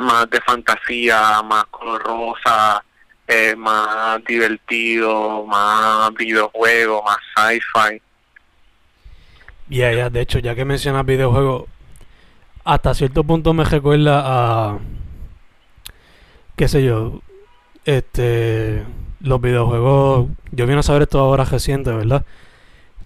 más 0.02 0.30
de 0.30 0.42
fantasía, 0.42 1.42
más 1.44 1.66
color 1.66 2.04
rosa, 2.04 2.84
eh, 3.28 3.56
más 3.56 4.24
divertido, 4.26 5.46
más 5.46 6.14
videojuego, 6.14 7.04
más 7.04 7.18
sci-fi. 7.36 8.02
Ya, 9.70 9.94
ya, 9.94 10.10
de 10.10 10.22
hecho, 10.22 10.40
ya 10.40 10.54
que 10.54 10.66
mencionas 10.66 11.06
videojuegos, 11.06 11.70
hasta 12.66 12.94
cierto 12.94 13.24
punto 13.24 13.54
me 13.54 13.64
recuerda 13.64 14.22
a. 14.26 14.80
qué 16.56 16.68
sé 16.68 16.84
yo. 16.84 17.22
Este. 17.86 18.84
Los 19.22 19.40
videojuegos. 19.40 20.30
Yo 20.52 20.66
vine 20.68 20.80
a 20.80 20.84
saber 20.84 21.04
esto 21.04 21.20
ahora 21.20 21.46
reciente, 21.46 21.92
¿verdad? 21.92 22.26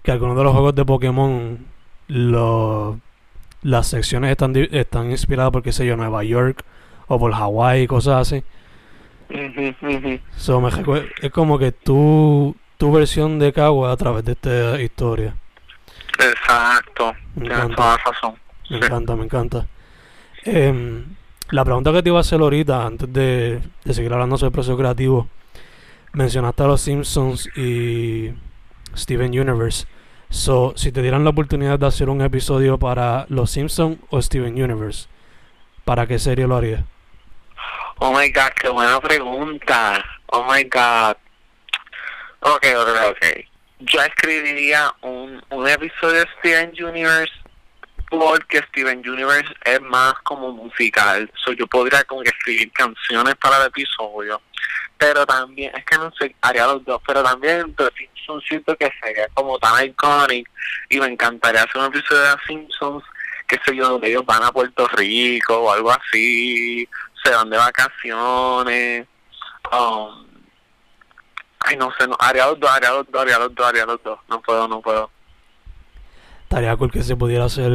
Que 0.02 0.12
algunos 0.12 0.36
de 0.36 0.44
los 0.44 0.52
juegos 0.52 0.74
de 0.74 0.84
Pokémon. 0.84 1.66
Los, 2.08 2.96
las 3.62 3.88
secciones 3.88 4.30
están, 4.30 4.54
están 4.56 5.10
inspiradas 5.10 5.50
por, 5.52 5.62
qué 5.62 5.72
sé 5.72 5.86
yo, 5.86 5.96
Nueva 5.96 6.24
York 6.24 6.64
o 7.08 7.18
por 7.18 7.32
Hawái, 7.32 7.86
cosas 7.86 8.28
así. 8.28 8.44
So, 10.36 10.60
me 10.60 10.68
es 11.22 11.30
como 11.32 11.58
que 11.58 11.72
tu, 11.72 12.54
tu 12.76 12.92
versión 12.92 13.38
de 13.38 13.52
Kawa 13.52 13.90
a 13.92 13.96
través 13.96 14.24
de 14.24 14.32
esta 14.32 14.80
historia. 14.80 15.34
Exacto, 16.18 17.14
Me 17.34 17.42
tienes 17.46 17.58
encanta. 17.58 17.76
toda 17.76 17.88
la 17.96 18.04
razón. 18.04 18.34
Me 18.70 18.78
Sí. 18.78 18.84
encanta, 18.84 19.16
me 19.16 19.24
encanta. 19.24 19.66
Em, 20.44 21.04
la 21.50 21.64
pregunta 21.64 21.92
que 21.92 22.02
te 22.02 22.08
iba 22.08 22.18
a 22.18 22.20
hacer 22.20 22.40
ahorita, 22.40 22.86
antes 22.86 23.12
de, 23.12 23.60
de 23.84 23.94
seguir 23.94 24.12
hablando 24.12 24.36
sobre 24.36 24.48
el 24.48 24.52
proceso 24.52 24.76
creativo, 24.76 25.28
mencionaste 26.12 26.62
a 26.62 26.66
los 26.66 26.80
Simpsons 26.80 27.48
y 27.56 28.30
Steven 28.96 29.38
Universe. 29.38 29.86
So, 30.30 30.72
si 30.76 30.90
te 30.92 31.02
dieran 31.02 31.24
la 31.24 31.30
oportunidad 31.30 31.78
de 31.78 31.86
hacer 31.86 32.08
un 32.08 32.20
episodio 32.22 32.78
para 32.78 33.26
los 33.28 33.50
Simpsons 33.50 33.98
o 34.10 34.20
Steven 34.22 34.54
Universe, 34.60 35.08
¿para 35.84 36.06
qué 36.06 36.18
serie 36.18 36.46
lo 36.46 36.56
harías? 36.56 36.84
Oh 37.98 38.12
my 38.12 38.28
god, 38.28 38.52
qué 38.60 38.68
buena 38.68 39.00
pregunta. 39.00 40.04
Oh 40.26 40.44
my 40.44 40.62
god. 40.64 41.16
Ok, 42.40 42.66
ok, 42.76 42.88
ok. 43.08 43.26
Yo 43.80 44.02
escribiría 44.02 44.92
un, 45.00 45.42
un 45.48 45.66
episodio 45.66 46.20
de 46.20 46.28
Steven 46.38 46.72
Universe 46.78 47.32
porque 48.10 48.62
Steven 48.68 48.98
Universe 48.98 49.50
es 49.64 49.80
más 49.80 50.12
como 50.24 50.52
musical. 50.52 51.30
So, 51.42 51.52
yo 51.52 51.66
podría 51.66 52.04
como 52.04 52.22
que 52.22 52.28
escribir 52.28 52.70
canciones 52.72 53.34
para 53.36 53.56
el 53.62 53.68
episodio. 53.68 54.42
Pero 54.98 55.24
también, 55.24 55.74
es 55.74 55.84
que 55.86 55.96
no 55.96 56.12
sé, 56.20 56.36
haría 56.42 56.66
los 56.66 56.84
dos. 56.84 57.00
Pero 57.06 57.22
también 57.22 57.74
The 57.76 57.88
Simpsons 57.96 58.44
siento 58.46 58.76
que 58.76 58.92
sería 59.02 59.26
como 59.32 59.58
tan 59.58 59.86
iconic. 59.86 60.46
Y 60.90 61.00
me 61.00 61.06
encantaría 61.06 61.62
hacer 61.62 61.78
un 61.80 61.86
episodio 61.86 62.20
de 62.20 62.34
The 62.34 62.42
Simpsons, 62.46 63.04
qué 63.48 63.58
sé 63.64 63.74
yo, 63.74 63.88
donde 63.88 64.08
ellos 64.08 64.26
van 64.26 64.42
a 64.42 64.52
Puerto 64.52 64.86
Rico 64.88 65.56
o 65.56 65.72
algo 65.72 65.90
así 65.90 66.86
se 67.26 67.34
van 67.34 67.50
de 67.50 67.56
vacaciones. 67.56 69.06
Um, 69.72 70.26
ay, 71.60 71.76
no 71.76 71.92
sé, 71.98 72.06
no, 72.06 72.16
haría 72.20 72.46
los 72.46 72.60
dos, 72.60 72.70
haría 72.70 72.90
los 72.92 73.10
dos, 73.10 73.22
haría 73.22 73.38
los 73.38 73.54
dos, 73.54 73.66
haría 73.66 73.86
los 73.86 74.02
dos. 74.02 74.18
No 74.28 74.40
puedo, 74.40 74.68
no 74.68 74.80
puedo. 74.80 75.10
Estaría 76.42 76.76
cool 76.76 76.92
que 76.92 77.02
se 77.02 77.16
pudiera 77.16 77.46
hacer 77.46 77.72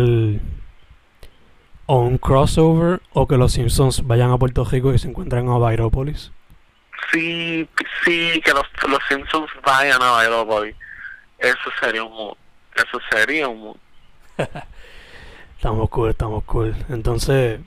o 1.87 1.97
un 1.97 2.17
crossover 2.17 3.01
o 3.11 3.27
que 3.27 3.35
los 3.35 3.51
Simpsons 3.51 4.07
vayan 4.07 4.31
a 4.31 4.37
Puerto 4.37 4.63
Rico 4.63 4.93
y 4.93 4.99
se 4.99 5.09
encuentren 5.09 5.49
a 5.49 5.57
Byropolis. 5.57 6.31
Sí, 7.11 7.67
sí, 8.05 8.41
que 8.45 8.53
los, 8.53 8.65
los 8.87 8.99
Simpsons 9.09 9.49
vayan 9.65 10.01
a 10.01 10.11
Bailoboy. 10.11 10.73
Eso 11.37 11.69
sería 11.81 12.03
un 12.03 12.13
mood. 12.13 12.37
Eso 12.75 12.99
sería 13.09 13.47
un 13.49 13.59
mood. 13.59 13.77
Estamos 15.57 15.89
cool, 15.89 16.09
estamos 16.09 16.43
cool. 16.45 16.75
Entonces, 16.89 17.59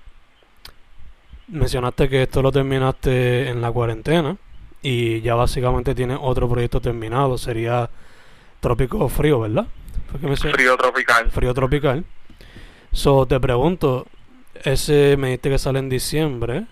mencionaste 1.54 2.08
que 2.08 2.22
esto 2.22 2.42
lo 2.42 2.52
terminaste 2.52 3.48
en 3.48 3.60
la 3.60 3.70
cuarentena 3.70 4.36
y 4.82 5.20
ya 5.22 5.34
básicamente 5.34 5.94
tienes 5.94 6.18
otro 6.20 6.48
proyecto 6.48 6.80
terminado. 6.80 7.38
Sería 7.38 7.88
Trópico 8.60 9.08
Frío, 9.08 9.40
¿verdad? 9.40 9.66
Me 10.20 10.36
Frío 10.36 10.76
tropical. 10.76 11.30
Frío 11.30 11.54
tropical. 11.54 12.04
So, 12.92 13.26
te 13.26 13.40
pregunto, 13.40 14.06
ese 14.62 15.16
me 15.16 15.28
dijiste 15.28 15.50
que 15.50 15.58
sale 15.58 15.78
en 15.78 15.88
diciembre. 15.88 16.66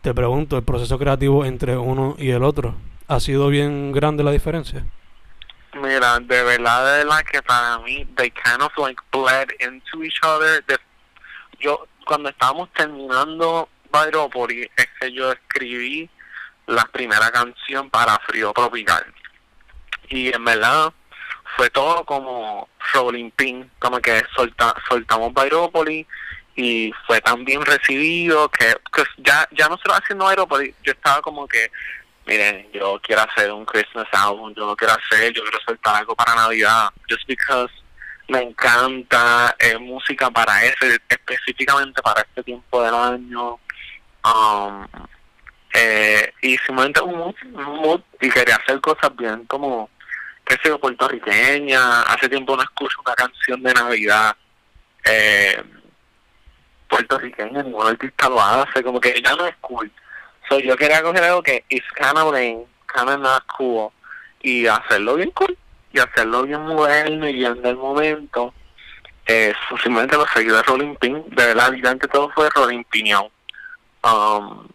Te 0.00 0.12
pregunto, 0.14 0.56
el 0.56 0.64
proceso 0.64 0.98
creativo 0.98 1.44
entre 1.44 1.76
uno 1.76 2.16
y 2.18 2.30
el 2.30 2.42
otro, 2.42 2.74
¿ha 3.06 3.20
sido 3.20 3.48
bien 3.48 3.92
grande 3.92 4.24
la 4.24 4.32
diferencia? 4.32 4.84
Mira, 5.80 6.18
de 6.18 6.42
verdad, 6.42 6.84
de 6.84 7.04
verdad 7.04 7.20
que 7.30 7.40
para 7.42 7.78
mí, 7.78 8.04
they 8.16 8.30
kind 8.30 8.60
of 8.60 8.72
like 8.76 9.00
bled 9.12 9.48
into 9.60 10.02
each 10.02 10.20
other. 10.24 10.64
De- 10.66 10.76
yo, 11.60 11.86
cuando 12.04 12.28
estábamos 12.28 12.72
terminando 12.72 13.68
Bairopolis, 13.90 14.68
es 14.76 14.88
que 15.00 15.12
yo 15.12 15.32
escribí 15.32 16.08
la 16.66 16.84
primera 16.86 17.30
canción 17.30 17.90
para 17.90 18.18
Frío 18.20 18.52
Tropical. 18.52 19.04
Y 20.08 20.34
en 20.34 20.44
verdad, 20.44 20.92
fue 21.56 21.70
todo 21.70 22.04
como 22.04 22.68
rolling 22.92 23.30
pin, 23.30 23.70
como 23.78 24.00
que 24.00 24.22
solta, 24.34 24.74
soltamos 24.88 25.32
Bairopolis 25.32 26.06
y 26.54 26.92
fue 27.06 27.20
tan 27.20 27.44
bien 27.44 27.64
recibido 27.64 28.48
que, 28.50 28.76
que 28.92 29.04
ya, 29.18 29.48
ya 29.52 29.68
nosotros 29.68 29.98
haciendo 30.02 30.26
Bairopolis, 30.26 30.74
yo 30.82 30.92
estaba 30.92 31.20
como 31.22 31.46
que 31.46 31.70
miren, 32.26 32.70
yo 32.72 33.00
quiero 33.02 33.22
hacer 33.22 33.50
un 33.52 33.64
Christmas 33.64 34.06
album, 34.12 34.54
yo 34.54 34.66
lo 34.66 34.76
quiero 34.76 34.94
hacer, 34.94 35.32
yo 35.32 35.42
quiero 35.42 35.58
soltar 35.66 35.96
algo 35.96 36.14
para 36.14 36.34
Navidad, 36.34 36.90
just 37.08 37.26
because 37.26 37.72
me 38.28 38.42
encanta, 38.42 39.54
es 39.58 39.78
música 39.80 40.30
para 40.30 40.64
ese, 40.64 40.98
específicamente 41.08 42.00
para 42.02 42.22
este 42.22 42.42
tiempo 42.42 42.82
del 42.82 42.94
año. 42.94 43.58
Um, 44.24 44.86
eh, 45.74 46.32
y 46.42 46.56
simplemente 46.58 47.00
un 47.00 47.16
mood, 47.16 47.34
un 47.52 47.76
mood, 47.76 48.00
y 48.20 48.30
quería 48.30 48.56
hacer 48.56 48.80
cosas 48.80 49.14
bien 49.16 49.44
como, 49.46 49.90
qué 50.44 50.54
sé 50.62 50.68
yo, 50.68 50.78
puertorriqueña. 50.78 52.02
Hace 52.02 52.28
tiempo 52.28 52.56
no 52.56 52.62
escucho 52.62 53.00
una 53.04 53.14
canción 53.14 53.62
de 53.62 53.74
Navidad 53.74 54.36
eh, 55.04 55.62
puertorriqueña, 56.88 57.62
ningún 57.62 57.86
artista 57.86 58.28
lo 58.28 58.40
hace, 58.40 58.82
como 58.82 59.00
que 59.00 59.20
ya 59.22 59.34
no 59.34 59.46
es 59.46 59.56
cool. 59.60 59.90
So, 60.48 60.58
yo 60.58 60.76
quería 60.76 61.02
coger 61.02 61.24
algo 61.24 61.42
que 61.42 61.64
es 61.68 61.82
kind 61.96 62.18
of 62.18 62.32
lame, 62.32 62.66
not 63.18 63.44
cool, 63.56 63.90
y 64.42 64.66
hacerlo 64.66 65.14
bien 65.14 65.30
cool, 65.30 65.56
y 65.92 65.98
hacerlo 65.98 66.42
bien 66.44 66.62
moderno 66.62 67.28
y 67.28 67.34
bien 67.34 67.60
del 67.62 67.76
momento. 67.76 68.54
Eh, 69.26 69.54
simplemente 69.82 70.16
lo 70.16 70.26
seguí 70.26 70.48
de 70.48 70.62
Rolling 70.62 70.96
Pin, 70.96 71.24
de 71.28 71.46
verdad, 71.46 71.72
y 71.72 71.86
antes 71.86 72.10
todo 72.10 72.30
fue 72.30 72.50
Rolling 72.50 72.84
Pinion. 72.84 73.28
Um, 74.02 74.66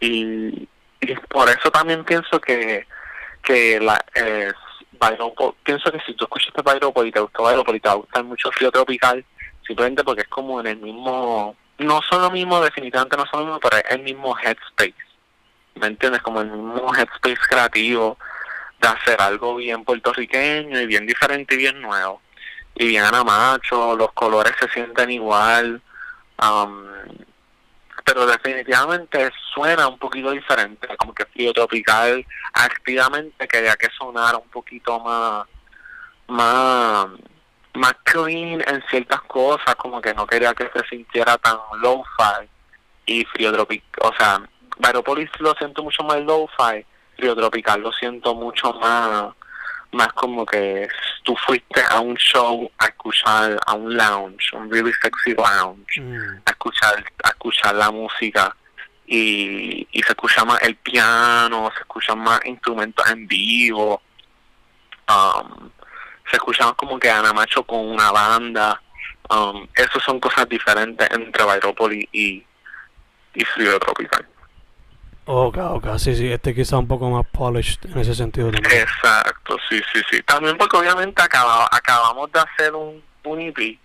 y, 0.00 0.68
y 1.00 1.14
por 1.28 1.48
eso 1.48 1.70
también 1.70 2.04
pienso 2.04 2.40
que 2.40 2.86
que 3.44 3.78
la 3.78 4.02
eh, 4.14 4.52
pienso 5.62 5.92
que 5.92 6.00
si 6.00 6.14
tú 6.14 6.24
escuchaste 6.24 6.62
Byropol 6.62 7.06
y 7.06 7.12
te 7.12 7.20
gustó 7.20 7.42
gustar 7.42 8.24
mucho 8.24 8.50
Frío 8.52 8.72
Tropical, 8.72 9.24
simplemente 9.66 10.02
porque 10.02 10.22
es 10.22 10.28
como 10.28 10.60
en 10.60 10.66
el 10.66 10.76
mismo, 10.78 11.54
no 11.78 12.00
son 12.08 12.22
lo 12.22 12.30
mismo, 12.30 12.60
definitivamente 12.60 13.16
no 13.16 13.26
son 13.26 13.40
lo 13.40 13.46
mismo, 13.46 13.60
pero 13.60 13.76
es 13.76 13.90
el 13.90 14.02
mismo 14.02 14.34
headspace, 14.36 14.94
¿me 15.74 15.88
entiendes? 15.88 16.22
Como 16.22 16.40
el 16.40 16.50
mismo 16.50 16.94
headspace 16.94 17.36
creativo 17.48 18.18
de 18.84 18.90
hacer 18.90 19.20
algo 19.20 19.56
bien 19.56 19.82
puertorriqueño 19.84 20.78
y 20.78 20.86
bien 20.86 21.06
diferente 21.06 21.54
y 21.54 21.58
bien 21.58 21.80
nuevo, 21.80 22.20
y 22.74 22.88
bien 22.88 23.04
anamacho, 23.04 23.96
los 23.96 24.12
colores 24.12 24.52
se 24.60 24.68
sienten 24.68 25.10
igual, 25.10 25.80
um, 26.42 26.84
pero 28.04 28.26
definitivamente 28.26 29.30
suena 29.54 29.88
un 29.88 29.98
poquito 29.98 30.30
diferente, 30.30 30.86
como 30.98 31.14
que 31.14 31.24
Frío 31.26 31.52
Tropical 31.54 32.26
activamente 32.52 33.48
quería 33.48 33.74
que 33.76 33.88
sonara 33.96 34.36
un 34.36 34.48
poquito 34.50 35.00
más, 35.00 35.46
más, 36.26 37.06
más 37.72 37.94
clean 38.02 38.62
en 38.66 38.82
ciertas 38.90 39.22
cosas, 39.22 39.74
como 39.76 40.02
que 40.02 40.12
no 40.12 40.26
quería 40.26 40.52
que 40.52 40.70
se 40.74 40.86
sintiera 40.88 41.38
tan 41.38 41.56
low-fi 41.80 42.46
y 43.06 43.24
Frío 43.24 43.50
Tropical, 43.50 44.12
o 44.12 44.14
sea, 44.18 44.42
Baropolis 44.76 45.30
lo 45.38 45.54
siento 45.54 45.82
mucho 45.82 46.02
más 46.02 46.20
low-fi, 46.20 46.84
Frío 47.16 47.34
Tropical 47.34 47.80
lo 47.80 47.92
siento 47.92 48.34
mucho 48.34 48.72
más 48.74 49.32
más 49.92 50.12
como 50.12 50.44
que 50.44 50.88
tú 51.22 51.36
fuiste 51.36 51.80
a 51.88 52.00
un 52.00 52.16
show 52.16 52.70
a 52.78 52.86
escuchar 52.86 53.58
a 53.64 53.74
un 53.74 53.96
lounge, 53.96 54.52
un 54.52 54.70
really 54.70 54.92
sexy 55.00 55.34
lounge, 55.34 56.00
mm. 56.00 56.42
a 56.44 56.50
escuchar 56.50 57.04
a 57.22 57.28
escuchar 57.28 57.74
la 57.76 57.90
música 57.90 58.54
y, 59.06 59.86
y 59.92 60.02
se 60.02 60.10
escucha 60.10 60.44
más 60.44 60.62
el 60.62 60.76
piano, 60.76 61.70
se 61.74 61.80
escuchan 61.80 62.18
más 62.18 62.40
instrumentos 62.44 63.08
en 63.10 63.26
vivo, 63.26 64.02
um, 65.08 65.70
se 66.30 66.36
escucha 66.36 66.64
más 66.64 66.74
como 66.74 66.98
que 66.98 67.10
Ana 67.10 67.32
Macho 67.32 67.62
con 67.64 67.80
una 67.80 68.10
banda, 68.10 68.80
um, 69.30 69.66
eso 69.74 70.00
son 70.00 70.20
cosas 70.20 70.48
diferentes 70.48 71.08
entre 71.10 71.44
Bairópolis 71.44 72.08
y, 72.12 72.44
y 73.34 73.44
Tropical. 73.44 74.26
Ok, 75.26 75.56
ok, 75.56 75.96
sí, 75.96 76.14
sí, 76.14 76.30
este 76.30 76.54
quizá 76.54 76.76
un 76.76 76.86
poco 76.86 77.08
más 77.08 77.26
polished 77.26 77.78
en 77.86 77.98
ese 77.98 78.14
sentido 78.14 78.50
también. 78.50 78.82
Exacto, 78.82 79.56
sí, 79.70 79.80
sí, 79.92 80.02
sí. 80.10 80.22
También 80.22 80.58
porque 80.58 80.76
obviamente 80.76 81.22
acabamos, 81.22 81.68
acabamos 81.72 82.30
de 82.30 82.40
hacer 82.40 82.74
un, 82.74 83.02
un 83.24 83.40
EP 83.40 83.78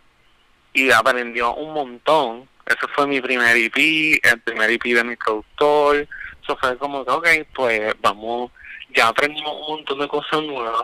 y 0.74 0.92
aprendió 0.92 1.54
un 1.56 1.74
montón. 1.74 2.50
Ese 2.66 2.88
fue 2.94 3.08
mi 3.08 3.22
primer 3.22 3.56
EP, 3.56 4.20
el 4.22 4.42
primer 4.42 4.70
EP 4.70 4.84
de 4.84 5.04
mi 5.06 5.16
productor. 5.16 6.08
Eso 6.44 6.58
fue 6.58 6.78
como 6.78 7.06
que, 7.06 7.12
ok, 7.12 7.28
pues 7.56 7.96
vamos, 8.02 8.52
ya 8.94 9.08
aprendimos 9.08 9.54
un 9.62 9.78
montón 9.78 10.00
de 10.00 10.08
cosas 10.10 10.44
nuevas. 10.44 10.84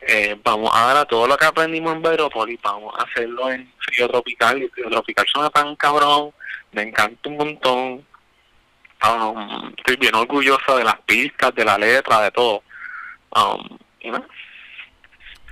Eh, 0.00 0.36
vamos 0.42 0.70
ahora 0.74 1.04
todo 1.04 1.26
lo 1.28 1.36
que 1.36 1.44
aprendimos 1.44 1.94
en 1.94 2.02
Verópolis, 2.02 2.58
vamos 2.60 2.92
a 2.98 3.02
hacerlo 3.02 3.52
en 3.52 3.70
Frío 3.78 4.08
Tropical. 4.08 4.62
Y 4.62 4.68
Frío 4.68 4.88
Tropical 4.88 5.26
suena 5.30 5.50
tan 5.50 5.76
cabrón, 5.76 6.32
me 6.72 6.82
encanta 6.82 7.28
un 7.28 7.36
montón 7.36 8.11
Um, 9.04 9.72
estoy 9.76 9.96
bien 9.96 10.14
orgulloso 10.14 10.76
de 10.76 10.84
las 10.84 11.00
pistas, 11.00 11.54
de 11.54 11.64
la 11.64 11.76
letra, 11.76 12.20
de 12.20 12.30
todo. 12.30 12.62
Um, 13.34 13.78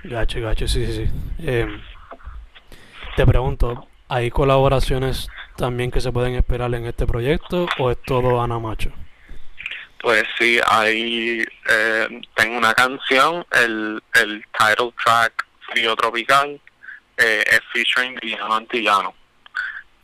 Gacho, 0.03 0.41
gacho, 0.41 0.67
sí, 0.67 0.85
sí, 0.85 0.93
sí. 1.05 1.11
Eh, 1.45 1.67
te 3.15 3.25
pregunto, 3.25 3.87
¿hay 4.07 4.31
colaboraciones 4.31 5.29
también 5.57 5.91
que 5.91 6.01
se 6.01 6.11
pueden 6.11 6.33
esperar 6.35 6.73
en 6.73 6.85
este 6.85 7.05
proyecto 7.05 7.67
o 7.77 7.91
es 7.91 8.01
todo 8.01 8.41
Ana 8.41 8.57
Macho? 8.57 8.91
Pues 9.99 10.23
sí, 10.39 10.59
hay, 10.65 11.45
eh, 11.69 12.21
tengo 12.35 12.57
una 12.57 12.73
canción, 12.73 13.45
el, 13.51 14.01
el 14.15 14.43
title 14.57 14.91
track 15.03 15.45
Frío 15.69 15.95
Tropical, 15.95 16.59
eh, 17.17 17.43
es 17.45 17.61
featuring 17.71 18.17
Guillermo 18.19 18.55
Antillano, 18.55 19.13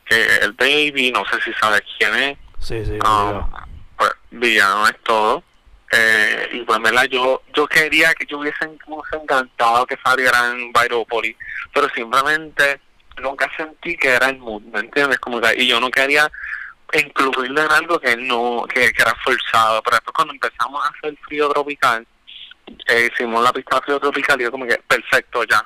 que 0.05 0.37
el 0.43 0.53
baby, 0.53 1.11
no 1.11 1.25
sé 1.25 1.41
si 1.41 1.51
sabes 1.53 1.81
quién 1.97 2.13
es, 2.15 2.37
Sí, 2.67 2.83
sí. 2.83 2.99
Ah, 3.01 3.65
pues 3.97 4.11
villano 4.29 4.87
es 4.87 5.01
todo. 5.03 5.41
Eh, 5.89 6.49
y 6.51 6.61
pues, 6.63 6.81
¿verdad? 6.81 7.05
Yo, 7.05 7.41
yo 7.55 7.65
quería 7.65 8.13
que 8.13 8.25
yo 8.25 8.39
hubiese 8.39 8.65
encantado 9.13 9.85
que 9.85 9.97
saliera 10.03 10.49
en 10.49 10.73
Byropolis, 10.73 11.37
pero 11.73 11.87
simplemente 11.95 12.81
nunca 13.21 13.49
sentí 13.55 13.95
que 13.95 14.09
era 14.09 14.27
el 14.27 14.39
mood, 14.39 14.63
¿me 14.63 14.81
entiendes? 14.81 15.17
Como 15.19 15.39
que, 15.39 15.63
y 15.63 15.67
yo 15.67 15.79
no 15.79 15.89
quería 15.89 16.29
incluirle 16.91 17.61
en 17.61 17.71
algo 17.71 18.01
que 18.01 18.17
no 18.17 18.65
que, 18.67 18.87
era 18.87 19.15
forzado. 19.23 19.81
Pero 19.83 19.95
después 19.95 20.13
cuando 20.13 20.33
empezamos 20.33 20.83
a 20.83 20.89
hacer 20.89 21.17
frío 21.25 21.47
tropical, 21.47 22.05
eh, 22.89 23.09
hicimos 23.13 23.41
la 23.45 23.53
pista 23.53 23.77
de 23.77 23.81
frío 23.83 23.99
tropical 24.01 24.41
y 24.41 24.43
yo 24.43 24.51
como 24.51 24.67
que, 24.67 24.77
perfecto, 24.85 25.45
ya. 25.45 25.65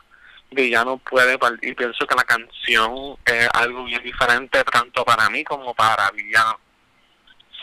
Villano 0.51 0.97
puede 0.97 1.39
y 1.61 1.73
pienso 1.73 2.05
que 2.05 2.13
la 2.13 2.25
canción 2.25 3.17
es 3.25 3.49
algo 3.53 3.85
bien 3.85 4.03
diferente 4.03 4.61
tanto 4.65 5.05
para 5.05 5.29
mí 5.29 5.45
como 5.45 5.73
para 5.73 6.11
Villano 6.11 6.59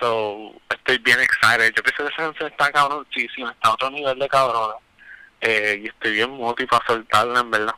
So, 0.01 0.53
estoy 0.71 0.99
bien 0.99 1.19
excited. 1.21 1.73
Yo 1.75 1.83
pienso 1.83 2.05
que 2.05 2.13
esa 2.13 2.23
canción 2.23 2.51
está 2.51 2.71
cabronísima, 2.71 3.51
está 3.51 3.69
a 3.69 3.73
otro 3.73 3.91
nivel 3.91 4.19
de 4.19 4.29
cabrona. 4.29 4.75
Eh, 5.41 5.81
y 5.85 5.89
estoy 5.89 6.13
bien 6.13 6.31
motivado 6.31 6.83
a 6.83 6.87
soltarla, 6.87 7.41
en 7.41 7.51
verdad. 7.51 7.75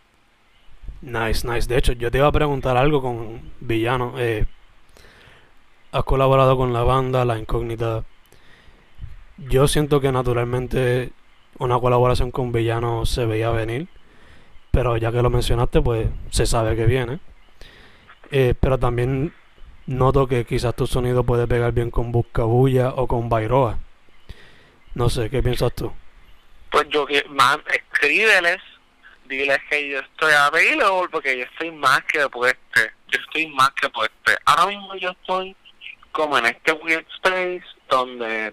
Nice, 1.02 1.46
nice. 1.46 1.66
De 1.66 1.78
hecho, 1.78 1.92
yo 1.92 2.10
te 2.10 2.18
iba 2.18 2.26
a 2.26 2.32
preguntar 2.32 2.76
algo 2.76 3.00
con 3.00 3.52
Villano. 3.60 4.14
Eh, 4.18 4.44
has 5.92 6.04
colaborado 6.04 6.56
con 6.56 6.72
la 6.72 6.82
banda, 6.82 7.24
La 7.24 7.38
Incógnita. 7.38 8.04
Yo 9.38 9.66
siento 9.66 10.00
que 10.00 10.12
naturalmente 10.12 11.12
una 11.58 11.78
colaboración 11.78 12.30
con 12.30 12.52
Villano 12.52 13.06
se 13.06 13.24
veía 13.24 13.50
venir. 13.50 13.88
Pero 14.70 14.96
ya 14.96 15.10
que 15.10 15.22
lo 15.22 15.30
mencionaste, 15.30 15.80
pues 15.80 16.08
se 16.30 16.46
sabe 16.46 16.76
que 16.76 16.86
viene. 16.86 17.18
Eh, 18.30 18.54
pero 18.60 18.78
también 18.78 19.34
noto 19.90 20.28
que 20.28 20.44
quizás 20.44 20.74
tu 20.76 20.86
sonido 20.86 21.24
puede 21.24 21.48
pegar 21.48 21.72
bien 21.72 21.90
con 21.90 22.12
Buscabulla 22.12 22.90
o 22.90 23.08
con 23.08 23.28
Bairoa. 23.28 23.78
No 24.94 25.10
sé, 25.10 25.28
¿qué 25.28 25.42
piensas 25.42 25.74
tú? 25.74 25.92
Pues 26.70 26.88
yo 26.90 27.04
que 27.04 27.24
más 27.30 27.58
escríbeles, 27.72 28.58
diles 29.24 29.58
que 29.68 29.90
yo 29.90 29.98
estoy 29.98 30.32
available 30.32 31.08
porque 31.10 31.36
yo 31.36 31.44
estoy 31.44 31.72
más 31.72 32.02
que 32.04 32.28
pueste, 32.28 32.92
yo 33.08 33.18
estoy 33.20 33.48
más 33.48 33.70
que 33.72 33.88
pueste. 33.88 34.38
Ahora 34.44 34.66
mismo 34.66 34.94
yo 34.94 35.10
estoy 35.10 35.56
como 36.12 36.38
en 36.38 36.46
este 36.46 36.72
weird 36.72 37.04
space 37.16 37.64
donde 37.88 38.52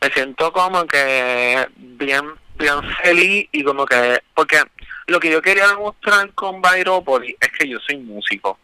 me 0.00 0.10
siento 0.10 0.52
como 0.52 0.86
que 0.86 1.66
bien 1.76 2.30
bien 2.56 2.82
feliz 3.02 3.48
y 3.52 3.64
como 3.64 3.86
que 3.86 4.22
porque 4.34 4.58
lo 5.06 5.18
que 5.18 5.30
yo 5.30 5.40
quería 5.40 5.68
demostrar 5.68 6.30
con 6.34 6.60
Bairopolis 6.60 7.36
es 7.40 7.50
que 7.58 7.68
yo 7.68 7.78
soy 7.80 7.96
músico 7.98 8.58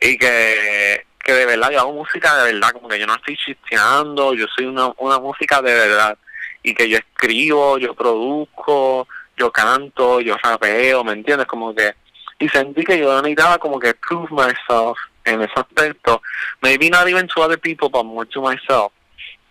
y 0.00 0.16
que 0.16 1.04
que 1.24 1.32
de 1.32 1.46
verdad 1.46 1.70
yo 1.70 1.80
hago 1.80 1.92
música 1.92 2.36
de 2.36 2.52
verdad, 2.52 2.72
como 2.72 2.88
que 2.88 2.98
yo 2.98 3.06
no 3.06 3.14
estoy 3.14 3.36
chisteando, 3.36 4.34
yo 4.34 4.46
soy 4.54 4.66
una, 4.66 4.92
una 4.98 5.18
música 5.18 5.60
de 5.62 5.74
verdad 5.74 6.18
y 6.62 6.74
que 6.74 6.88
yo 6.88 6.98
escribo, 6.98 7.78
yo 7.78 7.94
produzco, 7.94 9.08
yo 9.36 9.50
canto, 9.50 10.20
yo 10.20 10.36
rapeo, 10.42 11.02
¿me 11.02 11.12
entiendes? 11.12 11.46
Como 11.46 11.74
que 11.74 11.94
y 12.38 12.48
sentí 12.48 12.84
que 12.84 12.98
yo 12.98 13.14
necesitaba 13.22 13.58
como 13.58 13.78
que 13.78 13.94
prove 13.94 14.28
myself 14.30 14.98
en 15.24 15.40
ese 15.40 15.52
aspecto, 15.56 16.20
maybe 16.60 16.90
not 16.90 17.08
even 17.08 17.26
to 17.28 17.40
other 17.40 17.58
people, 17.58 17.88
but 17.88 18.04
more 18.04 18.26
to 18.26 18.42
myself. 18.42 18.92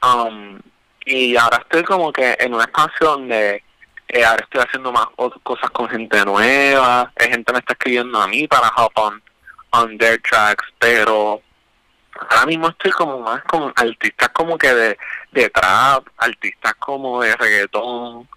Um, 0.03 0.59
y 1.05 1.35
ahora 1.35 1.57
estoy 1.57 1.83
como 1.83 2.11
que 2.11 2.35
en 2.39 2.53
una 2.53 2.65
espacio 2.65 3.07
donde 3.07 3.63
eh, 4.09 4.25
ahora 4.25 4.43
estoy 4.43 4.61
haciendo 4.61 4.91
más 4.91 5.07
cosas 5.43 5.71
con 5.71 5.89
gente 5.89 6.23
nueva, 6.25 7.11
eh, 7.15 7.29
gente 7.29 7.51
me 7.51 7.59
está 7.59 7.73
escribiendo 7.73 8.21
a 8.21 8.27
mí 8.27 8.47
para 8.47 8.69
on, 8.95 9.21
on 9.71 9.97
their 9.97 10.21
tracks, 10.21 10.65
pero 10.77 11.41
ahora 12.19 12.45
mismo 12.45 12.69
estoy 12.69 12.91
como 12.91 13.19
más 13.19 13.43
con 13.43 13.73
artistas 13.75 14.29
como 14.29 14.57
que 14.57 14.73
de, 14.73 14.97
de 15.31 15.49
trap, 15.49 16.07
artistas 16.17 16.73
como 16.75 17.21
de 17.21 17.35
reggaetón. 17.35 18.27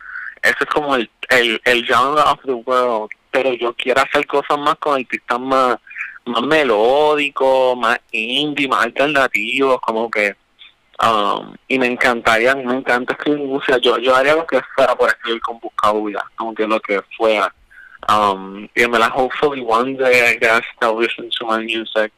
Ese 0.42 0.56
es 0.60 0.66
como 0.66 0.94
el, 0.94 1.10
el, 1.30 1.60
el 1.64 1.86
genre 1.86 2.20
of 2.20 2.40
the 2.44 2.52
world 2.52 3.10
pero 3.36 3.52
yo 3.52 3.74
quiero 3.74 4.00
hacer 4.00 4.26
cosas 4.26 4.58
más 4.58 4.76
con 4.76 4.94
artistas 4.94 5.38
más, 5.38 5.76
más 6.24 6.42
melódicos, 6.42 7.76
más 7.76 7.98
indie, 8.10 8.66
más 8.66 8.84
alternativos, 8.84 9.78
como 9.82 10.10
que 10.10 10.34
um, 11.02 11.54
y 11.68 11.78
me 11.78 11.86
encantaría, 11.86 12.54
me 12.54 12.76
encanta 12.76 13.12
escribir 13.12 13.44
música, 13.44 13.76
yo, 13.76 13.98
yo 13.98 14.16
haría 14.16 14.34
lo 14.34 14.46
que 14.46 14.62
fuera 14.74 14.96
por 14.96 15.10
escribir 15.10 15.42
con 15.42 15.60
Buscabulla, 15.60 16.24
aunque 16.38 16.66
lo 16.66 16.80
que 16.80 17.02
fuera. 17.14 17.54
Um, 18.08 18.66
y 18.74 18.86
me 18.86 18.98
la 18.98 19.08
hopefully 19.08 19.60
one 19.60 19.96
day 19.96 20.30
I 20.30 20.38
guess 20.38 20.62
I'll 20.80 20.96
listen 20.96 21.28
to 21.38 21.46
my 21.46 21.58
music. 21.58 22.12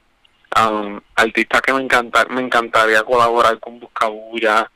Um, 0.56 1.00
artista 1.14 1.60
que 1.60 1.72
me 1.72 1.82
encanta, 1.82 2.24
me 2.30 2.40
encantaría 2.40 3.02
colaborar 3.02 3.60
con 3.60 3.78
Buscabulla, 3.78 4.70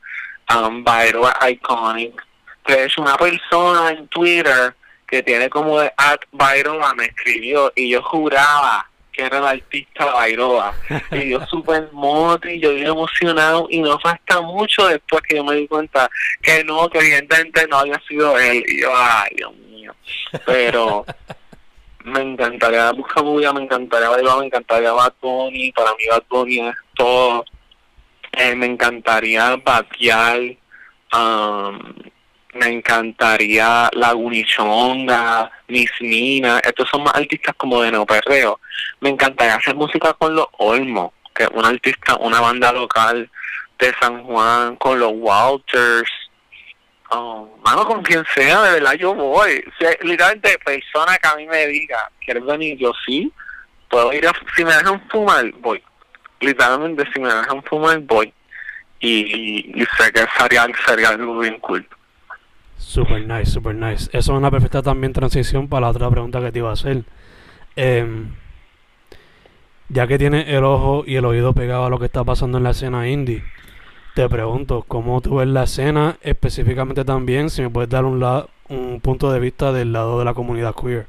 um, 0.55 0.83
Byro 0.83 1.29
Iconic, 1.49 2.25
que 2.65 2.83
es 2.85 2.97
una 2.97 3.17
persona 3.17 3.89
en 3.89 4.07
Twitter 4.07 4.75
que 5.07 5.21
tiene 5.21 5.49
como 5.49 5.79
de 5.79 5.93
at 5.97 6.21
Bairoa 6.31 6.93
me 6.95 7.05
escribió 7.05 7.71
y 7.75 7.89
yo 7.89 8.01
juraba 8.01 8.89
que 9.11 9.23
era 9.23 9.37
el 9.37 9.45
artista 9.45 10.05
Bairoa 10.05 10.73
y 11.11 11.29
yo 11.29 11.45
súper 11.51 11.89
moti, 11.91 12.59
yo 12.59 12.73
bien 12.73 12.87
emocionado 12.87 13.67
y 13.69 13.79
no 13.79 13.99
falta 13.99 14.41
mucho 14.41 14.87
después 14.87 15.21
que 15.21 15.35
yo 15.35 15.43
me 15.43 15.55
di 15.55 15.67
cuenta 15.67 16.09
que 16.41 16.63
no, 16.63 16.89
que 16.89 16.97
evidentemente 16.97 17.67
no 17.67 17.77
había 17.77 18.01
sido 18.07 18.39
él. 18.39 18.63
Y 18.67 18.81
yo, 18.81 18.91
ay 18.95 19.29
Dios 19.35 19.55
mío, 19.55 19.95
pero 20.45 21.05
me 22.03 22.21
encantaría 22.21 22.91
buscar 22.91 23.23
me 23.23 23.63
encantaría 23.63 24.09
Bairoa, 24.09 24.39
me 24.39 24.45
encantaría 24.45 24.91
Bad 24.91 25.13
Bunny, 25.21 25.71
para 25.71 25.91
mí 25.91 26.03
Bad 26.09 26.23
Bunny 26.29 26.59
es 26.59 26.75
todo, 26.95 27.45
eh, 28.33 28.55
me 28.55 28.65
encantaría 28.65 29.55
batear 29.57 30.39
um, 31.13 31.79
me 32.53 32.67
encantaría 32.67 33.89
Lagunichonga, 33.93 35.51
Miss 35.67 35.91
Nina, 36.01 36.59
estos 36.59 36.87
son 36.89 37.03
más 37.03 37.15
artistas 37.15 37.55
como 37.57 37.81
de 37.81 37.91
neoperreo. 37.91 38.59
Me 38.99 39.09
encantaría 39.09 39.55
hacer 39.55 39.75
música 39.75 40.13
con 40.13 40.35
los 40.35 40.47
Olmos, 40.59 41.11
que 41.33 41.43
es 41.43 41.49
una 41.51 41.69
artista, 41.69 42.15
una 42.17 42.39
banda 42.41 42.71
local 42.71 43.29
de 43.79 43.93
San 43.99 44.23
Juan, 44.23 44.75
con 44.75 44.99
los 44.99 45.11
Walters. 45.15 46.09
Mano, 47.63 47.85
con 47.85 48.01
quien 48.03 48.23
sea, 48.33 48.61
de 48.63 48.73
verdad 48.73 48.93
yo 48.93 49.13
voy. 49.13 49.63
literalmente, 50.01 50.57
persona 50.63 51.17
que 51.17 51.27
a 51.27 51.35
mí 51.35 51.45
me 51.47 51.67
diga, 51.67 51.97
¿quieres 52.23 52.45
venir? 52.45 52.77
Yo 52.77 52.91
sí. 53.05 53.31
Puedo 53.89 54.11
ir 54.13 54.27
a, 54.27 54.33
si 54.55 54.65
me 54.65 54.73
dejan 54.73 55.01
fumar, 55.09 55.51
voy. 55.59 55.81
Literalmente, 56.39 57.05
si 57.13 57.19
me 57.19 57.33
dejan 57.33 57.63
fumar, 57.63 57.99
voy. 57.99 58.33
Y, 58.99 59.85
sé 59.97 60.11
que 60.13 60.25
sería, 60.37 61.09
algo 61.09 61.39
bien 61.39 61.59
cool. 61.59 61.85
Super 62.77 63.25
nice, 63.27 63.51
super 63.51 63.75
nice. 63.75 64.05
Eso 64.13 64.33
es 64.33 64.37
una 64.37 64.49
perfecta 64.49 64.81
también 64.81 65.13
transición 65.13 65.67
para 65.67 65.81
la 65.81 65.89
otra 65.89 66.09
pregunta 66.09 66.39
que 66.39 66.51
te 66.51 66.59
iba 66.59 66.69
a 66.69 66.73
hacer. 66.73 67.03
Em, 67.75 68.33
ya 69.89 70.07
que 70.07 70.17
tienes 70.17 70.47
el 70.47 70.63
ojo 70.63 71.03
y 71.05 71.15
el 71.15 71.25
oído 71.25 71.53
pegado 71.53 71.85
a 71.85 71.89
lo 71.89 71.99
que 71.99 72.05
está 72.05 72.23
pasando 72.23 72.57
en 72.57 72.63
la 72.63 72.71
escena 72.71 73.07
indie, 73.07 73.43
te 74.13 74.29
pregunto, 74.29 74.83
¿cómo 74.87 75.21
tú 75.21 75.37
ves 75.37 75.47
la 75.47 75.63
escena 75.63 76.17
específicamente 76.21 77.03
también? 77.03 77.49
Si 77.49 77.61
me 77.61 77.69
puedes 77.69 77.89
dar 77.89 78.05
un, 78.05 78.23
un 78.69 79.01
punto 79.01 79.31
de 79.31 79.39
vista 79.39 79.71
del 79.71 79.91
lado 79.91 80.19
de 80.19 80.25
la 80.25 80.33
comunidad 80.33 80.75
queer. 80.75 81.07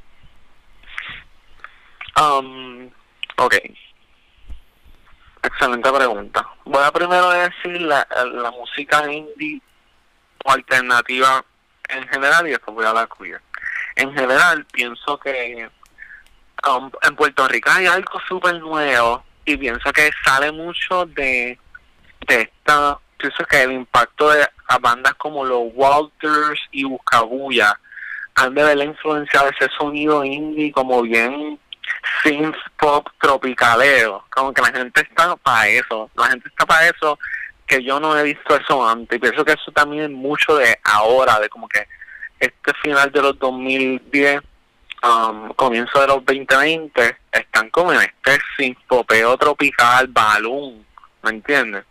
Um, 2.17 2.91
ok. 3.37 3.55
Excelente 5.43 5.93
pregunta. 5.93 6.49
Voy 6.65 6.83
a 6.83 6.91
primero 6.91 7.29
decir 7.31 7.83
la, 7.83 8.07
la 8.33 8.51
música 8.51 9.13
indie 9.13 9.61
o 10.45 10.51
alternativa 10.51 11.45
en 11.89 12.09
general 12.09 12.47
y 12.47 12.51
después 12.51 12.75
voy 12.75 12.87
a 12.87 12.95
la 12.95 13.07
queer. 13.07 13.43
En 13.97 14.15
general, 14.15 14.65
pienso 14.73 15.19
que 15.19 15.69
um, 16.67 16.91
en 17.03 17.17
Puerto 17.17 17.47
Rico 17.49 17.71
hay 17.71 17.87
algo 17.87 18.19
súper 18.27 18.59
nuevo 18.61 19.23
y 19.45 19.59
pienso 19.59 19.93
que 19.93 20.11
sale 20.25 20.51
mucho 20.51 21.05
de, 21.07 21.59
de 22.27 22.43
esta, 22.43 22.99
pienso 23.19 23.45
que 23.45 23.63
el 23.63 23.73
impacto 23.73 24.31
de 24.31 24.47
a 24.69 24.79
bandas 24.79 25.15
como 25.15 25.45
los 25.45 25.65
Walters 25.75 26.61
y 26.71 26.85
Buscabulla 26.85 27.79
han 28.35 28.55
de 28.55 28.65
ver 28.65 28.77
la 28.77 28.85
influencia 28.85 29.43
de 29.43 29.51
ese 29.51 29.71
sonido 29.79 30.25
indie 30.25 30.73
como 30.73 31.03
bien 31.03 31.59
synth 32.23 32.57
pop 32.79 33.07
tropicalero, 33.21 34.25
como 34.31 34.53
que 34.53 34.63
la 34.63 34.73
gente 34.73 35.03
está 35.03 35.37
para 35.37 35.69
eso, 35.69 36.11
la 36.17 36.27
gente 36.29 36.49
está 36.49 36.67
para 36.67 36.89
eso 36.89 37.19
que 37.67 37.83
yo 37.83 38.01
no 38.01 38.17
he 38.19 38.23
visto 38.23 38.57
eso 38.57 38.87
antes. 38.87 39.17
Y 39.17 39.21
pienso 39.21 39.45
que 39.45 39.53
eso 39.53 39.73
también 39.73 40.05
es 40.05 40.11
mucho 40.11 40.57
de 40.57 40.79
ahora, 40.85 41.39
de 41.41 41.49
como 41.49 41.69
que 41.69 41.87
este 42.39 42.73
final 42.83 43.11
de 43.11 43.23
los 43.23 43.39
2010, 43.39 44.41
um, 45.03 45.49
comienzo 45.55 46.01
de 46.01 46.07
los 46.09 46.25
2020, 46.25 47.17
están 47.33 47.71
como 47.71 47.93
en 47.93 48.01
este 48.01 48.39
sinfopeo 48.57 49.37
tropical, 49.39 50.09
balloon, 50.09 50.85
¿me 51.23 51.31
entiendes? 51.31 51.85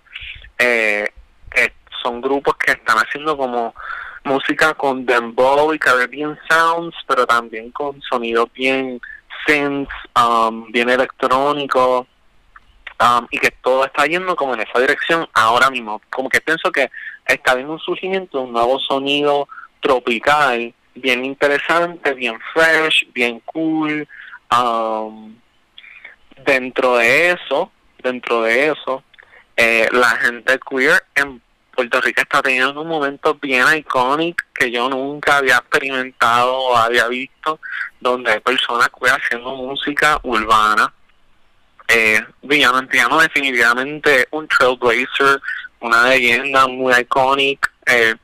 Eh, 0.64 1.10
son 2.02 2.20
grupos 2.20 2.56
que 2.58 2.74
están 2.74 2.98
haciendo 2.98 3.38
como 3.38 3.74
música 4.26 4.74
con 4.74 5.06
dembow 5.06 5.74
y 5.74 5.80
Caribbean 5.80 6.38
sounds, 6.50 6.96
pero 7.08 7.26
también 7.26 7.72
con 7.72 8.02
sonidos 8.02 8.52
bien 8.54 9.00
synths, 9.46 9.94
um, 10.16 10.70
bien 10.72 10.90
electrónicos 10.90 12.08
Um, 13.00 13.28
y 13.32 13.38
que 13.38 13.52
todo 13.52 13.86
está 13.86 14.06
yendo 14.06 14.36
como 14.36 14.54
en 14.54 14.62
esa 14.62 14.80
dirección 14.80 15.28
ahora 15.34 15.70
mismo. 15.70 16.02
Como 16.10 16.30
que 16.30 16.40
pienso 16.40 16.72
que 16.72 16.90
está 17.26 17.56
viendo 17.56 17.74
un 17.74 17.80
surgimiento 17.80 18.42
un 18.42 18.54
nuevo 18.54 18.80
sonido 18.80 19.48
tropical, 19.82 20.74
bien 20.96 21.26
interesante, 21.26 22.14
bien 22.14 22.40
fresh, 22.54 23.06
bien 23.14 23.42
cool. 23.42 24.08
Um, 24.56 25.36
dentro 26.46 26.98
de 26.98 27.32
eso, 27.32 27.72
dentro 28.02 28.44
de 28.44 28.68
eso, 28.68 29.04
eh, 29.58 29.88
la 29.92 30.10
gente 30.18 30.60
queer 30.70 31.04
en 31.16 31.42
Puerto 31.76 32.02
Rico 32.02 32.22
está 32.22 32.42
teniendo 32.42 32.82
un 32.82 32.88
momento 32.88 33.34
bien 33.36 33.66
icónico 33.76 34.44
que 34.54 34.72
yo 34.72 34.90
nunca 34.90 35.38
había 35.38 35.58
experimentado 35.58 36.56
o 36.56 36.78
había 36.78 37.08
visto, 37.08 37.60
donde 38.00 38.32
hay 38.32 38.40
personas 38.40 38.90
queer 39.00 39.16
haciendo 39.16 39.56
música 39.56 40.20
urbana 40.24 40.94
eh, 41.88 42.26
Villano 42.42 42.78
Antiano 42.78 43.20
definitivamente 43.20 44.28
un 44.32 44.48
trailblazer, 44.48 45.42
una 45.82 46.10
leyenda 46.10 46.68
muy 46.68 46.94
icónica. 46.94 47.70
Eh, 47.86 48.16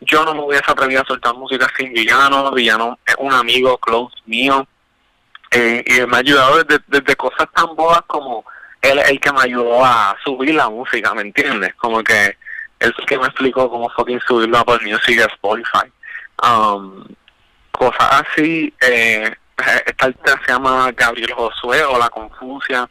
yo 0.00 0.24
no 0.24 0.34
me 0.34 0.42
hubiese 0.42 0.70
atrevido 0.70 1.02
a 1.02 1.06
soltar 1.06 1.34
música 1.34 1.66
sin 1.76 1.92
Villano. 1.92 2.50
Villano 2.52 2.98
es 3.06 3.14
un 3.18 3.32
amigo 3.32 3.78
close 3.78 4.14
mío 4.26 4.66
eh, 5.50 5.82
y 5.86 6.06
me 6.06 6.16
ha 6.16 6.20
ayudado 6.20 6.62
desde, 6.64 7.16
cosas 7.16 7.48
tan 7.54 7.74
boas 7.76 8.02
como 8.06 8.44
él 8.90 8.98
el 8.98 9.20
que 9.20 9.32
me 9.32 9.42
ayudó 9.42 9.84
a 9.84 10.16
subir 10.24 10.54
la 10.54 10.68
música, 10.68 11.14
¿me 11.14 11.22
entiendes? 11.22 11.74
Como 11.74 12.02
que 12.02 12.26
él 12.26 12.90
es 12.90 12.92
el 12.98 13.06
que 13.06 13.18
me 13.18 13.26
explicó 13.26 13.70
cómo 13.70 13.88
fucking 13.90 14.20
subirlo 14.20 14.58
a 14.58 14.64
por 14.64 14.82
Music 14.82 15.20
Spotify. 15.34 15.90
Um, 16.42 17.04
cosas 17.70 18.22
así. 18.22 18.72
Eh, 18.80 19.34
esta 19.86 20.06
artista 20.06 20.40
se 20.44 20.52
llama 20.52 20.92
Gabriel 20.92 21.32
Josué 21.32 21.84
o 21.84 21.98
La 21.98 22.08
Confusia 22.10 22.88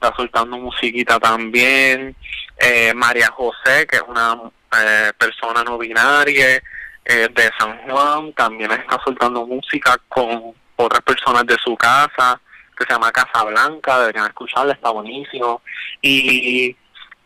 está 0.00 0.14
soltando 0.14 0.56
musiquita 0.58 1.18
también. 1.18 2.14
Eh, 2.56 2.92
María 2.94 3.28
José, 3.28 3.86
que 3.86 3.96
es 3.96 4.02
una 4.06 4.36
eh, 4.80 5.12
persona 5.18 5.64
no 5.64 5.78
binaria 5.78 6.62
eh, 7.04 7.28
de 7.34 7.50
San 7.58 7.78
Juan, 7.78 8.32
también 8.34 8.70
está 8.72 9.00
soltando 9.04 9.46
música 9.46 9.96
con 10.08 10.54
otras 10.76 11.02
personas 11.02 11.44
de 11.46 11.56
su 11.62 11.76
casa, 11.76 12.40
que 12.78 12.84
se 12.86 12.92
llama 12.92 13.12
Casa 13.12 13.44
Blanca, 13.44 14.00
deberían 14.00 14.26
escucharla, 14.26 14.72
está 14.72 14.90
buenísimo. 14.90 15.62
Y 16.00 16.76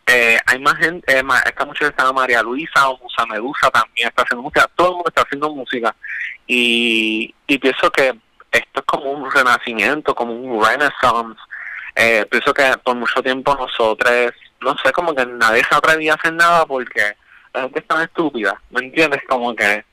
hay 0.05 0.59
más 0.59 0.75
gente, 0.75 1.17
esta 1.45 1.65
muchacha 1.65 1.93
se 1.95 2.03
llama 2.03 2.21
María 2.21 2.41
Luisa 2.41 2.89
o 2.89 2.97
Musa 2.97 3.25
Medusa 3.25 3.69
también 3.71 4.09
está 4.09 4.23
haciendo 4.23 4.43
música, 4.43 4.69
todo 4.75 4.87
el 4.87 4.93
mundo 4.95 5.09
está 5.09 5.21
haciendo 5.21 5.49
música. 5.53 5.95
Y, 6.47 7.33
y 7.47 7.57
pienso 7.57 7.89
que 7.91 8.13
esto 8.51 8.79
es 8.79 8.85
como 8.85 9.11
un 9.11 9.31
renacimiento, 9.31 10.13
como 10.13 10.33
un 10.33 10.63
renaissance 10.63 11.39
eh, 11.95 12.25
pienso 12.29 12.53
que 12.53 12.75
por 12.83 12.95
mucho 12.95 13.21
tiempo 13.21 13.55
nosotros, 13.55 14.33
no 14.61 14.75
sé, 14.83 14.91
como 14.91 15.13
que 15.13 15.25
nadie 15.25 15.63
se 15.63 15.75
atrevía 15.75 16.13
a 16.13 16.15
hacer 16.15 16.33
nada 16.33 16.65
porque 16.65 17.15
la 17.53 17.61
gente 17.61 17.79
es 17.79 17.87
tan 17.87 18.01
estúpida, 18.01 18.59
¿me 18.71 18.81
entiendes? 18.81 19.21
Como 19.27 19.55
que 19.55 19.85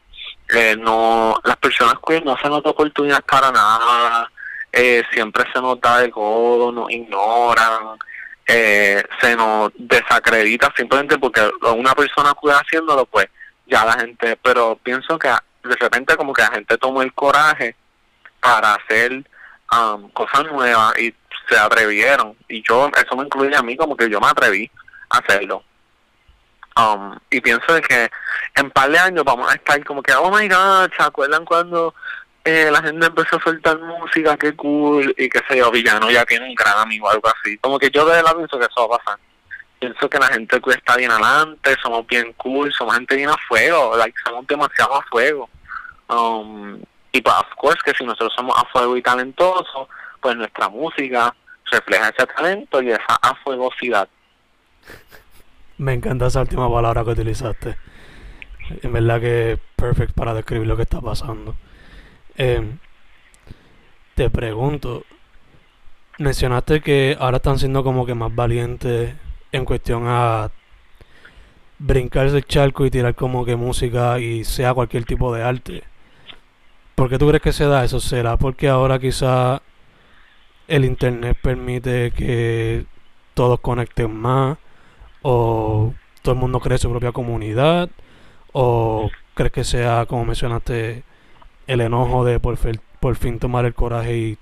eh, 0.55 0.77
no 0.79 1.39
las 1.45 1.57
personas 1.57 1.95
queer 2.07 2.25
no 2.25 2.37
nos 2.43 2.63
da 2.63 2.71
oportunidad 2.71 3.23
para 3.25 3.51
nada, 3.53 4.31
eh, 4.73 5.03
siempre 5.13 5.45
se 5.53 5.61
nos 5.61 5.81
da 5.81 5.99
de 5.99 6.11
codo, 6.11 6.73
nos 6.73 6.91
ignoran, 6.91 7.99
eh, 8.47 9.03
se 9.21 9.37
nos 9.37 9.71
desacredita 9.77 10.73
simplemente 10.77 11.19
porque 11.19 11.41
una 11.75 11.95
persona 11.95 12.35
queer 12.41 12.57
haciéndolo, 12.57 13.07
pues 13.07 13.27
ya 13.67 13.85
la 13.85 13.93
gente, 13.95 14.37
pero 14.43 14.77
pienso 14.83 15.19
que 15.19 15.29
de 15.29 15.77
repente 15.77 16.17
como 16.17 16.33
que 16.33 16.43
la 16.43 16.53
gente 16.53 16.79
tomó 16.79 17.03
el 17.03 17.13
coraje 17.13 17.77
para 18.41 18.75
hacer 18.75 19.25
um, 19.73 20.11
cosas 20.11 20.45
nuevas 20.51 20.99
y 20.99 21.15
se 21.49 21.57
atrevieron. 21.57 22.37
Y 22.49 22.63
yo 22.67 22.91
eso 22.97 23.17
me 23.17 23.25
incluye 23.25 23.55
a 23.55 23.63
mí 23.63 23.77
como 23.77 23.97
que 23.97 24.09
yo 24.09 24.21
me 24.21 24.29
atreví 24.29 24.71
a 25.11 25.19
hacerlo. 25.19 25.63
Um, 26.77 27.19
y 27.31 27.41
pienso 27.41 27.75
de 27.75 27.83
que 27.83 28.11
en 28.55 28.71
par 28.71 28.91
de 28.91 28.99
años 28.99 29.25
vamos 29.25 29.51
a 29.51 29.55
estar 29.55 29.83
como 29.85 30.03
que 30.03 30.13
oh 30.15 30.31
my 30.31 30.49
god 30.49 30.91
se 30.97 31.03
acuerdan 31.03 31.45
cuando 31.45 31.95
eh, 32.45 32.71
la 32.71 32.83
gente 32.83 33.07
empezó 33.07 33.37
a 33.37 33.43
soltar 33.43 33.79
música, 33.79 34.37
qué 34.37 34.55
cool, 34.55 35.15
y 35.17 35.29
qué 35.29 35.41
sé 35.49 35.59
yo, 35.59 35.71
Villano 35.71 36.11
ya 36.11 36.25
tiene 36.25 36.49
un 36.49 36.55
gran 36.55 36.79
amigo 36.79 37.11
algo 37.11 37.29
así. 37.29 37.59
Como 37.59 37.79
que 37.79 37.91
yo 37.91 38.05
de 38.07 38.17
verdad 38.17 38.37
pienso 38.37 38.59
que 38.59 38.67
eso 38.67 38.89
va 38.89 38.97
a 38.97 38.99
pasar. 38.99 39.19
Pienso 39.79 40.11
que 40.11 40.19
la 40.19 40.29
gente 40.29 40.61
está 40.75 40.97
bien 40.97 41.11
adelante, 41.11 41.77
somos 41.83 42.07
bien 42.07 42.33
cool, 42.35 42.73
somos 42.73 42.95
gente 42.95 43.17
bien 43.17 43.31
a 43.31 43.37
fuego, 43.49 43.97
like, 43.97 44.17
somos 44.25 44.47
demasiado 44.47 44.95
a 44.95 45.03
fuego. 45.03 45.49
Um, 46.09 46.81
y 47.13 47.21
pues, 47.21 47.35
of 47.35 47.55
course, 47.57 47.79
que 47.85 47.93
si 47.93 48.05
nosotros 48.05 48.33
somos 48.37 48.57
a 48.59 48.65
fuego 48.67 48.97
y 48.97 49.03
talentosos, 49.03 49.89
pues 50.21 50.37
nuestra 50.37 50.69
música 50.69 51.35
refleja 51.71 52.09
ese 52.09 52.27
talento 52.27 52.83
y 52.83 52.91
esa 52.91 53.15
afuegosidad. 53.23 54.09
Me 55.79 55.95
encanta 55.95 56.27
esa 56.27 56.43
última 56.43 56.71
palabra 56.71 57.05
que 57.05 57.11
utilizaste. 57.11 57.77
En 58.83 58.93
verdad 58.93 59.21
que 59.21 59.53
es 59.53 59.61
perfect 59.77 60.13
para 60.13 60.35
describir 60.35 60.67
lo 60.67 60.77
que 60.77 60.83
está 60.83 61.01
pasando. 61.01 61.55
Eh, 62.43 62.63
te 64.15 64.31
pregunto, 64.31 65.05
mencionaste 66.17 66.81
que 66.81 67.15
ahora 67.21 67.37
están 67.37 67.59
siendo 67.59 67.85
como 67.85 68.07
que 68.07 68.15
más 68.15 68.35
valientes 68.35 69.15
en 69.53 69.67
cuestión 69.67 70.05
a 70.07 70.51
brincarse 71.79 72.39
el 72.39 72.47
charco 72.47 72.87
y 72.87 72.91
tirar 72.91 73.15
como 73.15 73.45
que 73.45 73.57
música 73.57 74.19
y 74.21 74.45
sea 74.45 74.73
cualquier 74.73 75.05
tipo 75.05 75.35
de 75.35 75.43
arte. 75.43 75.85
¿Por 76.95 77.11
qué 77.11 77.19
tú 77.19 77.29
crees 77.29 77.43
que 77.43 77.53
se 77.53 77.67
da 77.67 77.85
eso? 77.85 78.01
¿Será 78.01 78.39
porque 78.39 78.69
ahora 78.71 78.99
quizá 78.99 79.61
el 80.67 80.87
internet 80.87 81.37
permite 81.43 82.11
que 82.13 82.87
todos 83.35 83.61
conecten 83.61 84.17
más? 84.17 84.57
¿O 85.21 85.93
todo 86.23 86.35
el 86.35 86.41
mundo 86.41 86.59
cree 86.61 86.79
su 86.79 86.89
propia 86.89 87.13
comunidad? 87.13 87.91
¿O 88.53 89.11
crees 89.35 89.53
que 89.53 89.65
sea, 89.65 90.07
como 90.07 90.25
mencionaste, 90.25 91.05
el 91.73 91.81
enojo 91.81 92.25
de 92.25 92.41
por, 92.41 92.59
por 92.99 93.17
fin 93.17 93.39
tomar 93.39 93.65
el 93.65 93.75
coraje 93.75 94.17
y 94.17 94.39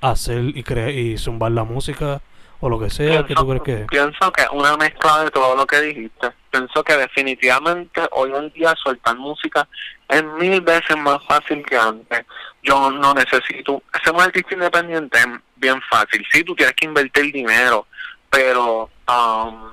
hacer 0.00 0.56
y 0.56 0.62
crear 0.62 0.90
y 0.90 1.18
zumbar 1.18 1.52
la 1.52 1.64
música? 1.64 2.20
o 2.60 2.70
lo 2.70 2.78
que 2.80 2.88
sea 2.88 3.22
que 3.26 3.34
tú 3.34 3.46
crees 3.46 3.62
que 3.62 3.86
pienso 3.90 4.32
que 4.32 4.46
una 4.50 4.76
mezcla 4.78 5.24
de 5.24 5.30
todo 5.30 5.54
lo 5.54 5.66
que 5.66 5.78
dijiste. 5.80 6.30
Pienso 6.50 6.82
que 6.82 6.96
definitivamente 6.96 8.00
hoy 8.12 8.32
en 8.34 8.50
día 8.52 8.74
soltar 8.82 9.14
música 9.16 9.68
es 10.08 10.24
mil 10.24 10.62
veces 10.62 10.96
más 10.96 11.22
fácil 11.26 11.62
que 11.66 11.76
antes. 11.76 12.24
Yo 12.62 12.90
no 12.90 13.12
necesito 13.12 13.82
ser 14.02 14.14
un 14.14 14.22
artista 14.22 14.54
independiente 14.54 15.18
es 15.18 15.26
bien 15.56 15.80
fácil. 15.90 16.24
Sí 16.32 16.44
tú 16.44 16.54
tienes 16.54 16.74
que 16.74 16.86
invertir 16.86 17.30
dinero 17.30 17.86
pero 18.30 18.90
um, 19.06 19.70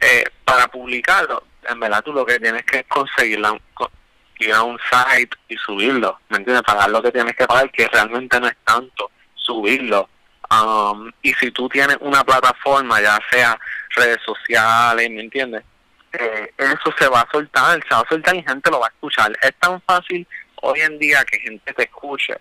eh, 0.00 0.24
para 0.44 0.68
publicarlo 0.68 1.42
en 1.68 1.80
verdad 1.80 2.02
tú 2.04 2.12
lo 2.12 2.26
que 2.26 2.38
tienes 2.38 2.64
que 2.64 2.80
es 2.80 2.86
conseguirla 2.86 3.58
ir 4.40 4.52
a 4.52 4.62
un 4.62 4.78
site 4.90 5.36
y 5.48 5.56
subirlo 5.56 6.18
¿me 6.28 6.38
entiendes? 6.38 6.62
pagar 6.62 6.90
lo 6.90 7.02
que 7.02 7.12
tienes 7.12 7.34
que 7.36 7.46
pagar 7.46 7.70
que 7.70 7.86
realmente 7.88 8.40
no 8.40 8.48
es 8.48 8.56
tanto 8.64 9.10
subirlo 9.34 10.08
Um, 10.50 11.10
y 11.22 11.32
si 11.34 11.50
tú 11.50 11.68
tienes 11.68 11.96
una 12.00 12.22
plataforma, 12.22 13.00
ya 13.00 13.18
sea 13.30 13.58
redes 13.96 14.18
sociales, 14.24 15.10
¿me 15.10 15.22
entiendes? 15.22 15.64
Eh, 16.12 16.52
eso 16.58 16.94
se 16.98 17.08
va 17.08 17.20
a 17.20 17.28
soltar, 17.30 17.82
se 17.88 17.94
va 17.94 18.02
a 18.02 18.08
soltar 18.08 18.36
y 18.36 18.42
gente 18.42 18.70
lo 18.70 18.80
va 18.80 18.86
a 18.86 18.90
escuchar. 18.90 19.32
Es 19.42 19.54
tan 19.58 19.80
fácil 19.82 20.26
hoy 20.62 20.80
en 20.80 20.98
día 20.98 21.24
que 21.24 21.38
gente 21.40 21.72
te 21.72 21.84
escuche 21.84 22.34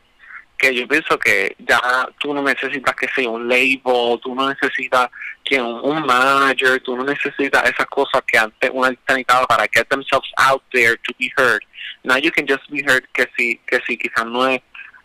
que 0.57 0.73
yo 0.73 0.87
pienso 0.87 1.17
que 1.19 1.55
ya 1.59 1.79
tú 2.19 2.33
no 2.33 2.41
necesitas 2.41 2.95
que 2.95 3.07
sea 3.09 3.29
un 3.29 3.47
label, 3.47 4.19
tú 4.21 4.33
no 4.33 4.49
necesitas 4.49 5.09
que 5.43 5.61
un, 5.61 6.05
manager, 6.05 6.81
tú 6.81 6.95
no 6.95 7.03
necesitas 7.03 7.69
esas 7.69 7.85
cosas 7.87 8.21
que 8.25 8.37
antes 8.37 8.69
una 8.73 8.89
necesitaba 8.89 9.45
para 9.45 9.67
get 9.73 9.87
themselves 9.89 10.29
out 10.37 10.63
there 10.71 10.95
to 10.97 11.13
be 11.19 11.31
heard. 11.37 11.61
Now 12.03 12.17
you 12.17 12.31
can 12.31 12.45
just 12.47 12.69
be 12.69 12.81
heard 12.81 13.03
que 13.13 13.27
si, 13.37 13.59
que 13.67 13.79
si 13.85 13.97
quizás 13.97 14.25
no 14.25 14.47
es 14.47 14.61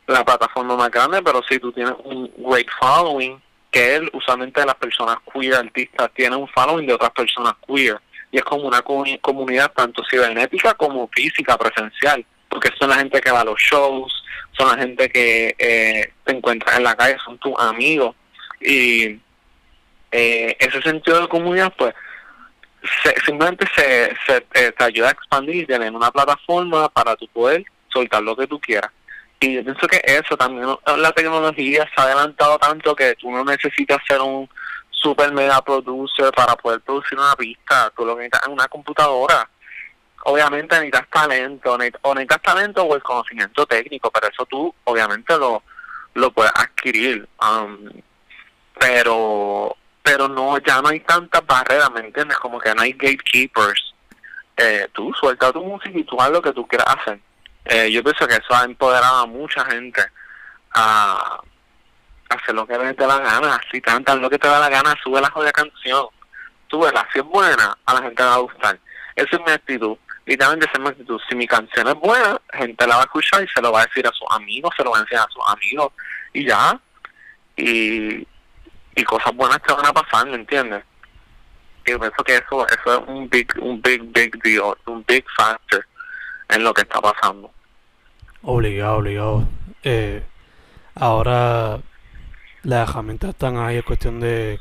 la 0.06 0.24
plataforma 0.24 0.76
más 0.76 0.90
grande, 0.90 1.22
pero 1.22 1.42
si 1.48 1.58
tú 1.58 1.72
tienes 1.72 1.94
un 2.04 2.30
great 2.38 2.68
following, 2.80 3.40
que 3.70 3.96
él, 3.96 4.10
usualmente 4.12 4.64
las 4.64 4.76
personas 4.76 5.18
queer 5.32 5.54
artistas 5.54 6.10
tienen 6.14 6.38
un 6.38 6.48
following 6.48 6.86
de 6.86 6.94
otras 6.94 7.10
personas 7.10 7.54
queer, 7.66 8.00
y 8.30 8.38
es 8.38 8.44
como 8.44 8.66
una 8.66 8.82
comunidad 8.82 9.72
tanto 9.74 10.02
cibernética 10.10 10.74
como 10.74 11.08
física, 11.08 11.56
presencial, 11.56 12.24
porque 12.48 12.70
son 12.78 12.90
la 12.90 12.96
gente 12.96 13.20
que 13.20 13.30
va 13.30 13.40
a 13.40 13.44
los 13.44 13.60
shows, 13.60 14.12
son 14.52 14.68
la 14.68 14.78
gente 14.82 15.10
que 15.10 15.54
eh, 15.58 16.12
te 16.24 16.32
encuentras 16.32 16.76
en 16.76 16.84
la 16.84 16.96
calle, 16.96 17.16
son 17.24 17.38
tus 17.38 17.54
amigos, 17.58 18.14
y 18.60 19.20
eh, 20.10 20.56
ese 20.58 20.82
sentido 20.82 21.20
de 21.20 21.28
comunidad, 21.28 21.72
pues, 21.76 21.94
simplemente 23.24 23.66
se, 23.74 24.14
se 24.26 24.46
eh, 24.54 24.72
te 24.72 24.84
ayuda 24.84 25.08
a 25.08 25.12
expandir 25.12 25.56
y 25.56 25.66
tener 25.66 25.92
una 25.92 26.10
plataforma 26.10 26.88
para 26.88 27.16
tu 27.16 27.28
poder 27.28 27.64
soltar 27.88 28.22
lo 28.22 28.36
que 28.36 28.46
tú 28.46 28.60
quieras. 28.60 28.90
Y 29.40 29.54
yo 29.54 29.64
pienso 29.64 29.86
que 29.86 30.00
eso 30.04 30.36
también, 30.36 30.66
la 30.96 31.12
tecnología 31.12 31.88
se 31.94 32.00
ha 32.00 32.04
adelantado 32.04 32.58
tanto 32.58 32.96
que 32.96 33.14
tú 33.14 33.30
no 33.30 33.44
necesitas 33.44 33.98
ser 34.06 34.20
un 34.20 34.48
super 34.90 35.32
mega 35.32 35.62
producer 35.62 36.32
para 36.32 36.56
poder 36.56 36.80
producir 36.80 37.16
una 37.16 37.36
pista, 37.36 37.92
tú 37.96 38.04
lo 38.04 38.16
necesitas 38.16 38.42
es 38.42 38.48
una 38.48 38.66
computadora. 38.66 39.48
Obviamente 40.28 40.74
necesitas 40.76 41.08
talento, 41.08 41.72
o 41.72 42.14
necesitas 42.14 42.42
talento 42.42 42.82
o 42.82 42.94
el 42.94 43.02
conocimiento 43.02 43.64
técnico, 43.66 44.10
pero 44.10 44.28
eso 44.28 44.44
tú 44.44 44.74
obviamente 44.84 45.36
lo, 45.38 45.62
lo 46.14 46.30
puedes 46.30 46.52
adquirir. 46.54 47.26
Um, 47.40 47.88
pero 48.78 49.74
pero 50.02 50.28
no, 50.28 50.58
ya 50.58 50.80
no 50.80 50.88
hay 50.88 51.00
tantas 51.00 51.44
barreras, 51.46 51.90
¿me 51.92 52.00
entiendes? 52.00 52.38
Como 52.38 52.58
que 52.58 52.74
no 52.74 52.82
hay 52.82 52.92
gatekeepers. 52.92 53.94
Eh, 54.56 54.88
tú 54.92 55.12
suelta 55.18 55.52
tu 55.52 55.62
música 55.62 55.98
y 55.98 56.04
tú 56.04 56.20
haz 56.20 56.30
lo 56.30 56.42
que 56.42 56.52
tú 56.52 56.66
quieras 56.66 56.96
hacer. 56.96 57.20
Eh, 57.64 57.90
yo 57.90 58.02
pienso 58.02 58.26
que 58.26 58.34
eso 58.34 58.54
ha 58.54 58.64
empoderado 58.64 59.18
a 59.18 59.26
mucha 59.26 59.64
gente 59.66 60.02
a 60.74 61.40
hacer 62.28 62.54
lo 62.54 62.66
que 62.66 62.76
te 62.76 63.06
da 63.06 63.06
la 63.06 63.18
gana, 63.18 63.60
si 63.70 63.80
cantan 63.80 64.20
lo 64.20 64.28
que 64.28 64.38
te 64.38 64.48
da 64.48 64.60
la 64.60 64.68
gana, 64.68 64.94
sube 65.02 65.20
la 65.20 65.30
joya 65.30 65.52
canción, 65.52 66.06
súbela, 66.70 67.06
si 67.12 67.18
es 67.18 67.24
buena, 67.24 67.76
a 67.86 67.94
la 67.94 68.02
gente 68.02 68.22
le 68.22 68.28
va 68.28 68.34
a 68.34 68.38
gustar. 68.38 68.78
Esa 69.14 69.36
es 69.36 69.42
mi 69.44 69.52
actitud, 69.52 69.96
literalmente 70.28 70.66
esa 70.66 70.74
es 70.74 70.80
mi 70.80 70.88
actitud. 70.88 71.20
Si 71.28 71.34
mi 71.34 71.46
canción 71.46 71.88
es 71.88 71.94
buena, 71.94 72.38
gente 72.52 72.86
la 72.86 72.96
va 72.96 73.02
a 73.02 73.04
escuchar 73.04 73.42
y 73.42 73.48
se 73.48 73.62
lo 73.62 73.72
va 73.72 73.80
a 73.80 73.86
decir 73.86 74.06
a 74.06 74.12
sus 74.12 74.28
amigos, 74.30 74.74
se 74.76 74.84
lo 74.84 74.90
va 74.90 74.98
a 74.98 75.02
decir 75.02 75.16
a 75.16 75.26
sus 75.30 75.42
amigos, 75.48 75.92
y 76.34 76.46
ya, 76.46 76.78
y, 77.56 78.26
y 78.94 79.04
cosas 79.04 79.34
buenas 79.34 79.62
te 79.62 79.72
van 79.72 79.86
a 79.86 79.92
pasar, 79.92 80.26
¿me 80.26 80.36
entiendes? 80.36 80.84
Y 81.86 81.92
yo 81.92 81.98
pienso 81.98 82.22
que 82.22 82.36
eso, 82.36 82.66
eso 82.68 82.94
es 82.94 83.08
un 83.08 83.28
big, 83.30 83.50
un 83.60 83.80
big, 83.80 84.02
big 84.12 84.42
deal, 84.42 84.74
un 84.86 85.02
big 85.08 85.24
factor 85.34 85.84
en 86.50 86.62
lo 86.62 86.74
que 86.74 86.82
está 86.82 87.00
pasando. 87.00 87.50
Obligado, 88.42 88.98
obligado. 88.98 89.48
Eh, 89.82 90.22
ahora 90.94 91.80
las 92.62 92.90
herramientas 92.90 93.30
están 93.30 93.56
ahí, 93.56 93.78
es 93.78 93.84
cuestión 93.84 94.20
de 94.20 94.60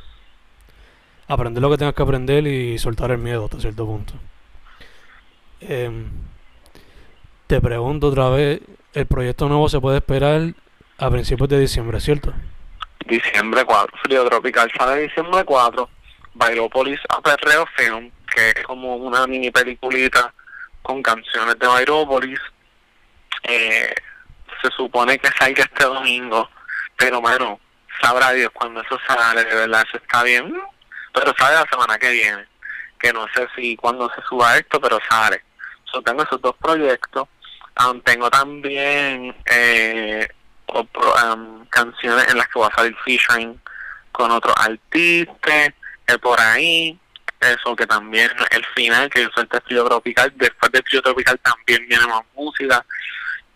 aprender 1.28 1.62
lo 1.62 1.70
que 1.70 1.78
tengas 1.78 1.94
que 1.94 2.04
aprender 2.04 2.48
y 2.48 2.78
soltar 2.78 3.12
el 3.12 3.18
miedo 3.18 3.46
hasta 3.46 3.60
cierto 3.60 3.86
punto. 3.86 4.14
Em, 5.62 6.10
te 7.48 7.62
pregunto 7.62 8.08
otra 8.08 8.30
vez, 8.30 8.62
el 8.94 9.06
proyecto 9.06 9.48
nuevo 9.48 9.70
se 9.70 9.80
puede 9.80 9.98
esperar 9.98 10.54
a 10.98 11.10
principios 11.10 11.50
de 11.50 11.60
diciembre, 11.60 12.00
¿cierto? 12.00 12.34
Diciembre 13.06 13.64
4, 13.64 13.98
Frío 14.04 14.26
Tropical 14.26 14.72
sale 14.78 15.04
diciembre 15.04 15.44
4, 15.46 15.90
Bailopolis 16.34 17.00
Aperreo 17.10 17.66
Film, 17.76 18.12
que 18.34 18.50
es 18.50 18.64
como 18.66 18.96
una 18.96 19.26
mini 19.28 19.50
peliculita 19.52 20.34
con 20.82 21.02
canciones 21.02 21.58
de 21.60 21.68
Bairopolis 21.68 22.40
eh, 23.44 23.94
se 24.62 24.70
supone 24.72 25.18
que 25.20 25.30
salga 25.40 25.64
este 25.64 25.86
domingo, 25.86 26.50
pero 26.98 27.22
bueno, 27.22 27.60
sabrá 28.02 28.32
Dios 28.32 28.52
cuando 28.54 28.82
eso 28.82 29.00
sale, 29.08 29.44
de 29.44 29.56
verdad, 29.56 29.86
eso 29.88 29.98
está 29.98 30.24
bien, 30.24 30.54
pero 31.14 31.34
sale 31.38 31.56
la 31.56 31.68
semana 31.70 31.98
que 31.98 32.12
viene, 32.12 32.46
que 33.00 33.14
no 33.14 33.26
sé 33.34 33.48
si 33.56 33.76
cuando 33.78 34.10
se 34.14 34.22
suba 34.24 34.58
esto, 34.58 34.82
pero 34.82 35.00
sale. 35.10 35.44
Yo 35.94 36.02
tengo 36.02 36.24
esos 36.24 36.42
dos 36.42 36.56
proyectos, 36.58 37.28
tengo 38.04 38.30
también 38.30 39.36
eh, 39.46 40.28
canciones 41.70 42.28
en 42.30 42.38
las 42.38 42.48
que 42.48 42.60
voy 42.60 42.70
a 42.72 42.76
salir 42.76 42.96
featuring 43.06 43.60
con 44.12 44.32
otros 44.32 44.56
artistas, 44.58 45.74
eh, 46.08 46.18
por 46.22 46.40
ahí, 46.40 47.00
eso 47.40 47.76
que 47.76 47.86
también 47.86 48.32
el 48.52 48.66
final 48.76 49.10
que 49.10 49.24
yo 49.24 49.30
soy 49.36 49.48
el 49.52 49.62
frío 49.62 49.86
tropical 49.86 50.34
después 50.36 50.72
del 50.72 50.84
frío 50.84 51.02
tropical 51.02 51.40
también 51.40 51.88
viene 51.88 52.08
más 52.08 52.24
música. 52.36 52.84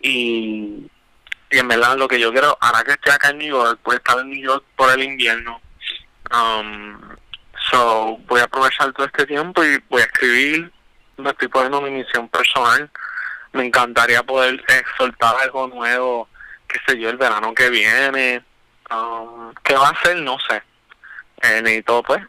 Y, 0.00 0.88
y 1.50 1.58
en 1.58 1.68
verdad 1.68 1.96
lo 1.96 2.08
que 2.08 2.20
yo 2.20 2.32
quiero, 2.32 2.56
ahora 2.60 2.84
que 2.84 2.92
estoy 2.92 3.12
acá 3.12 3.30
en 3.30 3.38
New 3.38 3.48
York, 3.48 3.80
voy 3.84 3.94
a 3.94 3.98
estar 3.98 4.18
en 4.18 4.30
New 4.30 4.42
York 4.42 4.64
por 4.76 4.90
el 4.92 5.02
invierno. 5.02 5.60
Um, 6.32 6.98
so, 7.70 8.18
voy 8.26 8.40
a 8.40 8.44
aprovechar 8.44 8.92
todo 8.92 9.06
este 9.06 9.26
tiempo 9.26 9.64
y 9.64 9.78
voy 9.88 10.02
a 10.02 10.04
escribir, 10.04 10.72
me 11.22 11.30
estoy 11.30 11.48
poniendo 11.48 11.80
mi 11.80 11.90
misión 11.90 12.28
personal. 12.28 12.90
Me 13.52 13.66
encantaría 13.66 14.22
poder 14.22 14.54
eh, 14.68 14.82
soltar 14.96 15.34
algo 15.42 15.68
nuevo, 15.68 16.28
qué 16.68 16.78
sé 16.86 16.98
yo, 16.98 17.10
el 17.10 17.16
verano 17.16 17.54
que 17.54 17.70
viene. 17.70 18.42
Um, 18.90 19.52
¿Qué 19.62 19.74
va 19.74 19.88
a 19.88 20.02
ser? 20.02 20.16
No 20.18 20.38
sé. 20.48 20.62
Eh, 21.42 21.62
necesito, 21.62 22.02
pues, 22.02 22.22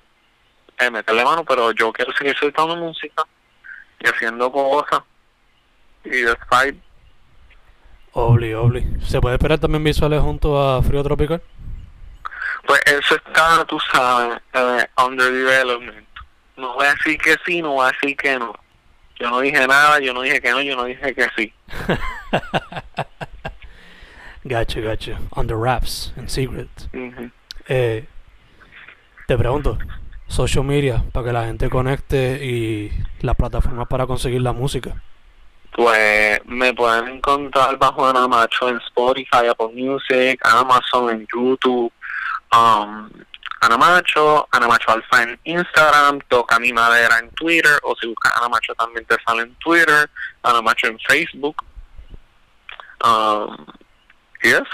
eh, 0.80 0.90
meterle 0.90 1.24
mano, 1.24 1.44
pero 1.46 1.72
yo 1.72 1.94
quiero 1.94 2.14
seguir 2.14 2.36
soltando 2.38 2.76
música 2.76 3.24
y 4.00 4.08
haciendo 4.08 4.52
cosas. 4.52 5.02
Y 6.04 6.10
despite 6.10 6.78
Obli, 8.14 8.54
obli. 8.54 8.86
¿Se 9.02 9.20
puede 9.20 9.36
esperar 9.36 9.58
también 9.58 9.84
visuales 9.84 10.22
junto 10.22 10.62
a 10.62 10.84
Frío 10.84 11.04
Tropical? 11.04 11.42
Pues 12.66 12.80
eso 12.86 13.16
está, 13.16 13.66
tú 13.66 13.80
sabes, 13.92 14.40
eh, 14.54 14.88
under 15.04 15.32
development. 15.32 16.08
No 16.56 16.76
voy 16.76 16.86
a 16.86 16.94
decir 16.94 17.18
que 17.18 17.36
sí, 17.44 17.62
no 17.62 17.72
voy 17.74 17.88
a 17.88 17.92
decir 17.92 18.16
que 18.16 18.38
no. 18.38 18.54
Yo 19.24 19.30
no 19.30 19.40
dije 19.40 19.66
nada, 19.66 20.02
yo 20.02 20.14
no 20.14 20.22
dije 20.22 20.42
que 20.42 20.52
no, 20.52 20.62
yo 20.62 20.76
no 20.76 20.84
dije 20.84 21.16
que 21.16 21.26
sí. 21.38 21.54
Gotcha, 24.44 24.82
gotcha. 24.82 25.18
Under 25.38 25.56
wraps, 25.56 26.12
in 26.18 26.28
secret. 26.28 26.68
Ujú. 26.94 27.32
Eh, 27.70 28.06
te 29.26 29.38
pregunto, 29.38 29.78
social 30.28 30.66
media, 30.66 31.02
para 31.14 31.28
que 31.28 31.32
la 31.32 31.46
gente 31.46 31.70
conecte 31.70 32.44
y 32.44 32.92
las 33.22 33.38
plataformas 33.38 33.88
para 33.88 34.06
conseguir 34.06 34.42
la 34.42 34.52
música. 34.52 35.02
Pues 35.72 36.46
me 36.46 36.74
pueden 36.74 37.08
encontrar 37.08 37.78
bajo 37.78 38.06
Ana 38.06 38.28
Macho 38.28 38.68
en 38.68 38.76
Spotify, 38.88 39.48
Apple 39.50 39.70
Music, 39.74 40.38
Amazon, 40.44 41.12
en 41.12 41.26
YouTube. 41.34 41.94
Um, 42.52 43.10
Ana 43.64 43.78
Macho, 43.78 44.46
Ana 44.52 44.68
Macho 44.68 44.92
Alfa 44.92 45.24
en 45.24 45.40
Instagram, 45.46 46.20
Toca 46.28 46.60
Mi 46.60 46.74
Madera 46.74 47.20
en 47.20 47.30
Twitter, 47.30 47.80
o 47.84 47.96
si 47.96 48.08
buscas 48.08 48.34
Ana 48.36 48.50
Macho 48.50 48.76
también 48.76 49.06
te 49.06 49.16
sale 49.26 49.44
en 49.44 49.56
Twitter, 49.56 50.10
Ana 50.44 50.62
Macho 50.62 50.88
en 50.88 51.00
Facebook. 51.00 51.56
Um, 53.06 53.66
y 54.42 54.50
eso. 54.50 54.66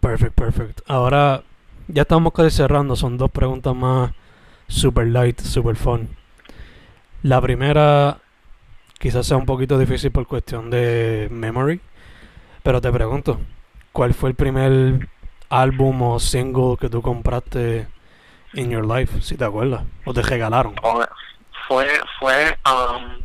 Perfect, 0.00 0.34
perfect. 0.34 0.80
Ahora 0.88 1.42
ya 1.86 2.02
estamos 2.02 2.32
casi 2.32 2.50
cerrando, 2.50 2.96
son 2.96 3.18
dos 3.18 3.30
preguntas 3.30 3.74
más 3.74 4.12
super 4.66 5.06
light, 5.06 5.38
super 5.38 5.76
fun. 5.76 6.16
La 7.22 7.42
primera 7.42 8.18
quizás 8.98 9.26
sea 9.26 9.36
un 9.36 9.44
poquito 9.44 9.78
difícil 9.78 10.12
por 10.12 10.26
cuestión 10.26 10.70
de 10.70 11.28
memory, 11.30 11.78
pero 12.62 12.80
te 12.80 12.90
pregunto, 12.90 13.38
¿cuál 13.92 14.14
fue 14.14 14.30
el 14.30 14.34
primer 14.34 15.08
álbum 15.52 16.00
o 16.02 16.18
single 16.18 16.76
que 16.80 16.88
tú 16.88 17.02
compraste 17.02 17.86
in 18.54 18.70
your 18.70 18.84
life, 18.86 19.20
si 19.20 19.36
te 19.36 19.44
acuerdas? 19.44 19.82
¿O 20.04 20.12
te 20.14 20.22
regalaron? 20.22 20.74
O- 20.82 21.04
Fue, 21.68 21.86
fue 22.18 22.58
um, 22.66 23.20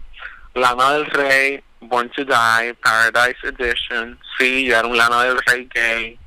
Lana 0.54 0.92
del 0.94 1.06
Rey, 1.08 1.64
Born 1.82 2.10
to 2.12 2.24
Die, 2.24 2.74
Paradise 2.76 3.38
Edition. 3.48 4.18
Sí, 4.38 4.66
yo 4.66 4.78
era 4.78 4.88
un 4.88 4.96
Lana 4.98 5.24
del 5.24 5.38
Rey 5.46 5.68
gay. 5.74 6.20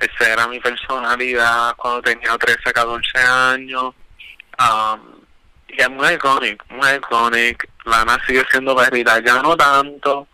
Esa 0.00 0.32
era 0.32 0.46
mi 0.48 0.60
personalidad 0.60 1.74
cuando 1.76 2.02
tenía 2.02 2.36
13, 2.36 2.72
14 2.72 3.18
años. 3.18 3.94
Um, 4.58 5.00
y 5.68 5.80
es 5.80 5.90
muy 5.90 6.08
iconic, 6.08 6.62
muy 6.70 6.88
iconic. 6.90 7.68
Lana 7.84 8.18
sigue 8.26 8.44
siendo 8.50 8.76
perrita, 8.76 9.18
ya 9.24 9.40
no 9.42 9.56
tanto. 9.56 10.26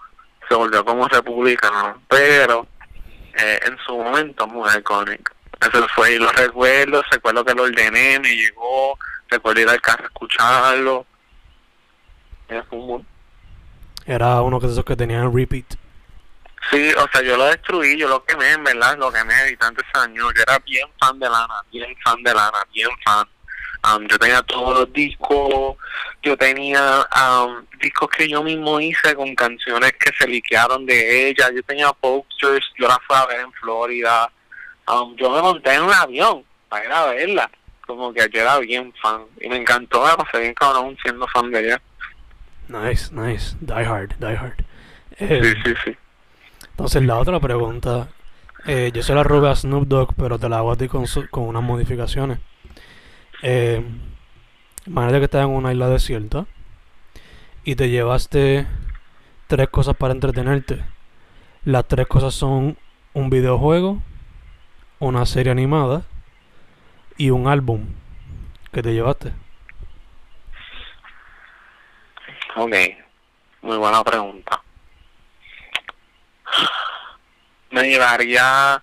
Se 0.48 0.54
volvió 0.54 0.84
como 0.84 1.06
republicano, 1.08 2.02
pero 2.08 2.66
eh, 3.38 3.60
en 3.66 3.78
su 3.86 3.96
momento 3.96 4.46
muy 4.46 4.68
iconic. 4.78 5.32
Eso 5.60 5.86
fue, 5.94 6.14
y 6.14 6.18
lo 6.18 6.30
recuerdo, 6.32 7.02
recuerdo 7.10 7.44
que 7.44 7.54
lo 7.54 7.62
ordené, 7.62 8.18
me 8.18 8.34
llegó, 8.34 8.98
recuerdo 9.28 9.60
ir 9.60 9.68
al 9.68 9.80
carro 9.80 10.04
a 10.04 10.06
escucharlo. 10.06 11.06
Era 12.48 12.66
un 12.70 13.06
Era 14.04 14.42
uno 14.42 14.58
de 14.58 14.68
esos 14.68 14.84
que 14.84 14.96
tenían 14.96 15.34
repeat. 15.34 15.76
Sí, 16.70 16.92
o 16.96 17.08
sea, 17.12 17.22
yo 17.22 17.36
lo 17.36 17.44
destruí, 17.46 17.98
yo 17.98 18.08
lo 18.08 18.24
quemé, 18.24 18.52
en 18.52 18.64
verdad, 18.64 18.96
lo 18.98 19.12
quemé 19.12 19.34
de 19.34 19.56
tantos 19.56 19.84
años. 19.94 20.32
Yo 20.34 20.42
era 20.42 20.58
bien 20.60 20.88
fan 20.98 21.18
de 21.18 21.28
Lana, 21.28 21.62
bien 21.70 21.94
fan 22.04 22.22
de 22.22 22.34
Lana, 22.34 22.64
bien 22.72 22.90
fan. 23.04 23.26
Um, 23.84 24.06
yo 24.06 24.16
tenía 24.18 24.40
todos 24.42 24.78
los 24.78 24.92
discos, 24.92 25.76
yo 26.22 26.36
tenía 26.36 27.04
um, 27.16 27.64
discos 27.80 28.08
que 28.10 28.28
yo 28.28 28.40
mismo 28.42 28.78
hice 28.78 29.14
con 29.16 29.34
canciones 29.34 29.92
que 29.98 30.10
se 30.16 30.28
liquearon 30.28 30.86
de 30.86 31.28
ella, 31.30 31.50
yo 31.52 31.62
tenía 31.64 31.92
posters, 31.92 32.64
yo 32.78 32.86
la 32.86 32.98
fui 33.06 33.16
a 33.16 33.26
ver 33.26 33.40
en 33.40 33.52
Florida, 33.54 34.30
um, 34.86 35.16
yo 35.16 35.30
me 35.30 35.42
monté 35.42 35.74
en 35.74 35.82
un 35.82 35.92
avión 35.92 36.44
para 36.68 36.84
ir 36.84 36.92
a 36.92 37.06
verla, 37.06 37.50
como 37.84 38.12
que 38.14 38.20
yo 38.32 38.40
era 38.40 38.58
bien 38.60 38.92
fan, 39.02 39.22
y 39.40 39.48
me 39.48 39.56
encantó, 39.56 40.04
me 40.06 40.14
pasé 40.24 40.38
bien 40.38 40.54
cabrón 40.54 40.96
siendo 41.02 41.26
fan 41.26 41.50
de 41.50 41.66
ella. 41.66 41.82
Nice, 42.68 43.12
nice. 43.12 43.56
Die 43.60 43.72
hard, 43.84 44.12
die 44.20 44.36
hard. 44.36 44.64
Eh, 45.18 45.40
Sí, 45.42 45.54
sí, 45.64 45.74
sí. 45.84 45.96
Entonces 46.70 47.02
la 47.02 47.18
otra 47.18 47.40
pregunta, 47.40 48.08
eh, 48.64 48.92
yo 48.94 49.02
se 49.02 49.12
la 49.14 49.24
robé 49.24 49.50
a 49.50 49.56
Snoop 49.56 49.88
Dogg, 49.88 50.14
pero 50.16 50.38
te 50.38 50.48
la 50.48 50.58
hago 50.58 50.70
a 50.72 50.76
ti 50.76 50.86
con, 50.86 51.08
su- 51.08 51.28
con 51.30 51.42
unas 51.48 51.62
modificaciones. 51.64 52.38
Eh, 53.42 53.84
imagínate 54.86 55.18
que 55.18 55.24
estás 55.24 55.42
en 55.42 55.50
una 55.50 55.72
isla 55.72 55.88
desierta 55.88 56.46
y 57.64 57.74
te 57.74 57.90
llevaste 57.90 58.66
tres 59.48 59.68
cosas 59.68 59.96
para 59.96 60.14
entretenerte. 60.14 60.84
Las 61.64 61.86
tres 61.88 62.06
cosas 62.06 62.34
son 62.34 62.78
un 63.12 63.30
videojuego, 63.30 64.00
una 65.00 65.26
serie 65.26 65.52
animada 65.52 66.02
y 67.16 67.30
un 67.30 67.48
álbum 67.48 67.86
que 68.72 68.82
te 68.82 68.94
llevaste. 68.94 69.32
Ok, 72.54 72.74
muy 73.62 73.76
buena 73.76 74.04
pregunta. 74.04 74.62
Me 77.70 77.88
llevaría. 77.88 78.82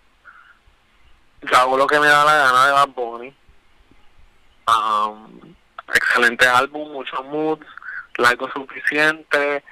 Yo 1.41 1.77
lo 1.77 1.87
que 1.87 1.99
me 1.99 2.07
da 2.07 2.25
la 2.25 2.35
gana 2.35 2.65
de 2.65 2.71
Bad 2.73 2.89
Bunny. 2.89 3.38
Um, 4.69 5.55
excelente 5.93 6.45
álbum, 6.45 6.91
muchos 6.91 7.23
moods, 7.25 7.65
largo 8.17 8.49
suficiente. 8.51 9.63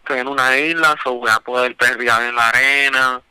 Estoy 0.00 0.18
en 0.18 0.28
una 0.28 0.56
isla, 0.58 0.96
so 1.02 1.14
voy 1.14 1.30
a 1.30 1.40
poder 1.40 1.76
perrear 1.76 2.22
en 2.22 2.34
la 2.34 2.48
arena. 2.48 3.22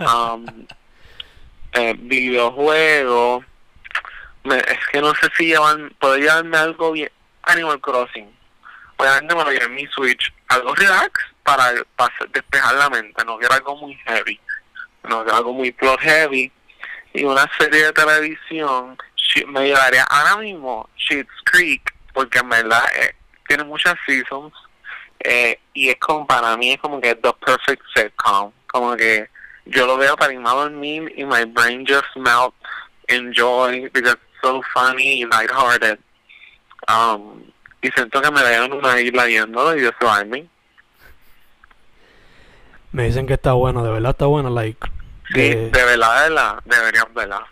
Um, 0.00 0.46
eh, 1.72 1.94
videojuego. 1.98 3.44
Me- 4.44 4.58
es 4.58 4.78
que 4.92 5.00
no 5.00 5.14
sé 5.14 5.28
si 5.36 5.46
llevan, 5.46 5.90
puedo 5.98 6.16
llevarme 6.16 6.56
algo 6.56 6.92
bien. 6.92 7.10
Animal 7.42 7.80
Crossing 7.80 8.40
obviamente 9.00 9.34
me 9.34 9.44
lo 9.44 9.50
llevé 9.50 9.64
en 9.64 9.74
mi 9.74 9.86
Switch, 9.86 10.32
algo 10.48 10.74
relax 10.74 11.10
para, 11.42 11.72
para 11.96 12.12
despejar 12.32 12.74
la 12.74 12.90
mente, 12.90 13.24
no 13.24 13.38
quiero 13.38 13.54
algo 13.54 13.76
muy 13.76 13.94
heavy, 14.04 14.38
no 15.08 15.22
quiero 15.22 15.38
algo 15.38 15.52
muy 15.54 15.72
plot 15.72 16.00
heavy, 16.00 16.52
y 17.14 17.24
una 17.24 17.50
serie 17.58 17.84
de 17.84 17.92
televisión, 17.92 18.98
me 19.46 19.66
llevaría 19.66 20.04
ahora 20.04 20.36
mismo 20.36 20.88
Schitt's 20.96 21.32
Creek, 21.44 21.82
porque 22.12 22.38
en 22.38 22.48
verdad 22.48 22.84
eh, 22.96 23.14
tiene 23.46 23.64
muchas 23.64 23.96
seasons, 24.06 24.52
eh, 25.20 25.58
y 25.74 25.88
es 25.88 25.96
como 25.96 26.26
para 26.26 26.56
mí 26.56 26.72
es 26.72 26.78
como 26.78 27.00
que 27.00 27.14
the 27.14 27.32
perfect 27.44 27.82
sitcom, 27.94 28.52
como 28.66 28.96
que 28.96 29.28
yo 29.66 29.86
lo 29.86 29.96
veo 29.96 30.16
para 30.16 30.32
dormir 30.34 31.12
y 31.16 31.24
my 31.24 31.44
brain 31.44 31.86
just 31.86 32.16
melts 32.16 32.56
in 33.08 33.32
joy 33.32 33.88
because 33.92 34.12
it's 34.12 34.40
so 34.42 34.62
funny 34.74 35.22
y 35.22 35.24
lighthearted. 35.24 35.98
Um, 36.88 37.44
y 37.82 37.90
siento 37.90 38.20
que 38.20 38.30
me 38.30 38.40
en 38.40 38.72
una 38.72 39.00
isla 39.00 39.28
yéndolo 39.28 39.76
y 39.76 39.82
yo 39.82 39.90
soy. 40.00 40.48
Me 42.92 43.04
dicen 43.04 43.26
que 43.26 43.34
está 43.34 43.52
bueno, 43.52 43.84
de 43.84 43.92
verdad 43.92 44.10
está 44.10 44.26
bueno, 44.26 44.50
like. 44.50 44.99
Sí, 45.32 45.40
de- 45.40 45.70
de 45.70 45.84
verdad, 45.84 46.22
de 46.24 46.28
verdad, 46.30 46.58
deberían 46.64 47.14
verla. 47.14 47.46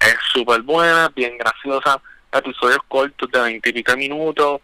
Es 0.00 0.16
súper 0.32 0.62
buena, 0.62 1.08
bien 1.14 1.36
graciosa, 1.38 2.00
episodios 2.32 2.80
cortos 2.88 3.30
de 3.30 3.40
20 3.40 3.68
y 3.68 3.72
pico 3.72 3.96
minutos. 3.96 4.60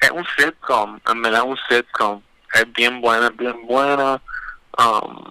Es 0.00 0.10
un 0.10 0.24
sitcom, 0.36 1.00
en 1.10 1.22
verdad 1.22 1.40
es 1.40 1.46
un 1.46 1.58
sitcom. 1.68 2.22
Es 2.54 2.70
bien 2.72 3.00
buena, 3.00 3.26
es 3.28 3.36
bien 3.36 3.66
buena. 3.66 4.20
Um, 4.78 5.24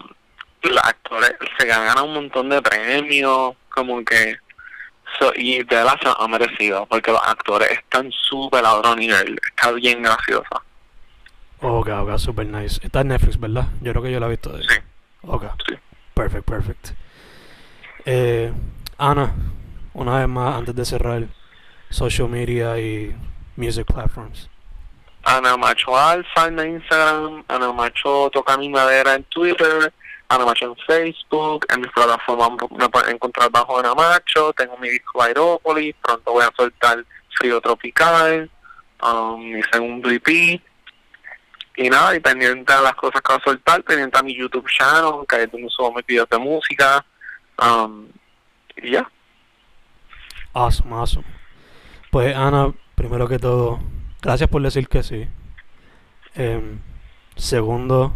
los 0.64 0.84
actores 0.84 1.36
se 1.58 1.66
ganan 1.66 2.04
un 2.04 2.14
montón 2.14 2.50
de 2.50 2.62
premios, 2.62 3.56
como 3.70 4.04
que... 4.04 4.38
So, 5.18 5.32
y 5.36 5.64
de 5.64 5.84
lo 5.84 5.90
ha 5.90 6.28
merecido, 6.28 6.86
porque 6.86 7.12
los 7.12 7.22
actores 7.24 7.72
están 7.72 8.12
súper 8.12 8.64
a 8.64 8.76
otro 8.76 8.96
nivel. 8.96 9.40
Está 9.50 9.72
bien 9.72 10.04
graciosa. 10.04 10.62
Ok, 11.62 11.90
ok, 11.90 12.18
super 12.18 12.46
nice. 12.46 12.80
Está 12.84 13.02
en 13.02 13.08
Netflix, 13.10 13.40
¿verdad? 13.40 13.66
Yo 13.82 13.92
creo 13.92 14.04
que 14.04 14.12
yo 14.12 14.20
la 14.20 14.28
he 14.28 14.30
visto. 14.30 14.52
De... 14.56 14.64
Sí. 14.64 14.76
Ok, 15.24 15.46
Sí. 15.68 15.76
Perfect, 16.20 16.46
perfect. 16.46 16.92
Eh, 18.06 18.52
Ana, 18.98 19.34
una 19.94 20.20
vez 20.20 20.28
más, 20.28 20.56
antes 20.56 20.76
de 20.76 20.84
cerrar, 20.84 21.24
social 21.90 22.28
media 22.28 22.78
y 22.78 23.16
music 23.56 23.86
platforms. 23.88 24.50
Ana 25.24 25.56
Macho 25.56 25.98
Alfa 25.98 26.48
en 26.48 26.60
Instagram, 26.60 27.44
Ana 27.48 27.72
Macho 27.72 28.30
Toca 28.32 28.58
Mi 28.58 28.68
Madera 28.68 29.16
en 29.16 29.24
Twitter, 29.26 29.94
Ana 30.28 30.46
Macho 30.46 30.66
en 30.66 30.76
Facebook, 30.88 31.66
en 31.70 31.82
mis 31.82 31.92
plataformas 31.92 32.52
me 32.72 33.12
encontrar 33.12 33.50
bajo 33.50 33.80
Ana 33.80 33.96
Macho, 33.96 34.52
tengo 34.54 34.76
mi 34.78 34.90
disco 34.90 35.22
Aerópolis, 35.22 35.96
pronto 36.02 36.34
voy 36.34 36.44
a 36.44 36.52
soltar 36.58 37.06
Frío 37.38 37.62
Tropical, 37.62 38.50
um, 39.02 39.40
mi 39.54 39.62
segundo 39.72 40.10
EP, 40.10 40.62
y 41.80 41.90
nada, 41.90 42.14
y 42.14 42.20
pendiente 42.20 42.74
a 42.74 42.82
las 42.82 42.94
cosas 42.96 43.22
que 43.22 43.32
voy 43.32 43.42
a 43.42 43.44
soltar, 43.44 43.84
pendiente 43.84 44.20
a 44.20 44.22
mi 44.22 44.36
YouTube 44.36 44.68
channel, 44.70 45.26
que 45.28 45.44
es 45.44 45.52
donde 45.52 45.70
subo 45.70 45.94
mis 45.94 46.06
videos 46.06 46.28
de 46.30 46.38
música, 46.38 47.06
um, 47.58 48.06
y 48.76 48.92
ya. 48.92 49.10
Awesome, 50.52 50.94
awesome. 50.94 51.26
Pues 52.12 52.36
Ana, 52.36 52.74
primero 52.96 53.30
que 53.30 53.40
todo, 53.40 53.80
gracias 54.22 54.50
por 54.50 54.62
decir 54.62 54.90
que 54.90 55.04
sí. 55.04 55.30
Em, 56.36 56.80
segundo, 57.38 58.14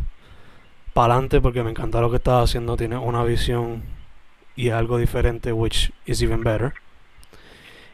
para 0.94 1.14
adelante 1.14 1.40
porque 1.40 1.64
me 1.64 1.70
encanta 1.70 2.02
lo 2.02 2.10
que 2.10 2.18
estás 2.18 2.50
haciendo. 2.50 2.76
Tienes 2.76 3.00
una 3.02 3.24
visión 3.24 3.82
y 4.58 4.72
algo 4.72 4.98
diferente, 4.98 5.54
which 5.54 5.94
is 6.06 6.22
even 6.22 6.44
better. 6.44 6.74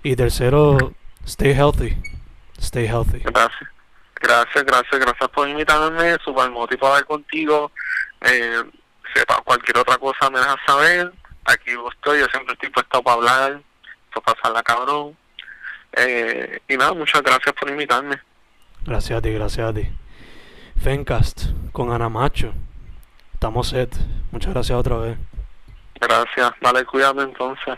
Y 0.01 0.15
tercero, 0.15 0.93
stay 1.26 1.53
healthy. 1.53 1.95
Stay 2.57 2.88
healthy. 2.88 3.20
Gracias. 3.20 3.70
Gracias, 4.20 4.65
gracias, 4.65 4.99
gracias 4.99 5.30
por 5.30 5.47
invitarme. 5.47 6.17
Super 6.24 6.49
motivado 6.49 7.05
contigo. 7.05 7.72
Eh, 8.22 8.63
sepa 9.13 9.41
cualquier 9.43 9.78
otra 9.78 9.97
cosa 9.97 10.30
me 10.30 10.39
dejas 10.39 10.57
saber. 10.65 11.11
Aquí 11.45 11.72
estoy, 11.72 12.20
yo 12.20 12.26
siempre 12.28 12.53
estoy 12.53 12.70
puesto 12.70 13.01
para 13.01 13.15
hablar, 13.15 13.61
para 14.13 14.36
pasarla 14.36 14.63
cabrón. 14.63 15.17
Eh, 15.93 16.59
y 16.67 16.78
nada, 16.78 16.93
muchas 16.93 17.24
gracias 17.24 17.55
por 17.55 17.70
invitarme. 17.70 18.22
Gracias 18.86 19.17
a 19.17 19.22
ti, 19.22 19.34
gracias 19.34 19.67
a 19.70 19.74
ti. 19.74 19.89
Fencast 20.82 21.47
con 21.72 21.91
Ana 21.91 22.09
Macho. 22.09 22.53
Estamos 23.34 23.70
set. 23.70 23.95
Muchas 24.32 24.53
gracias 24.53 24.78
otra 24.78 24.97
vez. 24.97 25.17
Gracias. 25.99 26.51
Dale, 26.61 26.86
cuídate 26.86 27.22
entonces. 27.22 27.78